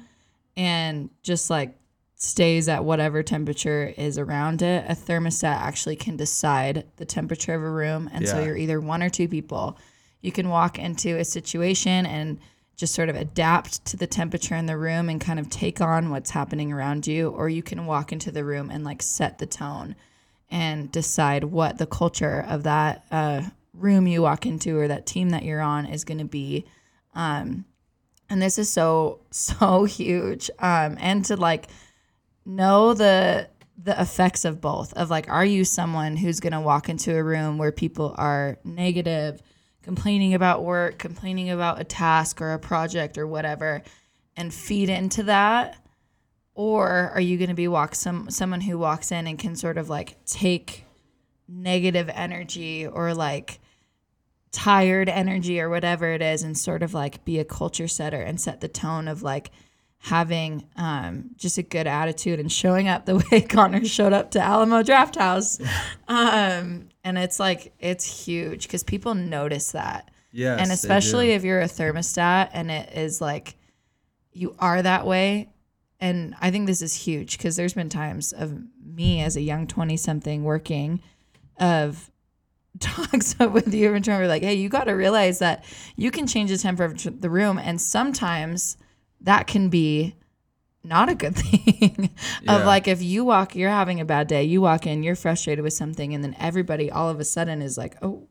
and 0.57 1.11
just 1.23 1.51
like 1.51 1.77
stays 2.17 2.69
at 2.69 2.85
whatever 2.85 3.23
temperature 3.23 3.93
is 3.97 4.17
around 4.17 4.63
it. 4.63 4.85
A 4.89 4.95
thermostat 4.95 5.57
actually 5.57 5.97
can 5.97 6.17
decide 6.17 6.87
the 6.97 7.05
temperature 7.05 7.55
of 7.55 7.63
a 7.63 7.71
room. 7.71 8.09
And 8.13 8.29
so 8.29 8.43
you're 8.45 8.57
either 8.57 8.81
one 8.81 9.03
or 9.03 9.11
two 9.11 9.27
people. 9.27 9.77
You 10.21 10.31
can 10.31 10.49
walk 10.49 10.79
into 10.79 11.19
a 11.19 11.25
situation 11.25 12.07
and 12.07 12.39
just 12.77 12.95
sort 12.95 13.09
of 13.09 13.17
adapt 13.17 13.85
to 13.87 13.97
the 13.97 14.07
temperature 14.07 14.55
in 14.55 14.67
the 14.67 14.77
room 14.77 15.09
and 15.09 15.21
kind 15.21 15.41
of 15.41 15.51
take 15.51 15.81
on 15.81 16.11
what's 16.11 16.31
happening 16.31 16.73
around 16.73 17.07
you, 17.07 17.29
or 17.31 17.49
you 17.49 17.63
can 17.63 17.87
walk 17.87 18.13
into 18.13 18.31
the 18.31 18.45
room 18.45 18.71
and 18.71 18.85
like 18.85 19.03
set 19.03 19.39
the 19.39 19.47
tone 19.47 19.97
and 20.51 20.93
decide 20.93 21.45
what 21.45 21.79
the 21.79 21.87
culture 21.87 22.45
of 22.49 22.63
that 22.63 23.05
uh, 23.11 23.43
room 23.75 24.07
you 24.07 24.23
walk 24.23 24.47
into 24.47 24.79
or 24.79 24.87
that 24.87 25.07
team 25.07 25.31
that 25.31 25.45
you're 25.45 25.61
on 25.61 25.87
is 25.87 26.05
going 26.05 26.19
to 26.19 26.25
be. 26.25 26.65
Um, 27.15 27.65
and 28.33 28.41
this 28.41 28.59
is 28.59 28.73
so 28.73 29.21
so 29.31 29.85
huge. 29.85 30.51
Um, 30.59 30.97
and 30.99 31.25
to 31.27 31.37
like 31.37 31.69
know 32.45 32.95
the 32.95 33.49
the 33.85 34.01
effects 34.01 34.45
of 34.45 34.61
both 34.61 34.93
of 34.95 35.11
like 35.11 35.29
are 35.29 35.45
you 35.45 35.65
someone 35.65 36.17
who's 36.17 36.41
going 36.41 36.53
to 36.53 36.61
walk 36.61 36.89
into 36.89 37.17
a 37.17 37.23
room 37.23 37.59
where 37.59 37.73
people 37.73 38.15
are 38.17 38.59
negative 38.65 39.43
complaining 39.83 40.35
about 40.35 40.63
work 40.63 40.99
complaining 40.99 41.51
about 41.51 41.81
a 41.81 41.85
task 41.85 42.41
or 42.41 42.53
a 42.53 42.59
project 42.59 43.19
or 43.19 43.27
whatever 43.27 43.83
and 44.37 44.53
feed 44.55 44.89
into 44.89 45.25
that 45.25 45.77
or 46.55 47.11
are 47.15 47.21
you 47.21 47.39
going 47.39 47.49
to 47.49 47.55
be 47.55 47.67
walk 47.67 47.95
some 47.95 48.31
someone 48.31 48.61
who 48.61 48.79
walks 48.79 49.11
in 49.11 49.27
and 49.27 49.39
can 49.39 49.57
sort 49.57 49.79
of 49.79 49.89
like 49.89 50.17
take 50.25 50.85
negative 51.49 52.11
energy 52.13 52.87
or 52.87 53.15
like 53.15 53.59
tired 54.53 55.09
energy 55.09 55.61
or 55.61 55.69
whatever 55.69 56.13
it 56.13 56.23
is 56.23 56.43
and 56.43 56.57
sort 56.57 56.83
of 56.83 56.95
like 56.95 57.25
be 57.25 57.39
a 57.39 57.45
culture 57.45 57.89
setter 57.89 58.21
and 58.21 58.41
set 58.41 58.61
the 58.61 58.69
tone 58.69 59.09
of 59.09 59.23
like 59.23 59.51
having 59.99 60.67
um, 60.77 61.31
just 61.37 61.59
a 61.59 61.63
good 61.63 61.87
attitude 61.87 62.39
and 62.39 62.51
showing 62.53 62.89
up 62.89 63.07
the 63.07 63.17
way 63.31 63.41
Connor 63.41 63.85
showed 63.85 64.13
up 64.13 64.33
to 64.33 64.41
Alamo 64.41 64.83
Drafthouse. 64.83 65.61
Um, 66.09 66.91
and 67.05 67.17
it's 67.17 67.41
like, 67.41 67.73
it's 67.79 68.27
huge 68.27 68.65
because 68.65 68.83
people 68.83 69.15
notice 69.15 69.73
that. 69.73 70.11
Yes. 70.31 70.61
and 70.61 70.73
especially 70.73 71.31
if 71.33 71.45
you're 71.45 71.61
a 71.61 71.67
thermostat 71.67 72.51
and 72.53 72.71
it 72.71 72.93
is 72.95 73.21
like 73.21 73.55
you 74.33 74.55
are 74.59 74.83
that 74.83 75.07
way. 75.07 75.51
And 76.01 76.35
I 76.41 76.51
think 76.51 76.67
this 76.67 76.83
is 76.83 76.95
huge 76.95 77.39
because 77.39 77.57
there's 77.57 77.75
been 77.75 77.89
times 77.89 78.33
of 78.33 78.59
me 78.85 79.23
as 79.23 79.37
a 79.37 79.41
young 79.41 79.67
20 79.67 79.97
something 79.97 80.45
working 80.45 81.01
of 81.59 82.11
talks 82.81 83.37
up 83.41 83.53
with 83.53 83.73
you 83.73 83.95
and 83.95 84.07
we're 84.07 84.27
like, 84.27 84.43
hey, 84.43 84.55
you 84.55 84.69
got 84.69 84.85
to 84.85 84.93
realize 84.93 85.39
that 85.41 85.65
you 85.97 86.11
can 86.11 86.27
change 86.27 86.51
the 86.51 86.59
temperature 86.59 87.09
of 87.11 87.21
the 87.21 87.31
room. 87.31 87.59
And 87.59 87.81
sometimes 87.81 88.77
that 89.21 89.47
can 89.47 89.69
be 89.69 90.17
not 90.85 91.09
a 91.09 91.15
good 91.15 91.37
thing. 91.37 92.11
Yeah. 92.43 92.57
of 92.57 92.67
like, 92.67 92.89
if 92.89 93.03
you 93.03 93.25
walk, 93.25 93.55
you're 93.55 93.71
having 93.71 94.01
a 94.01 94.05
bad 94.05 94.27
day, 94.27 94.43
you 94.45 94.61
walk 94.61 94.87
in, 94.87 95.03
you're 95.03 95.15
frustrated 95.17 95.63
with 95.63 95.75
something, 95.75 96.13
and 96.13 96.25
then 96.25 96.35
everybody 96.41 96.91
all 96.91 97.09
of 97.09 97.21
a 97.21 97.25
sudden 97.25 97.63
is 97.63 97.79
like, 97.79 97.97
oh, 98.03 98.27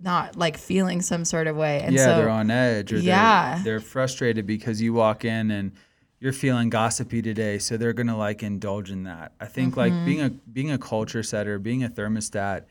not 0.00 0.34
like 0.36 0.58
feeling 0.58 1.00
some 1.00 1.24
sort 1.24 1.46
of 1.46 1.56
way. 1.56 1.80
And 1.80 1.94
yeah, 1.94 2.06
so, 2.06 2.16
they're 2.16 2.28
on 2.28 2.50
edge 2.50 2.92
or 2.92 2.96
Yeah. 2.98 3.54
they're, 3.56 3.64
they're 3.64 3.80
frustrated 3.80 4.46
because 4.46 4.82
you 4.82 4.92
walk 4.92 5.24
in 5.24 5.50
and 5.52 5.72
you're 6.18 6.32
feeling 6.32 6.70
gossipy 6.70 7.22
today, 7.22 7.58
so 7.58 7.76
they're 7.76 7.92
gonna 7.92 8.16
like 8.16 8.42
indulge 8.42 8.90
in 8.90 9.04
that. 9.04 9.32
I 9.40 9.46
think 9.46 9.76
like 9.76 9.92
Mm-hmm. 9.92 10.04
being 10.04 10.20
a 10.20 10.30
being 10.30 10.70
a 10.70 10.78
culture 10.78 11.22
setter, 11.22 11.58
being 11.58 11.82
a 11.84 11.88
thermostat 11.88 12.64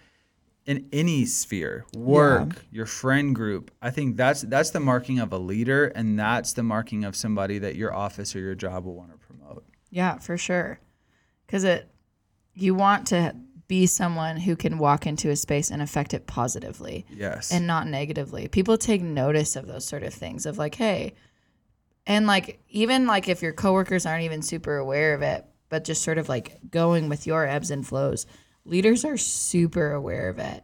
in 0.65 0.88
any 0.93 1.26
sphere, 1.26 1.86
work, 1.95 2.65
your 2.71 2.86
friend 2.86 3.34
group, 3.36 3.71
I 3.82 3.89
think 3.89 4.15
that's 4.17 4.41
that's 4.43 4.69
the 4.69 4.80
marking 4.80 5.19
of 5.19 5.34
a 5.34 5.38
leader 5.38 5.88
and 5.88 6.19
that's 6.19 6.54
the 6.54 6.63
marking 6.63 7.04
of 7.04 7.15
somebody 7.15 7.58
that 7.60 7.76
your 7.76 7.93
office 7.93 8.36
or 8.36 8.39
your 8.39 8.56
job 8.56 8.86
will 8.86 8.95
want 8.95 9.12
to 9.12 9.17
promote. 9.17 9.65
Yeah, 9.89 10.19
for 10.19 10.38
sure. 10.38 10.80
Because 11.45 11.63
it, 11.63 11.89
you 12.54 12.76
want 12.76 13.08
to 13.08 13.36
be 13.67 13.86
someone 13.88 14.38
who 14.38 14.56
can 14.56 14.78
walk 14.78 15.08
into 15.08 15.30
a 15.30 15.36
space 15.36 15.71
and 15.71 15.82
affect 15.82 16.13
it 16.13 16.28
positively 16.28 17.06
Yes. 17.10 17.52
and 17.52 17.65
not 17.65 17.88
negatively. 17.88 18.47
People 18.47 18.78
take 18.78 19.02
notice 19.02 19.56
of 19.56 19.65
those 19.65 19.86
sort 19.86 20.04
of 20.04 20.13
things 20.13 20.45
of 20.45 20.58
like, 20.58 20.76
hey, 20.76 21.13
and 22.06 22.28
like 22.28 22.60
even 22.69 23.08
like 23.08 23.28
if 23.30 23.41
your 23.41 23.54
coworkers 23.54 24.06
aren't 24.06 24.24
even 24.26 24.41
super 24.41 24.78
aware 24.78 25.13
of 25.13 25.21
it, 25.21 25.45
but 25.69 25.84
just 25.86 26.04
sort 26.04 26.17
of 26.17 26.28
like 26.30 26.60
going 26.69 27.08
with 27.10 27.26
your 27.26 27.47
ebbs 27.47 27.71
and 27.71 27.88
flows, 27.88 28.26
leaders 28.65 29.06
are 29.06 29.17
super 29.17 29.91
aware 29.91 30.30
of 30.30 30.39
it. 30.39 30.63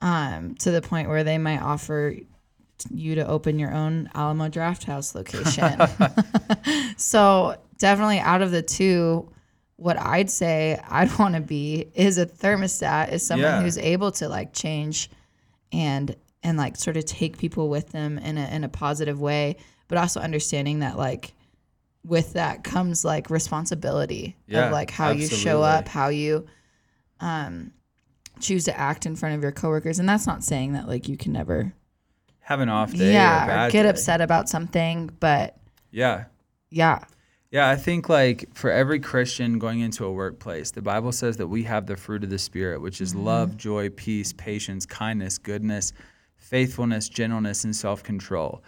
Um, 0.00 0.54
to 0.56 0.70
the 0.70 0.82
point 0.82 1.08
where 1.08 1.24
they 1.24 1.38
might 1.38 1.62
offer 1.62 2.14
you 2.90 3.14
to 3.14 3.26
open 3.26 3.58
your 3.58 3.72
own 3.72 4.10
Alamo 4.14 4.48
Drafthouse 4.48 5.14
location. 5.14 5.80
so 6.98 7.56
definitely 7.78 8.18
out 8.18 8.42
of 8.42 8.50
the 8.50 8.60
two, 8.62 9.30
what 9.76 9.98
I'd 9.98 10.28
say 10.30 10.78
I'd 10.88 11.16
want 11.18 11.34
to 11.36 11.40
be 11.40 11.90
is 11.94 12.18
a 12.18 12.26
thermostat, 12.26 13.12
is 13.12 13.26
someone 13.26 13.48
Yeah. 13.48 13.62
who's 13.62 13.78
able 13.78 14.12
to 14.12 14.28
like 14.28 14.52
change 14.52 15.10
and 15.72 16.14
and 16.42 16.58
like 16.58 16.76
sort 16.76 16.98
of 16.98 17.06
take 17.06 17.38
people 17.38 17.70
with 17.70 17.88
them 17.90 18.18
in 18.18 18.36
a 18.36 18.46
in 18.48 18.64
a 18.64 18.68
positive 18.68 19.20
way, 19.20 19.56
but 19.88 19.96
also 19.96 20.20
understanding 20.20 20.80
that 20.80 20.98
like 20.98 21.32
with 22.04 22.34
that 22.34 22.62
comes 22.64 23.02
like 23.04 23.30
responsibility 23.30 24.36
Yeah, 24.46 24.66
of 24.66 24.72
like 24.72 24.90
how 24.90 25.10
you 25.12 25.26
show 25.26 25.62
up, 25.62 25.88
how 25.88 26.08
you 26.08 26.46
um 27.24 27.72
choose 28.40 28.64
to 28.64 28.78
act 28.78 29.06
in 29.06 29.14
front 29.16 29.34
of 29.36 29.42
your 29.42 29.52
coworkers. 29.52 29.98
And 29.98 30.08
that's 30.08 30.26
not 30.26 30.42
saying 30.44 30.72
that 30.72 30.88
like 30.88 31.08
you 31.08 31.16
can 31.16 31.32
never 31.32 31.72
Have 32.40 32.60
an 32.60 32.68
off 32.68 32.92
day. 32.92 33.08
or, 33.08 33.12
yeah, 33.12 33.44
or 33.44 33.46
bad 33.46 33.72
get 33.72 33.82
day. 33.84 33.88
upset 33.88 34.20
about 34.20 34.48
something, 34.48 35.10
but 35.20 35.56
Yeah. 35.90 36.24
yeah. 36.70 36.98
Yeah, 37.50 37.68
I 37.70 37.76
think 37.76 38.08
like 38.08 38.52
for 38.52 38.70
every 38.72 38.98
Christian 38.98 39.60
going 39.60 39.78
into 39.78 40.04
a 40.04 40.10
workplace, 40.12 40.72
the 40.72 40.82
Bible 40.82 41.12
says 41.12 41.36
that 41.36 41.46
we 41.46 41.62
have 41.62 41.86
the 41.86 41.96
fruit 41.96 42.24
of 42.24 42.30
the 42.30 42.38
Spirit, 42.38 42.80
which 42.82 43.00
is 43.00 43.14
love, 43.14 43.56
joy, 43.56 43.90
peace, 43.90 44.32
patience, 44.32 44.84
kindness, 44.84 45.38
goodness, 45.38 45.92
faithfulness, 46.36 47.08
gentleness, 47.08 47.62
and 47.62 47.74
self 47.76 48.02
control. 48.02 48.62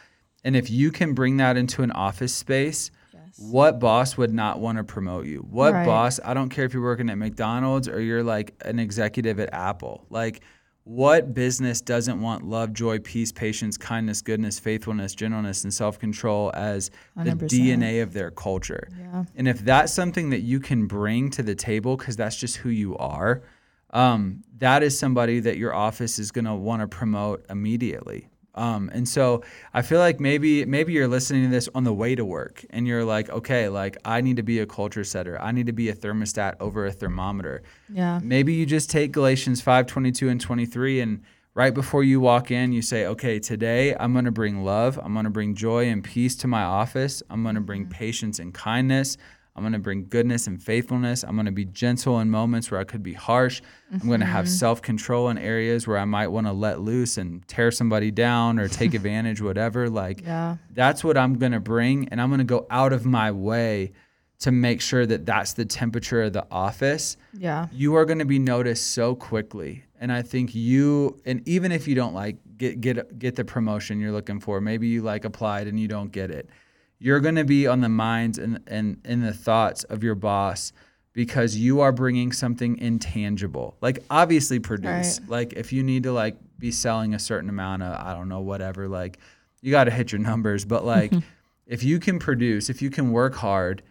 And 0.45 0.55
if 0.55 0.71
you 0.71 0.93
can 0.93 1.15
bring 1.15 1.37
that 1.39 1.57
into 1.57 1.83
an 1.83 1.91
office 1.91 2.33
space, 2.33 2.93
what 3.39 3.79
boss 3.79 4.17
would 4.17 4.33
not 4.33 4.61
want 4.61 4.79
to 4.79 4.85
promote 4.85 5.27
you? 5.27 5.47
What 5.51 5.73
Right. 5.75 5.87
boss, 5.87 6.19
I 6.25 6.35
don't 6.35 6.49
care 6.49 6.65
if 6.65 6.73
you're 6.73 6.83
working 6.83 7.11
at 7.11 7.19
McDonald's 7.19 7.89
or 7.89 8.01
you're 8.01 8.23
like 8.23 8.55
an 8.65 8.79
executive 8.79 9.39
at 9.41 9.53
Apple, 9.53 10.07
like 10.11 10.41
what 10.85 11.35
business 11.35 11.81
doesn't 11.81 12.21
want 12.21 12.45
love, 12.45 12.73
joy, 12.73 13.01
peace, 13.01 13.33
patience, 13.33 13.77
kindness, 13.77 14.23
goodness, 14.23 14.61
faithfulness, 14.61 15.15
gentleness, 15.15 15.65
and 15.65 15.75
self 15.75 15.99
control 15.99 16.53
as 16.55 16.91
the 17.17 17.33
100%. 17.33 17.49
DNA 17.49 18.03
of 18.03 18.13
their 18.13 18.31
culture? 18.31 18.89
Yeah. 18.99 19.25
And 19.35 19.49
if 19.49 19.59
that's 19.65 19.93
something 19.93 20.31
that 20.31 20.43
you 20.43 20.61
can 20.61 20.87
bring 20.87 21.29
to 21.31 21.43
the 21.43 21.57
table, 21.57 21.97
because 21.97 22.17
that's 22.17 22.37
just 22.37 22.59
who 22.59 22.69
you 22.71 22.97
are, 22.99 23.43
um, 23.91 24.45
that 24.59 24.83
is 24.83 24.97
somebody 24.99 25.41
that 25.41 25.57
your 25.57 25.75
office 25.75 26.19
is 26.21 26.31
going 26.31 26.45
to 26.45 26.55
want 26.55 26.83
to 26.83 26.89
promote 26.89 27.45
immediately. 27.51 28.29
Um, 28.57 28.91
and 28.93 29.09
so 29.09 29.43
I 29.75 29.83
feel 29.83 29.99
like 29.99 30.21
maybe 30.21 30.65
maybe 30.65 30.93
you're 30.93 31.09
listening 31.09 31.45
to 31.45 31.51
this 31.51 31.69
on 31.75 31.85
the 31.85 31.93
way 31.93 32.15
to 32.15 32.25
work, 32.25 32.65
and 32.71 32.87
you're 32.87 33.05
like, 33.05 33.29
okay, 33.31 33.69
like 33.69 33.97
I 34.05 34.21
need 34.21 34.37
to 34.37 34.43
be 34.43 34.61
a 34.61 34.67
culture 34.67 35.05
setter. 35.05 35.41
I 35.41 35.53
need 35.53 35.67
to 35.67 35.73
be 35.73 35.89
a 35.89 35.95
thermostat 35.95 36.57
over 36.61 36.87
a 36.87 36.93
thermometer. 36.93 37.63
Yeah. 37.89 38.21
Maybe 38.23 38.55
you 38.55 38.67
just 38.67 38.91
take 38.91 39.13
Galatians 39.13 39.61
5, 39.61 39.87
22 39.87 40.29
and 40.29 40.41
23 40.41 41.01
and 41.01 41.23
right 41.57 41.73
before 41.73 42.05
you 42.05 42.21
walk 42.21 42.51
in, 42.51 42.71
you 42.71 42.83
say, 42.83 43.07
okay, 43.07 43.39
today 43.41 43.97
I'm 43.99 44.13
going 44.13 44.27
to 44.27 44.31
bring 44.31 44.63
love. 44.63 45.01
I'm 45.03 45.15
going 45.15 45.25
to 45.25 45.31
bring 45.31 45.55
joy 45.55 45.87
and 45.87 46.05
peace 46.05 46.37
to 46.37 46.47
my 46.47 46.63
office. 46.63 47.23
I'm 47.31 47.43
going 47.43 47.55
to 47.55 47.63
bring 47.63 47.87
patience 47.87 48.39
and 48.39 48.53
kindness. 48.53 49.17
I'm 49.57 49.63
going 49.63 49.73
to 49.73 49.79
bring 49.79 50.07
goodness 50.09 50.47
and 50.47 50.63
faithfulness. 50.63 51.25
I'm 51.25 51.35
going 51.35 51.47
to 51.47 51.53
be 51.53 51.65
gentle 51.65 52.21
in 52.21 52.31
moments 52.31 52.71
where 52.71 52.79
I 52.79 52.85
could 52.85 53.03
be 53.03 53.15
harsh. 53.15 53.63
I'm 53.91 54.07
going 54.07 54.21
to 54.21 54.27
have 54.27 54.45
mm-hmm. 54.45 54.55
self 54.55 54.83
control 54.83 55.31
in 55.31 55.39
areas 55.39 55.87
where 55.87 55.97
I 55.97 56.05
might 56.05 56.29
want 56.29 56.47
to 56.47 56.53
let 56.53 56.81
loose 56.81 57.17
and 57.17 57.47
tear 57.49 57.71
somebody 57.71 58.11
down 58.11 58.59
or 58.59 58.69
take 58.69 58.93
advantage, 59.01 59.41
whatever. 59.41 59.89
Like, 59.89 60.21
Yeah. 60.21 60.57
that's 60.75 61.03
what 61.03 61.17
I'm 61.17 61.39
going 61.39 61.53
to 61.53 61.61
bring. 61.61 62.09
And 62.11 62.21
I'm 62.21 62.29
going 62.29 62.39
to 62.39 62.45
go 62.45 62.67
out 62.71 62.93
of 62.93 63.07
my 63.07 63.33
way 63.33 63.93
to 64.41 64.53
make 64.53 64.81
sure 64.83 65.07
that 65.07 65.25
that's 65.25 65.55
the 65.55 65.65
temperature 65.65 66.23
of 66.23 66.33
the 66.33 66.47
office 66.51 67.17
Yeah. 67.33 67.69
you 67.73 67.95
are 67.97 68.05
going 68.05 68.19
to 68.19 68.27
be 68.27 68.39
noticed 68.39 68.89
so 68.89 69.15
quickly 69.15 69.85
and 69.99 70.13
i 70.13 70.21
think 70.21 70.55
you 70.55 71.19
and 71.25 71.47
even 71.49 71.73
if 71.73 71.89
you 71.89 71.95
don't 71.95 72.13
like 72.15 72.37
get 72.59 72.81
get 72.81 73.19
get 73.19 73.35
the 73.37 73.45
promotion 73.47 73.99
you're 73.99 74.13
looking 74.13 74.41
for 74.41 74.61
maybe 74.61 74.89
you 74.89 75.01
like 75.01 75.25
applied 75.25 75.69
and 75.69 75.81
you 75.81 75.89
don't 75.89 76.13
get 76.13 76.31
it 76.31 76.51
you're 76.99 77.21
going 77.21 77.35
to 77.37 77.45
be 77.45 77.67
on 77.67 77.81
the 77.81 77.89
minds 77.89 78.39
and 78.39 78.61
and 78.67 78.99
in 79.05 79.21
the 79.21 79.33
thoughts 79.33 79.85
of 79.85 80.03
your 80.03 80.15
boss 80.15 80.73
because 81.13 81.57
you 81.57 81.81
are 81.81 81.93
bringing 81.93 82.33
something 82.33 82.77
intangible 82.79 83.77
like 83.81 83.99
obviously 84.11 84.59
produce 84.59 85.21
Right. 85.21 85.29
like 85.29 85.53
if 85.55 85.73
you 85.73 85.83
need 85.83 86.03
to 86.05 86.13
like 86.13 86.37
be 86.59 86.71
selling 86.71 87.15
a 87.15 87.19
certain 87.19 87.49
amount 87.51 87.83
of 87.83 87.95
i 88.07 88.15
don't 88.15 88.29
know 88.29 88.41
whatever 88.41 88.89
like 88.89 89.19
you 89.63 89.71
got 89.71 89.85
to 89.85 89.91
hit 89.91 90.13
your 90.13 90.21
numbers 90.21 90.65
but 90.65 90.85
like 90.85 91.13
if 91.67 91.83
you 91.83 91.99
can 91.99 92.19
produce 92.19 92.71
if 92.71 92.81
you 92.83 92.91
can 92.91 93.11
work 93.13 93.35
hard 93.35 93.83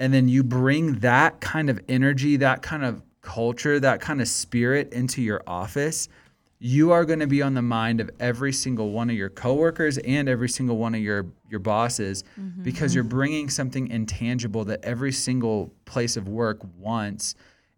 and 0.00 0.12
then 0.14 0.28
you 0.28 0.44
bring 0.44 1.00
that 1.00 1.40
kind 1.40 1.68
of 1.68 1.80
energy, 1.88 2.36
that 2.36 2.62
kind 2.62 2.84
of 2.84 3.02
culture, 3.20 3.80
that 3.80 4.00
kind 4.00 4.20
of 4.20 4.28
spirit 4.28 4.92
into 4.92 5.20
your 5.20 5.42
office, 5.44 6.08
you 6.60 6.90
are 6.90 7.04
going 7.04 7.20
to 7.20 7.26
be 7.26 7.40
on 7.40 7.54
the 7.54 7.62
mind 7.62 8.00
of 8.00 8.10
every 8.18 8.52
single 8.52 8.90
one 8.90 9.10
of 9.10 9.16
your 9.16 9.28
coworkers 9.28 9.96
and 9.98 10.28
every 10.28 10.48
single 10.48 10.76
one 10.76 10.94
of 10.94 11.00
your 11.00 11.26
your 11.48 11.60
bosses 11.60 12.24
because 12.62 12.94
you're 12.94 13.04
bringing 13.04 13.48
something 13.48 13.88
intangible 13.88 14.64
that 14.64 14.84
every 14.84 15.12
single 15.12 15.72
place 15.84 16.16
of 16.16 16.28
work 16.28 16.58
wants 16.76 17.36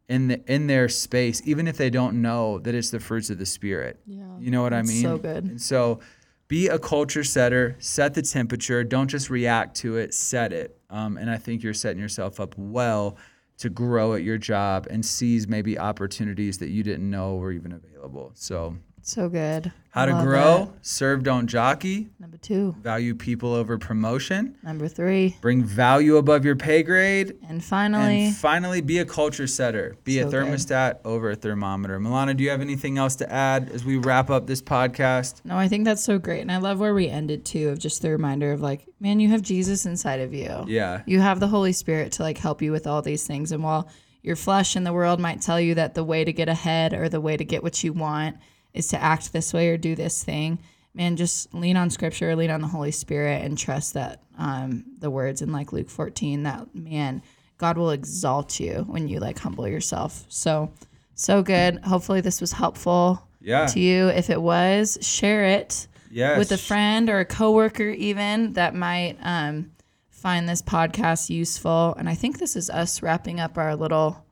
in 0.09 0.29
the 0.29 0.53
in 0.53 0.67
their 0.67 0.89
space 0.89 1.43
even 1.45 1.69
if 1.69 1.77
they 1.77 1.91
don't 1.91 2.21
know 2.21 2.59
that 2.61 2.75
it's 2.75 2.91
the 2.91 3.01
fruits 3.01 3.31
of 3.31 3.39
the 3.39 3.47
spirit. 3.47 4.01
Yeah. 4.07 4.25
You 4.39 4.51
know 4.51 4.63
what 4.63 4.73
I 4.73 4.83
mean? 4.83 5.03
so 5.03 5.19
good. 5.19 5.45
And 5.45 5.61
so 5.61 6.01
be 6.49 6.67
a 6.67 6.79
culture 6.79 7.23
setter, 7.23 7.77
set 7.79 8.15
the 8.15 8.23
temperature, 8.23 8.83
don't 8.83 9.07
just 9.07 9.31
react 9.31 9.77
to 9.77 9.99
it, 9.99 10.13
set 10.13 10.53
it. 10.53 10.77
Um, 10.91 11.17
and 11.17 11.31
I 11.31 11.37
think 11.37 11.63
you're 11.63 11.75
setting 11.75 12.01
yourself 12.01 12.41
up 12.41 12.55
well 12.57 13.17
to 13.61 13.69
grow 13.71 14.15
at 14.15 14.23
your 14.23 14.39
job 14.39 14.87
and 14.91 15.05
seize 15.05 15.47
maybe 15.47 15.79
opportunities 15.79 16.59
that 16.59 16.71
you 16.71 16.83
didn't 16.83 17.09
know 17.09 17.37
were 17.37 17.53
even 17.53 17.73
available. 17.73 18.33
So, 18.35 18.77
So 19.03 19.29
good. 19.29 19.73
how 19.91 20.07
to 20.07 20.13
grow, 20.25 20.63
it. 20.75 20.87
serve, 20.87 21.23
don't 21.25 21.47
jockey, 21.49 22.09
Number 22.21 22.37
two. 22.37 22.77
value 22.81 23.15
people 23.15 23.53
over 23.55 23.77
promotion, 23.79 24.57
Number 24.63 24.87
three. 24.89 25.37
bring 25.41 25.65
value 25.65 26.17
above 26.17 26.45
your 26.45 26.55
pay 26.55 26.83
grade, 26.85 27.37
And 27.49 27.63
finally, 27.65 28.27
and 28.27 28.37
finally 28.37 28.81
be 28.83 28.99
a 28.99 29.05
culture 29.05 29.47
setter, 29.49 29.97
be 30.05 30.19
a 30.21 30.23
So 30.25 30.31
good. 30.31 30.47
thermostat 30.47 30.99
over 31.05 31.31
a 31.31 31.35
thermometer. 31.35 31.99
Milana, 31.99 32.37
do 32.37 32.45
you 32.45 32.51
have 32.51 32.61
anything 32.61 32.99
else 32.99 33.17
to 33.17 33.33
add 33.33 33.69
as 33.71 33.85
we 33.85 33.97
wrap 33.97 34.31
up 34.31 34.47
this 34.47 34.63
podcast? 34.63 35.41
no, 35.45 35.57
I 35.57 35.67
think 35.67 35.85
that's 35.87 36.05
so 36.05 36.19
great. 36.19 36.41
And 36.43 36.53
I 36.53 36.59
love 36.59 36.79
where 36.79 36.95
we 36.95 37.09
ended 37.09 37.45
too, 37.45 37.71
of 37.71 37.79
just 37.79 38.03
the 38.03 38.11
reminder 38.11 38.53
of 38.53 38.61
like, 38.61 38.87
man, 39.01 39.19
you 39.19 39.29
have 39.31 39.43
Jesus 39.43 39.87
inside 39.87 40.21
of 40.21 40.33
you. 40.33 40.65
Yeah. 40.69 41.03
You 41.07 41.21
have 41.21 41.41
the 41.41 41.49
Holy 41.49 41.73
Spirit 41.73 42.13
to 42.13 42.23
like 42.23 42.39
help 42.39 42.63
you 42.63 42.71
with 42.71 42.87
all 42.87 43.03
these 43.03 43.27
things. 43.27 43.51
And 43.51 43.65
while 43.65 43.89
your 44.23 44.37
flesh 44.37 44.77
and 44.77 44.87
the 44.87 44.93
world 44.93 45.19
might 45.19 45.41
tell 45.41 45.59
you 45.61 45.75
that 45.77 45.95
the 45.95 46.05
way 46.05 46.25
to 46.25 46.33
get 46.33 46.49
ahead 46.49 46.93
or 46.93 47.09
the 47.09 47.21
way 47.23 47.37
to 47.37 47.45
get 47.45 47.63
what 47.63 47.83
you 47.83 47.93
want 47.93 48.37
is 48.75 48.89
to 48.89 49.03
act 49.03 49.33
this 49.33 49.53
way 49.53 49.69
or 49.69 49.77
do 49.77 49.95
this 49.95 50.23
thing, 50.23 50.59
man, 50.95 51.17
just 51.17 51.53
lean 51.55 51.77
on 51.77 51.91
scripture, 51.91 52.35
lean 52.37 52.51
on 52.51 52.61
the 52.61 52.69
Holy 52.69 52.91
Spirit, 52.91 53.45
and 53.45 53.57
trust 53.59 53.95
that 53.95 54.23
um, 54.39 54.85
the 54.99 55.11
words 55.11 55.43
in 55.43 55.53
like 55.53 55.73
Luke 55.73 55.91
14 55.91 56.43
that 56.45 56.75
man, 56.75 57.23
God 57.59 57.77
will 57.77 57.91
exalt 57.91 58.59
you 58.59 58.85
when 58.89 59.07
you 59.09 59.21
like 59.21 59.39
humble 59.39 59.69
yourself. 59.69 60.25
So, 60.29 60.73
so 61.15 61.43
good. 61.43 61.79
Hopefully, 61.85 62.21
this 62.23 62.41
was 62.41 62.53
helpful 62.53 63.23
Yeah. 63.41 63.67
to 63.67 63.81
you. 63.81 64.09
If 64.09 64.31
it 64.31 64.41
was, 64.41 64.99
share 65.03 65.45
it 65.45 65.87
Yes. 66.11 66.39
with 66.39 66.51
a 66.53 66.59
friend 66.59 67.09
or 67.11 67.21
a 67.21 67.25
coworker 67.25 67.89
even 67.91 68.55
that 68.55 68.75
might 68.75 69.17
um, 69.23 69.71
find 70.09 70.49
this 70.49 70.63
podcast 70.63 71.29
useful. 71.31 71.95
And 71.99 72.09
I 72.09 72.15
think 72.15 72.39
this 72.39 72.57
is 72.57 72.69
us 72.71 73.03
wrapping 73.03 73.39
up 73.41 73.57
our 73.59 73.77
little 73.77 74.25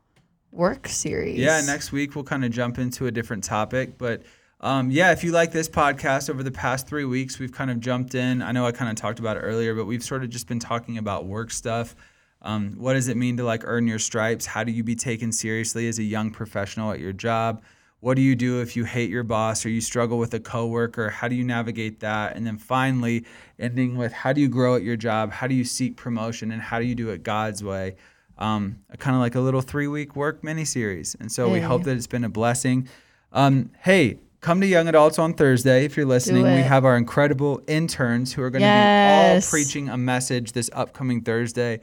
work 0.52 0.88
series. 0.88 1.38
Yeah, 1.38 1.60
next 1.60 1.92
week 1.92 2.14
we'll 2.14 2.24
kind 2.24 2.44
of 2.44 2.50
jump 2.50 2.78
into 2.78 3.06
a 3.06 3.10
different 3.10 3.44
topic. 3.44 3.98
But 3.98 4.22
um, 4.60 4.90
yeah, 4.90 5.12
if 5.12 5.22
you 5.22 5.32
like 5.32 5.52
this 5.52 5.68
podcast 5.68 6.28
over 6.30 6.42
the 6.42 6.50
past 6.50 6.86
three 6.88 7.04
weeks, 7.04 7.38
we've 7.38 7.52
kind 7.52 7.70
of 7.70 7.80
jumped 7.80 8.14
in. 8.14 8.42
I 8.42 8.52
know 8.52 8.66
I 8.66 8.72
kind 8.72 8.90
of 8.90 8.96
talked 8.96 9.20
about 9.20 9.36
it 9.36 9.40
earlier, 9.40 9.74
but 9.74 9.84
we've 9.84 10.02
sort 10.02 10.24
of 10.24 10.30
just 10.30 10.48
been 10.48 10.58
talking 10.58 10.98
about 10.98 11.26
work 11.26 11.50
stuff. 11.50 11.94
Um, 12.42 12.74
what 12.76 12.94
does 12.94 13.08
it 13.08 13.16
mean 13.16 13.36
to 13.36 13.44
like 13.44 13.62
earn 13.64 13.86
your 13.86 13.98
stripes? 13.98 14.46
How 14.46 14.64
do 14.64 14.72
you 14.72 14.84
be 14.84 14.94
taken 14.94 15.32
seriously 15.32 15.88
as 15.88 15.98
a 15.98 16.04
young 16.04 16.30
professional 16.30 16.92
at 16.92 17.00
your 17.00 17.12
job? 17.12 17.62
What 18.00 18.14
do 18.14 18.22
you 18.22 18.36
do 18.36 18.60
if 18.60 18.76
you 18.76 18.84
hate 18.84 19.10
your 19.10 19.24
boss 19.24 19.66
or 19.66 19.70
you 19.70 19.80
struggle 19.80 20.18
with 20.18 20.32
a 20.32 20.38
coworker? 20.38 21.10
How 21.10 21.26
do 21.26 21.34
you 21.34 21.42
navigate 21.42 21.98
that? 22.00 22.36
And 22.36 22.46
then 22.46 22.56
finally, 22.56 23.24
ending 23.58 23.96
with 23.96 24.12
how 24.12 24.32
do 24.32 24.40
you 24.40 24.48
grow 24.48 24.76
at 24.76 24.82
your 24.82 24.96
job? 24.96 25.32
How 25.32 25.48
do 25.48 25.54
you 25.54 25.64
seek 25.64 25.96
promotion? 25.96 26.52
And 26.52 26.62
how 26.62 26.78
do 26.78 26.84
you 26.84 26.94
do 26.94 27.10
it 27.10 27.24
God's 27.24 27.62
way? 27.64 27.96
Um, 28.38 28.80
kind 28.98 29.16
of 29.16 29.20
like 29.20 29.34
a 29.34 29.40
little 29.40 29.60
three 29.60 29.88
week 29.88 30.14
work 30.14 30.44
mini 30.44 30.64
series. 30.64 31.16
And 31.18 31.30
so 31.30 31.48
we 31.50 31.58
hope 31.60 31.82
that 31.84 31.96
it's 31.96 32.06
been 32.06 32.24
a 32.24 32.28
blessing. 32.28 32.88
Um, 33.32 33.70
hey, 33.80 34.18
come 34.40 34.60
to 34.60 34.66
Young 34.66 34.86
Adults 34.88 35.18
on 35.18 35.34
Thursday 35.34 35.84
if 35.84 35.96
you're 35.96 36.06
listening. 36.06 36.44
We 36.44 36.62
have 36.62 36.84
our 36.84 36.96
incredible 36.96 37.60
interns 37.66 38.32
who 38.32 38.42
are 38.42 38.50
going 38.50 38.62
to 38.62 38.66
be 38.66 38.70
all 38.70 39.34
preaching 39.50 39.88
a 39.88 39.96
message 39.96 40.52
this 40.52 40.70
upcoming 40.72 41.22
Thursday. 41.22 41.80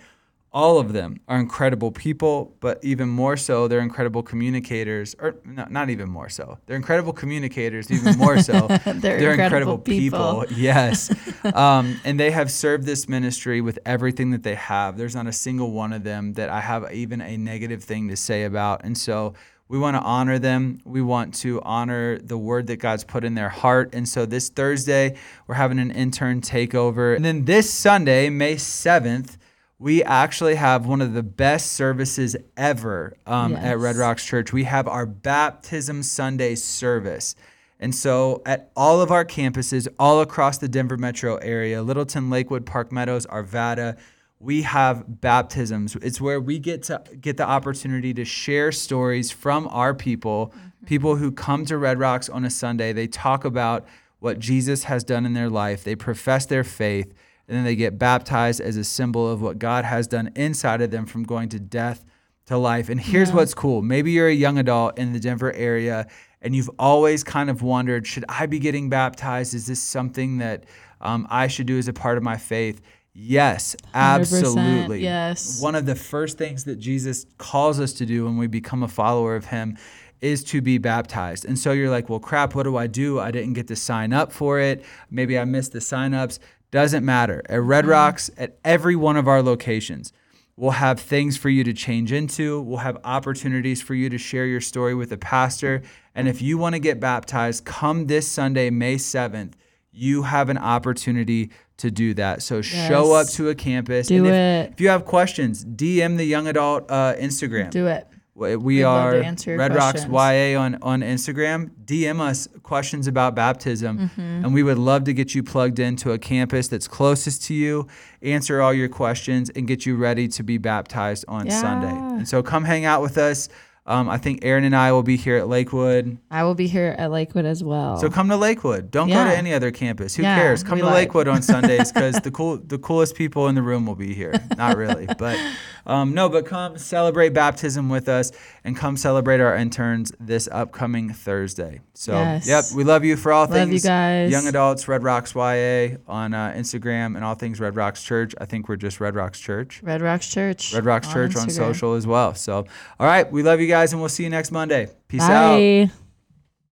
All 0.56 0.80
of 0.80 0.93
them 0.93 1.20
are 1.28 1.38
incredible 1.38 1.91
people, 1.91 2.56
but 2.62 2.80
even 2.82 3.10
more 3.10 3.36
so, 3.36 3.68
they're 3.68 3.82
incredible 3.82 4.24
communicators. 4.24 5.14
Or 5.20 5.36
no, 5.43 5.68
not 5.70 5.89
even 5.89 6.10
more 6.10 6.30
so, 6.30 6.58
they're 6.66 6.78
incredible 6.78 7.12
communicators. 7.12 7.91
Even 7.91 8.18
more 8.18 8.39
so, 8.39 8.68
They're 8.86 9.34
incredible 9.34 9.78
people. 9.78 10.45
Yes. 10.56 11.14
um, 11.53 11.99
and 12.06 12.18
they 12.18 12.32
have 12.32 12.49
served 12.49 12.86
this 12.86 13.10
ministry 13.10 13.60
with 13.60 13.80
everything 13.86 14.32
that 14.32 14.43
they 14.43 14.56
have. 14.56 14.97
There's 14.97 15.14
not 15.14 15.28
a 15.28 15.34
single 15.34 15.72
one 15.72 15.91
of 15.91 16.06
them 16.06 16.34
that 16.34 16.49
I 16.49 16.62
have 16.62 16.89
even 16.93 17.20
a 17.20 17.36
negative 17.36 17.84
thing 17.84 18.08
to 18.08 18.16
say 18.16 18.45
about. 18.45 18.86
And 18.86 18.97
so 18.97 19.34
we 19.68 19.78
want 19.78 19.97
to 19.97 20.01
honor 20.01 20.39
them. 20.39 20.80
We 20.86 21.01
want 21.01 21.34
to 21.36 21.62
honor 21.64 22.18
the 22.20 22.38
word 22.38 22.68
that 22.68 22.78
God's 22.78 23.03
put 23.03 23.26
in 23.26 23.36
their 23.36 23.49
heart. 23.49 23.89
And 23.93 24.08
so 24.08 24.26
this 24.26 24.47
Thursday, 24.47 25.18
we're 25.47 25.56
having 25.56 25.80
an 25.80 25.91
intern 25.91 26.39
takeover. 26.39 27.14
And 27.14 27.26
then 27.26 27.43
this 27.43 27.74
Sunday, 27.74 28.30
May 28.30 28.56
7th, 28.56 29.38
we 29.86 30.01
actually 30.03 30.55
have 30.55 30.88
one 30.88 30.99
of 30.99 31.13
the 31.13 31.21
best 31.21 31.73
services 31.73 32.36
ever 32.57 33.15
um, 33.27 33.55
at 33.55 33.77
Red 33.77 33.97
Rocks 33.97 34.25
Church. 34.25 34.51
We 34.51 34.63
have 34.63 34.88
our 34.88 35.05
Baptism 35.05 36.01
Sunday 36.01 36.55
service. 36.55 37.36
And 37.79 37.93
so 37.93 38.41
at 38.47 38.71
all 38.75 38.99
of 38.99 39.11
our 39.11 39.23
campuses, 39.23 39.88
all 39.99 40.21
across 40.21 40.57
the 40.57 40.67
Denver 40.67 40.97
metro 40.97 41.36
area, 41.36 41.83
Littleton, 41.83 42.31
Lakewood, 42.31 42.65
Park 42.65 42.91
Meadows, 42.91 43.27
Arvada, 43.27 43.95
we 44.39 44.63
have 44.63 45.21
baptisms. 45.21 45.95
It's 45.97 46.19
where 46.19 46.41
we 46.41 46.57
get 46.57 46.81
to 46.83 47.03
get 47.21 47.38
the 47.38 47.47
opportunity 47.47 48.11
to 48.15 48.25
share 48.25 48.71
stories 48.71 49.29
from 49.29 49.67
our 49.67 49.93
people, 49.93 50.51
people 50.88 51.17
who 51.17 51.31
come 51.31 51.63
to 51.65 51.77
Red 51.77 51.99
Rocks 51.99 52.27
on 52.27 52.43
a 52.43 52.49
Sunday. 52.49 52.91
They 52.91 53.05
talk 53.05 53.45
about 53.45 53.86
what 54.17 54.39
Jesus 54.39 54.86
has 54.86 55.03
done 55.03 55.27
in 55.27 55.33
their 55.33 55.51
life. 55.51 55.83
They 55.83 55.95
profess 55.95 56.47
their 56.47 56.63
faith, 56.63 57.13
and 57.47 57.57
then 57.57 57.63
they 57.63 57.75
get 57.75 57.99
baptized 57.99 58.61
as 58.61 58.77
a 58.77 58.83
symbol 58.83 59.29
of 59.29 59.41
what 59.41 59.59
God 59.59 59.85
has 59.85 60.07
done 60.07 60.31
inside 60.35 60.81
of 60.81 60.91
them 60.91 61.05
from 61.05 61.23
going 61.23 61.49
to 61.49 61.59
death 61.59 62.03
to 62.47 62.57
life. 62.57 62.89
And 62.89 62.99
here's 62.99 63.31
what's 63.31 63.53
cool. 63.53 63.81
Maybe 63.81 64.11
you're 64.11 64.27
a 64.27 64.33
young 64.33 64.57
adult 64.57 64.97
in 64.97 65.13
the 65.13 65.19
Denver 65.19 65.53
area 65.53 66.07
and 66.41 66.55
you've 66.55 66.69
always 66.77 67.23
kind 67.23 67.49
of 67.49 67.61
wondered, 67.61 68.05
should 68.05 68.25
I 68.29 68.45
be 68.45 68.59
getting 68.59 68.89
baptized? 68.89 69.53
Is 69.53 69.65
this 69.65 69.81
something 69.81 70.37
that 70.37 70.65
um, 71.01 71.27
I 71.29 71.47
should 71.47 71.65
do 71.65 71.77
as 71.77 71.87
a 71.87 71.93
part 71.93 72.17
of 72.17 72.23
my 72.23 72.37
faith? 72.37 72.81
Yes, 73.13 73.75
absolutely. 73.93 75.01
yes. 75.01 75.61
One 75.61 75.73
of 75.73 75.85
the 75.85 75.95
first 75.95 76.37
things 76.37 76.65
that 76.65 76.75
Jesus 76.75 77.25
calls 77.37 77.79
us 77.79 77.93
to 77.93 78.05
do 78.05 78.25
when 78.25 78.37
we 78.37 78.47
become 78.47 78.83
a 78.83 78.87
follower 78.87 79.35
of 79.35 79.45
him 79.45 79.77
is 80.21 80.43
to 80.43 80.61
be 80.61 80.77
baptized. 80.77 81.45
And 81.45 81.57
so 81.57 81.71
you're 81.71 81.89
like, 81.89 82.09
well, 82.09 82.19
crap, 82.19 82.55
what 82.55 82.63
do 82.63 82.77
I 82.77 82.87
do? 82.87 83.19
I 83.19 83.31
didn't 83.31 83.53
get 83.53 83.67
to 83.69 83.75
sign 83.75 84.13
up 84.13 84.31
for 84.31 84.59
it. 84.59 84.83
Maybe 85.09 85.37
I 85.39 85.45
missed 85.45 85.71
the 85.71 85.79
signups. 85.79 86.39
Doesn't 86.72 87.05
matter. 87.05 87.41
At 87.47 87.61
Red 87.61 87.86
Rocks, 87.86 88.30
at 88.38 88.57
every 88.63 88.95
one 88.95 89.18
of 89.18 89.28
our 89.28 89.41
locations, 89.41 90.11
We'll 90.57 90.72
have 90.72 91.01
things 91.01 91.36
for 91.36 91.49
you 91.49 91.66
to 91.66 91.74
change 91.74 92.13
into. 92.13 92.61
We'll 92.61 92.78
have 92.78 92.97
opportunities 93.03 93.82
for 93.82 93.93
you 93.93 94.09
to 94.09 94.18
share 94.18 94.45
your 94.45 94.61
story 94.61 94.95
with 94.95 95.11
a 95.11 95.18
pastor. 95.18 95.82
And 96.13 96.30
if 96.30 96.41
you 96.41 96.57
want 96.57 96.76
to 96.76 96.80
get 96.80 97.01
baptized, 97.01 97.66
come 97.66 98.07
this 98.07 98.26
Sunday, 98.26 98.70
May 98.70 98.95
7th. 98.95 99.53
You 99.91 100.24
have 100.24 100.47
an 100.49 100.57
opportunity 100.57 101.51
to 101.78 101.91
do 101.91 102.13
that. 102.13 102.41
So 102.41 102.61
show 102.61 103.13
up 103.13 103.28
to 103.32 103.49
a 103.49 103.55
campus. 103.55 104.07
Do 104.07 104.18
and 104.18 104.28
if, 104.28 104.34
it. 104.34 104.72
if 104.74 104.82
you 104.82 104.89
have 104.89 105.03
questions, 105.03 105.66
DM 105.66 106.16
the 106.16 106.26
young 106.26 106.47
adult 106.47 106.89
uh, 106.89 107.16
Instagram. 107.16 107.70
Do 107.70 107.88
it. 107.88 108.07
We 108.36 108.57
We'd 108.57 108.83
are 108.83 109.11
Red 109.47 109.73
Rocks. 109.75 110.05
YA 110.05 110.59
on, 110.59 110.75
on 110.81 110.99
Instagram. 111.01 111.71
DM 111.86 112.19
us 112.19 112.49
questions 112.63 113.07
about 113.07 113.33
baptism, 113.33 113.97
Mm-hmm. 113.97 114.21
and 114.21 114.53
we 114.53 114.61
would 114.61 114.77
love 114.77 115.05
to 115.05 115.13
get 115.13 115.33
you 115.33 115.41
plugged 115.41 115.79
into 115.79 116.11
a 116.11 116.17
campus 116.19 116.67
that's 116.67 116.88
closest 116.88 117.43
to 117.45 117.53
you, 117.53 117.88
answer 118.21 118.61
all 118.61 118.73
your 118.73 118.89
questions, 118.89 119.49
and 119.51 119.67
get 119.67 119.86
you 119.86 119.95
ready 119.95 120.27
to 120.27 120.43
be 120.43 120.57
baptized 120.57 121.23
on 121.29 121.49
Sunday. 121.49 121.88
And 122.17 122.27
so 122.27 122.43
come 122.43 122.65
hang 122.65 122.83
out 122.83 123.01
with 123.01 123.17
us. 123.17 123.47
Um, 123.88 124.09
I 124.09 124.17
think 124.17 124.39
Aaron 124.43 124.63
and 124.63 124.75
I 124.75 124.91
will 124.91 125.03
be 125.03 125.15
here 125.15 125.38
at 125.38 125.47
Lakewood. 125.47 126.17
I 126.31 126.43
will 126.43 126.55
be 126.55 126.65
here 126.65 126.95
at 126.97 127.11
Lakewood 127.11 127.45
as 127.45 127.63
well. 127.63 127.97
So 127.97 128.09
come 128.09 128.27
to 128.29 128.36
Lakewood. 128.36 128.89
Don't 128.89 129.09
go 129.09 129.13
to 129.23 129.38
any 129.38 129.53
other 129.53 129.69
campus. 129.69 130.15
Who 130.15 130.23
Yeah, 130.23 130.36
cares? 130.38 130.63
Come 130.63 130.79
to 130.79 130.86
lied. 130.86 130.93
Lakewood 130.95 131.27
on 131.27 131.43
Sundays 131.43 131.91
because 131.93 132.15
the 132.21 132.31
cool, 132.31 132.57
the 132.57 132.79
coolest 132.79 133.13
people 133.15 133.47
in 133.47 133.53
the 133.53 133.61
room 133.61 133.86
will 133.86 133.93
be 133.95 134.15
here. 134.15 134.33
Not 134.57 134.75
really, 134.75 135.05
but 135.19 135.39
um, 135.86 136.13
no. 136.13 136.29
But 136.29 136.45
come 136.45 136.77
celebrate 136.77 137.29
baptism 137.29 137.89
with 137.89 138.07
us, 138.09 138.31
and 138.63 138.75
come 138.75 138.97
celebrate 138.97 139.39
our 139.39 139.55
interns 139.55 140.11
this 140.19 140.47
upcoming 140.51 141.11
Thursday. 141.13 141.81
So 141.93 142.13
Yes. 142.13 142.47
yep, 142.47 142.65
we 142.75 142.83
love 142.83 143.03
you 143.05 143.15
for 143.15 143.31
all 143.31 143.45
Love 143.47 143.57
you 143.59 143.65
things 143.65 143.83
guys. 143.86 144.31
young 144.31 144.47
adults. 144.47 144.88
Red 144.88 145.03
Rocks 145.03 145.33
YA 145.36 145.97
on 146.07 146.33
uh, 146.33 146.53
Instagram 146.55 147.15
and 147.15 147.23
all 147.23 147.36
things 147.36 147.59
Red 147.59 147.75
Rocks 147.75 148.03
Church. 148.03 148.33
I 148.39 148.45
think 148.45 148.67
we're 148.69 148.75
just 148.75 148.99
Red 148.99 149.15
Rocks 149.15 149.39
Church. 149.39 149.81
Red 149.83 150.01
Rocks 150.01 150.27
Church. 150.27 150.73
Red 150.73 150.86
Rocks 150.86 151.11
Church 151.11 151.36
on 151.36 151.49
social 151.49 151.93
as 151.95 152.05
well. 152.05 152.36
So 152.36 152.65
all 152.99 153.07
right, 153.07 153.31
we 153.31 153.43
love 153.43 153.59
you 153.61 153.67
guys, 153.67 153.93
and 153.93 154.01
we'll 154.01 154.09
see 154.09 154.23
you 154.23 154.29
next 154.29 154.51
Monday. 154.51 154.88
Peace 155.07 155.21
out. 155.23 155.57
Bye. 155.57 155.91